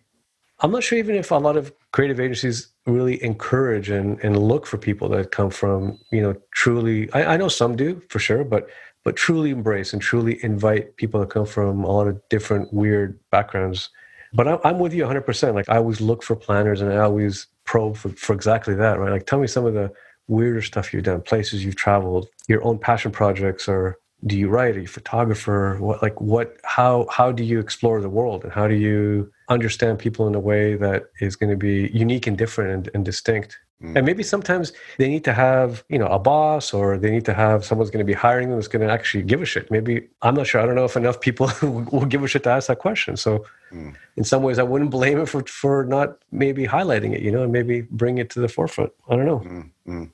i'm 0.61 0.71
not 0.71 0.83
sure 0.83 0.99
even 0.99 1.14
if 1.14 1.31
a 1.31 1.35
lot 1.35 1.57
of 1.57 1.73
creative 1.93 2.21
agencies 2.21 2.69
really 2.87 3.23
encourage 3.23 3.90
and, 3.90 4.19
and 4.21 4.37
look 4.37 4.66
for 4.66 4.79
people 4.79 5.09
that 5.09 5.31
come 5.31 5.51
from 5.51 5.99
you 6.12 6.21
know 6.21 6.35
truly 6.53 7.11
I, 7.12 7.35
I 7.35 7.37
know 7.37 7.49
some 7.49 7.77
do 7.77 8.03
for 8.09 8.19
sure 8.19 8.45
but 8.45 8.69
but 9.05 9.16
truly 9.16 9.51
embrace 9.51 9.93
and 9.93 10.03
truly 10.03 10.43
invite 10.45 10.97
people 10.97 11.21
that 11.21 11.31
come 11.31 11.47
from 11.47 11.85
a 11.85 11.90
lot 11.90 12.09
of 12.09 12.21
different 12.29 12.73
weird 12.73 13.19
backgrounds. 13.31 13.90
But 14.33 14.64
I'm 14.64 14.79
with 14.79 14.95
you 14.95 15.05
100%. 15.05 15.55
Like 15.55 15.69
I 15.69 15.77
always 15.77 16.01
look 16.01 16.23
for 16.23 16.37
planners 16.37 16.81
and 16.81 16.93
I 16.93 16.99
always 16.99 17.47
probe 17.64 17.97
for, 17.97 18.11
for 18.11 18.33
exactly 18.33 18.75
that, 18.75 18.99
right? 18.99 19.11
Like 19.11 19.27
tell 19.27 19.40
me 19.40 19.47
some 19.47 19.66
of 19.66 19.75
the 19.75 19.90
weirder 20.29 20.62
stuff 20.62 20.93
you've 20.93 21.05
done, 21.05 21.23
places 21.23 21.64
you've 21.64 21.77
traveled, 21.77 22.29
your 22.47 22.62
own 22.64 22.79
passion 22.79 23.11
projects, 23.11 23.69
or 23.69 23.99
do 24.26 24.37
you 24.37 24.48
write? 24.48 24.76
Are 24.76 24.80
you 24.80 24.85
a 24.85 24.88
photographer? 24.88 25.76
What 25.80 26.02
like 26.02 26.20
what? 26.20 26.56
How 26.64 27.06
how 27.11 27.33
do 27.33 27.42
you 27.42 27.59
explore 27.59 28.00
the 28.00 28.09
world 28.09 28.44
and 28.44 28.52
how 28.52 28.68
do 28.68 28.74
you 28.74 29.33
understand 29.48 29.98
people 29.98 30.26
in 30.28 30.35
a 30.35 30.40
way 30.40 30.76
that 30.76 31.04
is 31.20 31.37
going 31.37 31.50
to 31.50 31.56
be 31.56 31.90
unique 31.92 32.26
and 32.26 32.37
different 32.37 32.70
and, 32.72 32.90
and 32.94 33.04
distinct? 33.04 33.59
Mm. 33.83 33.96
And 33.96 34.06
maybe 34.06 34.22
sometimes 34.22 34.72
they 34.98 35.09
need 35.09 35.24
to 35.24 35.33
have, 35.33 35.85
you 35.88 35.98
know, 35.98 36.06
a 36.06 36.18
boss 36.18 36.74
or 36.74 36.98
they 36.98 37.11
need 37.11 37.24
to 37.24 37.33
have 37.33 37.64
someone's 37.64 37.90
going 37.90 38.04
to 38.04 38.11
be 38.12 38.12
hiring 38.12 38.50
them 38.50 38.59
that's 38.59 38.68
going 38.68 38.87
to 38.87 38.92
actually 38.92 39.22
give 39.22 39.40
a 39.40 39.46
shit. 39.46 39.70
Maybe 39.70 40.06
I'm 40.20 40.35
not 40.35 40.46
sure. 40.46 40.61
I 40.61 40.66
don't 40.66 40.74
know 40.74 40.85
if 40.85 40.96
enough 40.96 41.20
people 41.20 41.50
will 41.62 42.04
give 42.04 42.22
a 42.22 42.28
shit 42.28 42.42
to 42.42 42.50
ask 42.50 42.68
that 42.68 42.78
question. 42.78 43.16
So 43.16 43.46
mm. 43.72 43.94
in 44.16 44.24
some 44.24 44.42
ways 44.42 44.59
I 44.59 44.64
wouldn't 44.64 44.90
blame 44.90 45.18
it 45.18 45.26
for, 45.30 45.42
for 45.46 45.85
not 45.85 46.18
maybe 46.30 46.66
highlighting 46.66 47.14
it, 47.14 47.22
you 47.22 47.30
know, 47.30 47.42
and 47.42 47.52
maybe 47.52 47.83
bring 47.83 48.18
it 48.18 48.28
to 48.30 48.40
the 48.40 48.48
forefront. 48.48 48.92
I 49.09 49.16
don't 49.16 49.26
know. 49.26 49.40
Mm. 49.40 49.70
mm. 49.88 50.11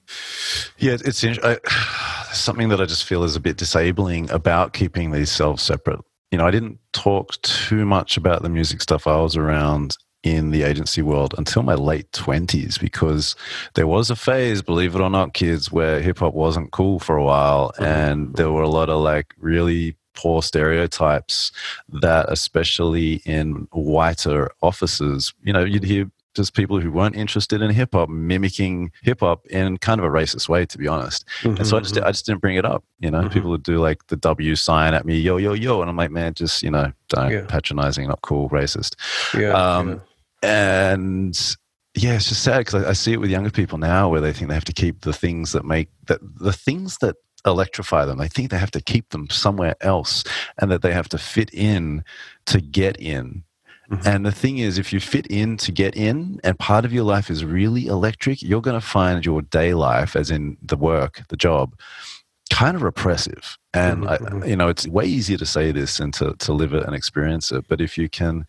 Yeah, 0.78 0.98
it's 1.04 1.24
I, 1.24 1.58
something 2.32 2.68
that 2.68 2.80
I 2.80 2.86
just 2.86 3.04
feel 3.04 3.24
is 3.24 3.36
a 3.36 3.40
bit 3.40 3.56
disabling 3.56 4.30
about 4.30 4.72
keeping 4.72 5.10
these 5.10 5.30
selves 5.30 5.62
separate. 5.62 6.00
You 6.30 6.38
know, 6.38 6.46
I 6.46 6.50
didn't 6.50 6.78
talk 6.92 7.40
too 7.42 7.84
much 7.86 8.16
about 8.16 8.42
the 8.42 8.48
music 8.48 8.80
stuff 8.80 9.06
I 9.06 9.20
was 9.20 9.36
around 9.36 9.96
in 10.22 10.50
the 10.50 10.64
agency 10.64 11.02
world 11.02 11.34
until 11.38 11.62
my 11.62 11.74
late 11.74 12.10
20s 12.10 12.80
because 12.80 13.36
there 13.74 13.86
was 13.86 14.10
a 14.10 14.16
phase, 14.16 14.60
believe 14.60 14.96
it 14.96 15.00
or 15.00 15.08
not, 15.08 15.34
kids, 15.34 15.70
where 15.70 16.00
hip 16.00 16.18
hop 16.18 16.34
wasn't 16.34 16.72
cool 16.72 16.98
for 16.98 17.16
a 17.16 17.22
while. 17.22 17.70
Mm-hmm. 17.72 17.84
And 17.84 18.34
there 18.34 18.50
were 18.50 18.62
a 18.62 18.68
lot 18.68 18.90
of 18.90 19.00
like 19.00 19.34
really 19.38 19.96
poor 20.16 20.42
stereotypes 20.42 21.52
that, 22.00 22.26
especially 22.28 23.22
in 23.24 23.68
whiter 23.70 24.50
offices, 24.62 25.32
you 25.44 25.52
know, 25.52 25.64
you'd 25.64 25.84
hear 25.84 26.10
just 26.36 26.54
people 26.54 26.80
who 26.80 26.92
weren't 26.92 27.16
interested 27.16 27.62
in 27.62 27.70
hip 27.70 27.94
hop 27.94 28.08
mimicking 28.08 28.92
hip 29.02 29.20
hop 29.20 29.46
in 29.46 29.78
kind 29.78 30.00
of 30.00 30.04
a 30.04 30.10
racist 30.10 30.48
way, 30.48 30.66
to 30.66 30.78
be 30.78 30.86
honest. 30.86 31.26
Mm-hmm, 31.40 31.56
and 31.56 31.66
so 31.66 31.76
I 31.76 31.80
just 31.80 31.94
mm-hmm. 31.94 32.06
I 32.06 32.12
just 32.12 32.26
didn't 32.26 32.40
bring 32.40 32.56
it 32.56 32.64
up. 32.64 32.84
You 33.00 33.10
know, 33.10 33.20
mm-hmm. 33.20 33.30
people 33.30 33.50
would 33.50 33.62
do 33.62 33.78
like 33.78 34.06
the 34.06 34.16
W 34.16 34.54
sign 34.54 34.94
at 34.94 35.04
me, 35.04 35.16
yo 35.16 35.38
yo 35.38 35.54
yo, 35.54 35.80
and 35.80 35.90
I'm 35.90 35.96
like, 35.96 36.10
man, 36.10 36.34
just 36.34 36.62
you 36.62 36.70
know, 36.70 36.92
don't 37.08 37.30
yeah. 37.30 37.46
patronizing, 37.48 38.06
not 38.06 38.22
cool, 38.22 38.48
racist. 38.50 38.94
Yeah. 39.34 39.52
Um, 39.52 39.88
yeah. 39.88 39.98
And 40.42 41.56
yeah, 41.94 42.14
it's 42.14 42.28
just 42.28 42.44
sad 42.44 42.58
because 42.58 42.84
I, 42.84 42.90
I, 42.90 42.92
see 42.92 43.14
it 43.14 43.20
with 43.20 43.30
younger 43.30 43.50
people 43.50 43.78
now 43.78 44.10
where 44.10 44.20
they 44.20 44.32
think 44.32 44.48
they 44.48 44.54
have 44.54 44.66
to 44.66 44.72
keep 44.72 45.00
the 45.00 45.14
things 45.14 45.52
that 45.52 45.64
make 45.64 45.88
that 46.06 46.20
the 46.22 46.52
things 46.52 46.98
that 46.98 47.16
electrify 47.46 48.04
them. 48.04 48.18
They 48.18 48.28
think 48.28 48.50
they 48.50 48.58
have 48.58 48.70
to 48.72 48.82
keep 48.82 49.10
them 49.10 49.30
somewhere 49.30 49.76
else 49.80 50.24
and 50.58 50.70
that 50.70 50.82
they 50.82 50.92
have 50.92 51.08
to 51.10 51.18
fit 51.18 51.50
in 51.52 52.04
to 52.46 52.60
get 52.60 53.00
in. 53.00 53.44
Mm-hmm. 53.90 54.08
And 54.08 54.26
the 54.26 54.32
thing 54.32 54.58
is, 54.58 54.78
if 54.78 54.92
you 54.92 55.00
fit 55.00 55.26
in 55.28 55.56
to 55.58 55.72
get 55.72 55.96
in 55.96 56.40
and 56.42 56.58
part 56.58 56.84
of 56.84 56.92
your 56.92 57.04
life 57.04 57.30
is 57.30 57.44
really 57.44 57.86
electric, 57.86 58.42
you're 58.42 58.60
going 58.60 58.80
to 58.80 58.86
find 58.86 59.24
your 59.24 59.42
day 59.42 59.74
life, 59.74 60.16
as 60.16 60.30
in 60.30 60.56
the 60.60 60.76
work, 60.76 61.22
the 61.28 61.36
job, 61.36 61.74
kind 62.50 62.76
of 62.76 62.82
repressive. 62.82 63.58
And, 63.72 64.04
mm-hmm. 64.04 64.08
I, 64.08 64.16
mm-hmm. 64.18 64.48
you 64.48 64.56
know, 64.56 64.68
it's 64.68 64.88
way 64.88 65.04
easier 65.04 65.38
to 65.38 65.46
say 65.46 65.72
this 65.72 66.00
and 66.00 66.12
to, 66.14 66.34
to 66.34 66.52
live 66.52 66.74
it 66.74 66.84
and 66.84 66.94
experience 66.94 67.52
it. 67.52 67.66
But 67.68 67.80
if 67.80 67.96
you 67.96 68.08
can 68.08 68.46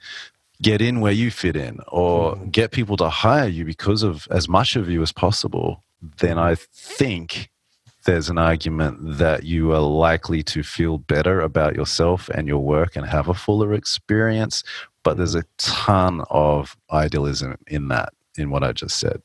get 0.61 0.81
in 0.81 1.01
where 1.01 1.11
you 1.11 1.29
fit 1.29 1.55
in 1.55 1.81
or 1.87 2.35
mm-hmm. 2.35 2.49
get 2.49 2.71
people 2.71 2.97
to 2.97 3.09
hire 3.09 3.47
you 3.47 3.63
because 3.65 4.03
of 4.03 4.27
as 4.31 4.49
much 4.49 4.75
of 4.75 4.89
you 4.89 5.01
as 5.01 5.11
possible, 5.11 5.83
then 6.19 6.37
I 6.37 6.55
think 6.55 7.49
there's 8.05 8.29
an 8.29 8.37
argument 8.37 8.97
that 9.01 9.43
you 9.43 9.73
are 9.73 9.81
likely 9.81 10.41
to 10.41 10.63
feel 10.63 10.97
better 10.97 11.41
about 11.41 11.75
yourself 11.75 12.29
and 12.29 12.47
your 12.47 12.59
work 12.59 12.95
and 12.95 13.05
have 13.05 13.27
a 13.27 13.33
fuller 13.33 13.73
experience. 13.73 14.63
But 15.07 15.15
there's 15.15 15.35
a 15.35 15.45
ton 15.57 16.21
of 16.29 16.75
idealism 16.91 17.55
in 17.67 17.87
that, 17.87 18.09
in 18.37 18.49
what 18.49 18.61
I 18.61 18.73
just 18.73 18.99
said. 18.99 19.21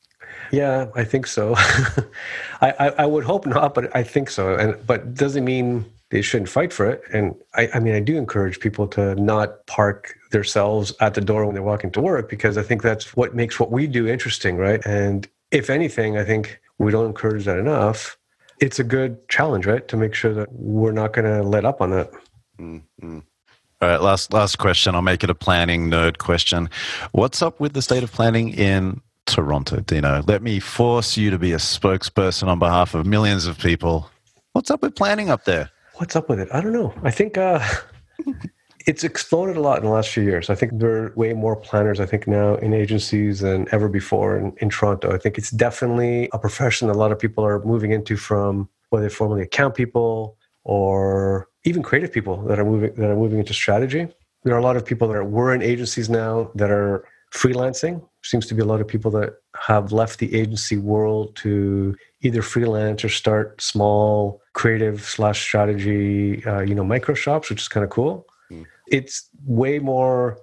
Yeah, 0.49 0.87
I 0.95 1.03
think 1.03 1.27
so. 1.27 1.55
I, 2.61 2.71
I, 2.79 2.87
I, 2.99 3.05
would 3.05 3.25
hope 3.25 3.45
not, 3.45 3.73
but 3.73 3.93
I 3.93 4.01
think 4.01 4.29
so. 4.29 4.55
And 4.55 4.87
but 4.87 5.13
doesn't 5.13 5.43
mean 5.43 5.83
they 6.09 6.21
shouldn't 6.21 6.47
fight 6.47 6.71
for 6.71 6.89
it. 6.89 7.03
And 7.11 7.35
I, 7.55 7.67
I 7.73 7.79
mean, 7.79 7.95
I 7.95 7.99
do 7.99 8.15
encourage 8.15 8.61
people 8.61 8.87
to 8.95 9.13
not 9.15 9.67
park 9.67 10.15
themselves 10.31 10.93
at 11.01 11.15
the 11.15 11.21
door 11.21 11.45
when 11.45 11.53
they're 11.53 11.61
walking 11.61 11.91
to 11.91 12.01
work 12.01 12.29
because 12.29 12.57
I 12.57 12.63
think 12.63 12.81
that's 12.81 13.17
what 13.17 13.35
makes 13.35 13.59
what 13.59 13.69
we 13.69 13.85
do 13.85 14.07
interesting, 14.07 14.55
right? 14.55 14.79
And 14.85 15.27
if 15.51 15.69
anything, 15.69 16.17
I 16.17 16.23
think 16.23 16.61
we 16.77 16.93
don't 16.93 17.07
encourage 17.07 17.43
that 17.43 17.57
enough 17.57 18.17
it's 18.61 18.79
a 18.79 18.83
good 18.85 19.27
challenge, 19.27 19.65
right? 19.65 19.85
To 19.89 19.97
make 19.97 20.13
sure 20.13 20.33
that 20.33 20.47
we're 20.53 20.93
not 20.93 21.11
going 21.11 21.25
to 21.25 21.43
let 21.43 21.65
up 21.65 21.81
on 21.81 21.89
that. 21.89 22.11
Mm-hmm. 22.57 23.19
All 23.83 23.89
right, 23.89 24.01
last 24.01 24.31
last 24.31 24.59
question. 24.59 24.95
I'll 24.95 25.01
make 25.01 25.25
it 25.25 25.29
a 25.29 25.35
planning 25.35 25.89
nerd 25.89 26.17
question. 26.17 26.69
What's 27.11 27.41
up 27.41 27.59
with 27.59 27.73
the 27.73 27.81
state 27.81 28.01
of 28.01 28.13
planning 28.13 28.53
in 28.53 29.01
Toronto, 29.25 29.81
Dino? 29.81 30.23
Let 30.25 30.41
me 30.41 30.61
force 30.61 31.17
you 31.17 31.29
to 31.31 31.37
be 31.37 31.51
a 31.51 31.57
spokesperson 31.57 32.47
on 32.47 32.59
behalf 32.59 32.95
of 32.95 33.05
millions 33.05 33.45
of 33.45 33.57
people. 33.59 34.09
What's 34.53 34.71
up 34.71 34.83
with 34.83 34.95
planning 34.95 35.29
up 35.29 35.43
there? 35.43 35.69
What's 35.95 36.15
up 36.15 36.29
with 36.29 36.39
it? 36.39 36.47
I 36.53 36.61
don't 36.61 36.71
know. 36.71 36.93
I 37.03 37.11
think 37.11 37.37
uh, 37.37 37.59
it's 38.87 39.03
exploded 39.03 39.57
a 39.57 39.59
lot 39.59 39.79
in 39.79 39.83
the 39.83 39.91
last 39.91 40.11
few 40.11 40.23
years. 40.23 40.49
I 40.49 40.55
think 40.55 40.79
there 40.79 41.03
are 41.03 41.13
way 41.17 41.33
more 41.33 41.57
planners, 41.57 41.99
I 41.99 42.05
think, 42.05 42.25
now 42.25 42.55
in 42.55 42.73
agencies 42.73 43.41
than 43.41 43.67
ever 43.73 43.89
before 43.89 44.37
in, 44.37 44.53
in 44.59 44.69
Toronto. 44.69 45.13
I 45.13 45.17
think 45.17 45.37
it's 45.37 45.51
definitely 45.51 46.29
a 46.31 46.39
profession 46.39 46.87
that 46.87 46.95
a 46.95 46.99
lot 46.99 47.11
of 47.11 47.19
people 47.19 47.43
are 47.43 47.61
moving 47.65 47.91
into 47.91 48.15
from 48.15 48.69
whether 48.91 49.09
formerly 49.09 49.41
account 49.41 49.75
people 49.75 50.37
or 50.63 51.49
even 51.65 51.83
creative 51.83 52.11
people 52.11 52.41
that 52.43 52.59
are 52.59 52.65
moving 52.65 52.93
that 52.95 53.09
are 53.09 53.15
moving 53.15 53.39
into 53.39 53.53
strategy. 53.53 54.07
There 54.43 54.53
are 54.53 54.59
a 54.59 54.63
lot 54.63 54.75
of 54.75 54.85
people 54.85 55.07
that 55.07 55.15
are, 55.15 55.23
were 55.23 55.53
in 55.53 55.61
agencies 55.61 56.09
now 56.09 56.51
that 56.55 56.69
are 56.69 57.05
freelancing. 57.33 58.05
Seems 58.23 58.45
to 58.47 58.53
be 58.53 58.61
a 58.61 58.65
lot 58.65 58.81
of 58.81 58.87
people 58.87 59.09
that 59.11 59.35
have 59.55 59.91
left 59.91 60.19
the 60.19 60.35
agency 60.35 60.77
world 60.77 61.35
to 61.37 61.95
either 62.21 62.41
freelance 62.41 63.03
or 63.03 63.09
start 63.09 63.61
small 63.61 64.41
creative 64.53 65.01
slash 65.01 65.41
strategy, 65.41 66.45
uh, 66.45 66.59
you 66.59 66.75
know, 66.75 66.83
micro 66.83 67.15
shops, 67.15 67.49
which 67.49 67.61
is 67.61 67.67
kind 67.67 67.83
of 67.83 67.89
cool 67.89 68.27
it's 68.87 69.29
way 69.45 69.79
more 69.79 70.39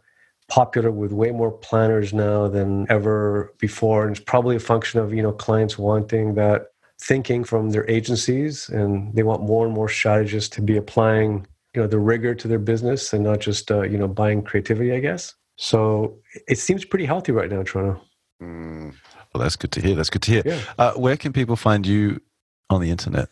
popular 0.49 0.91
with 0.91 1.13
way 1.13 1.31
more 1.31 1.53
planners 1.53 2.13
now 2.13 2.49
than 2.49 2.85
ever 2.91 3.55
before 3.59 4.07
and 4.07 4.17
it's 4.17 4.25
probably 4.25 4.57
a 4.57 4.61
function 4.61 4.99
of 4.99 5.15
you 5.15 5.23
know 5.23 5.33
clients 5.33 5.79
wanting 5.79 6.35
that 6.35 6.70
thinking 7.01 7.45
from 7.45 7.71
their 7.71 7.89
agencies 7.89 8.69
and 8.69 9.15
they 9.15 9.23
want 9.23 9.43
more 9.43 9.65
and 9.65 9.75
more 9.75 9.89
strategists 9.89 10.49
to 10.49 10.61
be 10.61 10.77
applying 10.77 11.47
you 11.75 11.81
know 11.81 11.89
the 11.89 11.99
rigor 11.99 12.35
to 12.35 12.47
their 12.47 12.59
business 12.59 13.13
and 13.13 13.25
not 13.25 13.41
just 13.41 13.71
uh, 13.71 13.83
you 13.83 13.97
know 13.97 14.09
buying 14.09 14.43
creativity 14.43 14.93
i 14.93 15.01
guess 15.01 15.35
so 15.57 16.19
it 16.47 16.59
seems 16.59 16.85
pretty 16.85 17.07
healthy 17.07 17.33
right 17.33 17.51
now 17.51 17.63
toronto 17.63 18.01
mm. 18.43 18.93
well 19.33 19.43
that's 19.43 19.57
good 19.57 19.73
to 19.73 19.81
hear 19.81 19.95
that's 19.95 20.11
good 20.11 20.23
to 20.23 20.31
hear 20.31 20.43
yeah. 20.45 20.61
uh, 20.79 20.93
where 20.93 21.17
can 21.17 21.33
people 21.33 21.57
find 21.57 21.87
you 21.87 22.21
on 22.69 22.81
the 22.81 22.91
internet 22.91 23.29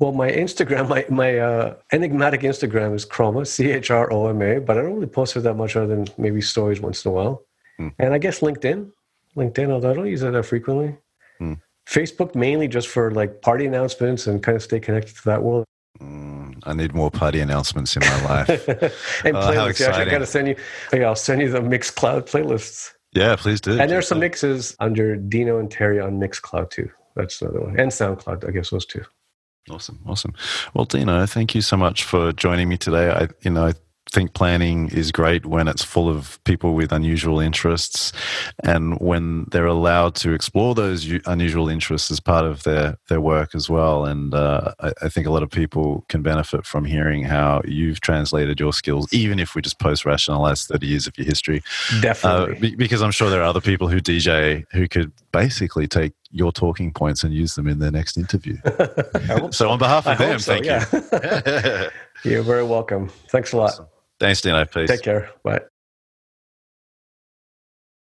well, 0.00 0.12
my 0.12 0.30
Instagram, 0.30 0.88
my, 0.88 1.04
my 1.08 1.38
uh, 1.38 1.74
enigmatic 1.92 2.42
Instagram 2.42 2.94
is 2.94 3.04
Chroma, 3.04 3.44
C 3.44 3.72
H 3.72 3.90
R 3.90 4.12
O 4.12 4.28
M 4.28 4.40
A, 4.42 4.60
but 4.60 4.78
I 4.78 4.82
don't 4.82 4.94
really 4.94 5.08
post 5.08 5.36
it 5.36 5.40
that 5.40 5.54
much 5.54 5.74
other 5.74 5.88
than 5.88 6.06
maybe 6.16 6.40
stories 6.40 6.80
once 6.80 7.04
in 7.04 7.10
a 7.10 7.14
while. 7.14 7.42
Mm. 7.80 7.94
And 7.98 8.14
I 8.14 8.18
guess 8.18 8.38
LinkedIn. 8.38 8.92
LinkedIn, 9.36 9.70
although 9.70 9.90
I 9.90 9.94
don't 9.94 10.06
use 10.06 10.22
it 10.22 10.30
that 10.30 10.44
frequently. 10.44 10.96
Facebook 11.88 12.34
mainly 12.34 12.68
just 12.68 12.88
for 12.88 13.10
like 13.10 13.40
party 13.40 13.66
announcements 13.66 14.26
and 14.26 14.42
kind 14.42 14.56
of 14.56 14.62
stay 14.62 14.78
connected 14.78 15.16
to 15.16 15.24
that 15.24 15.42
world. 15.42 15.64
Mm, 16.00 16.62
I 16.64 16.74
need 16.74 16.94
more 16.94 17.10
party 17.10 17.40
announcements 17.40 17.96
in 17.96 18.00
my 18.00 18.24
life. 18.28 18.68
and 18.68 19.36
oh, 19.36 19.40
playlists. 19.40 19.80
Yeah, 19.80 19.96
I 19.96 20.04
got 20.04 20.18
to 20.18 20.26
send 20.26 20.48
you. 20.48 20.56
Yeah, 20.92 21.06
I'll 21.06 21.16
send 21.16 21.40
you 21.40 21.50
the 21.50 21.60
Mixcloud 21.60 22.28
playlists. 22.30 22.90
Yeah, 23.14 23.36
please 23.36 23.60
do. 23.60 23.80
And 23.80 23.90
there's 23.90 24.06
some 24.06 24.20
mixes 24.20 24.76
under 24.80 25.16
Dino 25.16 25.58
and 25.58 25.70
Terry 25.70 25.98
on 25.98 26.20
Mixcloud 26.20 26.70
too. 26.70 26.90
That's 27.16 27.40
another 27.40 27.60
one. 27.60 27.80
And 27.80 27.90
SoundCloud, 27.90 28.46
I 28.46 28.50
guess 28.50 28.70
those 28.70 28.86
two. 28.86 29.02
Awesome, 29.70 29.98
awesome. 30.06 30.34
Well, 30.74 30.84
Dino, 30.84 31.26
thank 31.26 31.54
you 31.54 31.62
so 31.62 31.76
much 31.76 32.04
for 32.04 32.32
joining 32.32 32.68
me 32.68 32.76
today. 32.76 33.10
I, 33.10 33.28
you 33.42 33.50
know, 33.50 33.72
think 34.10 34.32
planning 34.32 34.88
is 34.88 35.12
great 35.12 35.46
when 35.46 35.68
it's 35.68 35.82
full 35.82 36.08
of 36.08 36.42
people 36.44 36.74
with 36.74 36.92
unusual 36.92 37.40
interests 37.40 38.12
and 38.64 38.98
when 39.00 39.46
they're 39.50 39.66
allowed 39.66 40.14
to 40.16 40.32
explore 40.32 40.74
those 40.74 41.10
unusual 41.26 41.68
interests 41.68 42.10
as 42.10 42.20
part 42.20 42.44
of 42.44 42.62
their, 42.62 42.96
their 43.08 43.20
work 43.20 43.54
as 43.54 43.68
well. 43.68 44.04
And 44.04 44.34
uh, 44.34 44.74
I, 44.80 44.92
I, 45.02 45.08
think 45.08 45.26
a 45.26 45.30
lot 45.30 45.42
of 45.42 45.50
people 45.50 46.04
can 46.08 46.22
benefit 46.22 46.66
from 46.66 46.84
hearing 46.84 47.24
how 47.24 47.62
you've 47.64 48.00
translated 48.00 48.58
your 48.58 48.72
skills, 48.72 49.12
even 49.12 49.38
if 49.38 49.54
we 49.54 49.62
just 49.62 49.78
post 49.78 50.04
rationalize 50.04 50.66
30 50.66 50.86
years 50.86 51.06
of 51.06 51.16
your 51.18 51.26
history. 51.26 51.62
Definitely. 52.00 52.72
Uh, 52.72 52.76
because 52.76 53.02
I'm 53.02 53.10
sure 53.10 53.30
there 53.30 53.40
are 53.40 53.48
other 53.48 53.60
people 53.60 53.88
who 53.88 54.00
DJ 54.00 54.64
who 54.72 54.88
could 54.88 55.12
basically 55.32 55.86
take 55.86 56.12
your 56.30 56.52
talking 56.52 56.92
points 56.92 57.24
and 57.24 57.32
use 57.32 57.54
them 57.54 57.66
in 57.66 57.78
their 57.78 57.90
next 57.90 58.16
interview. 58.16 58.56
so, 59.50 59.70
on 59.70 59.78
behalf 59.78 60.06
of 60.06 60.18
them, 60.18 60.38
so, 60.38 60.52
thank 60.52 60.66
yeah. 60.66 60.84
you. 60.92 61.90
You're 62.30 62.42
very 62.42 62.64
welcome. 62.64 63.08
Thanks 63.30 63.52
a 63.52 63.56
lot. 63.56 63.70
Awesome. 63.70 63.86
Thanks, 64.20 64.40
Dino. 64.40 64.64
Peace. 64.64 64.88
Take 64.88 65.02
care. 65.02 65.30
Bye. 65.44 65.60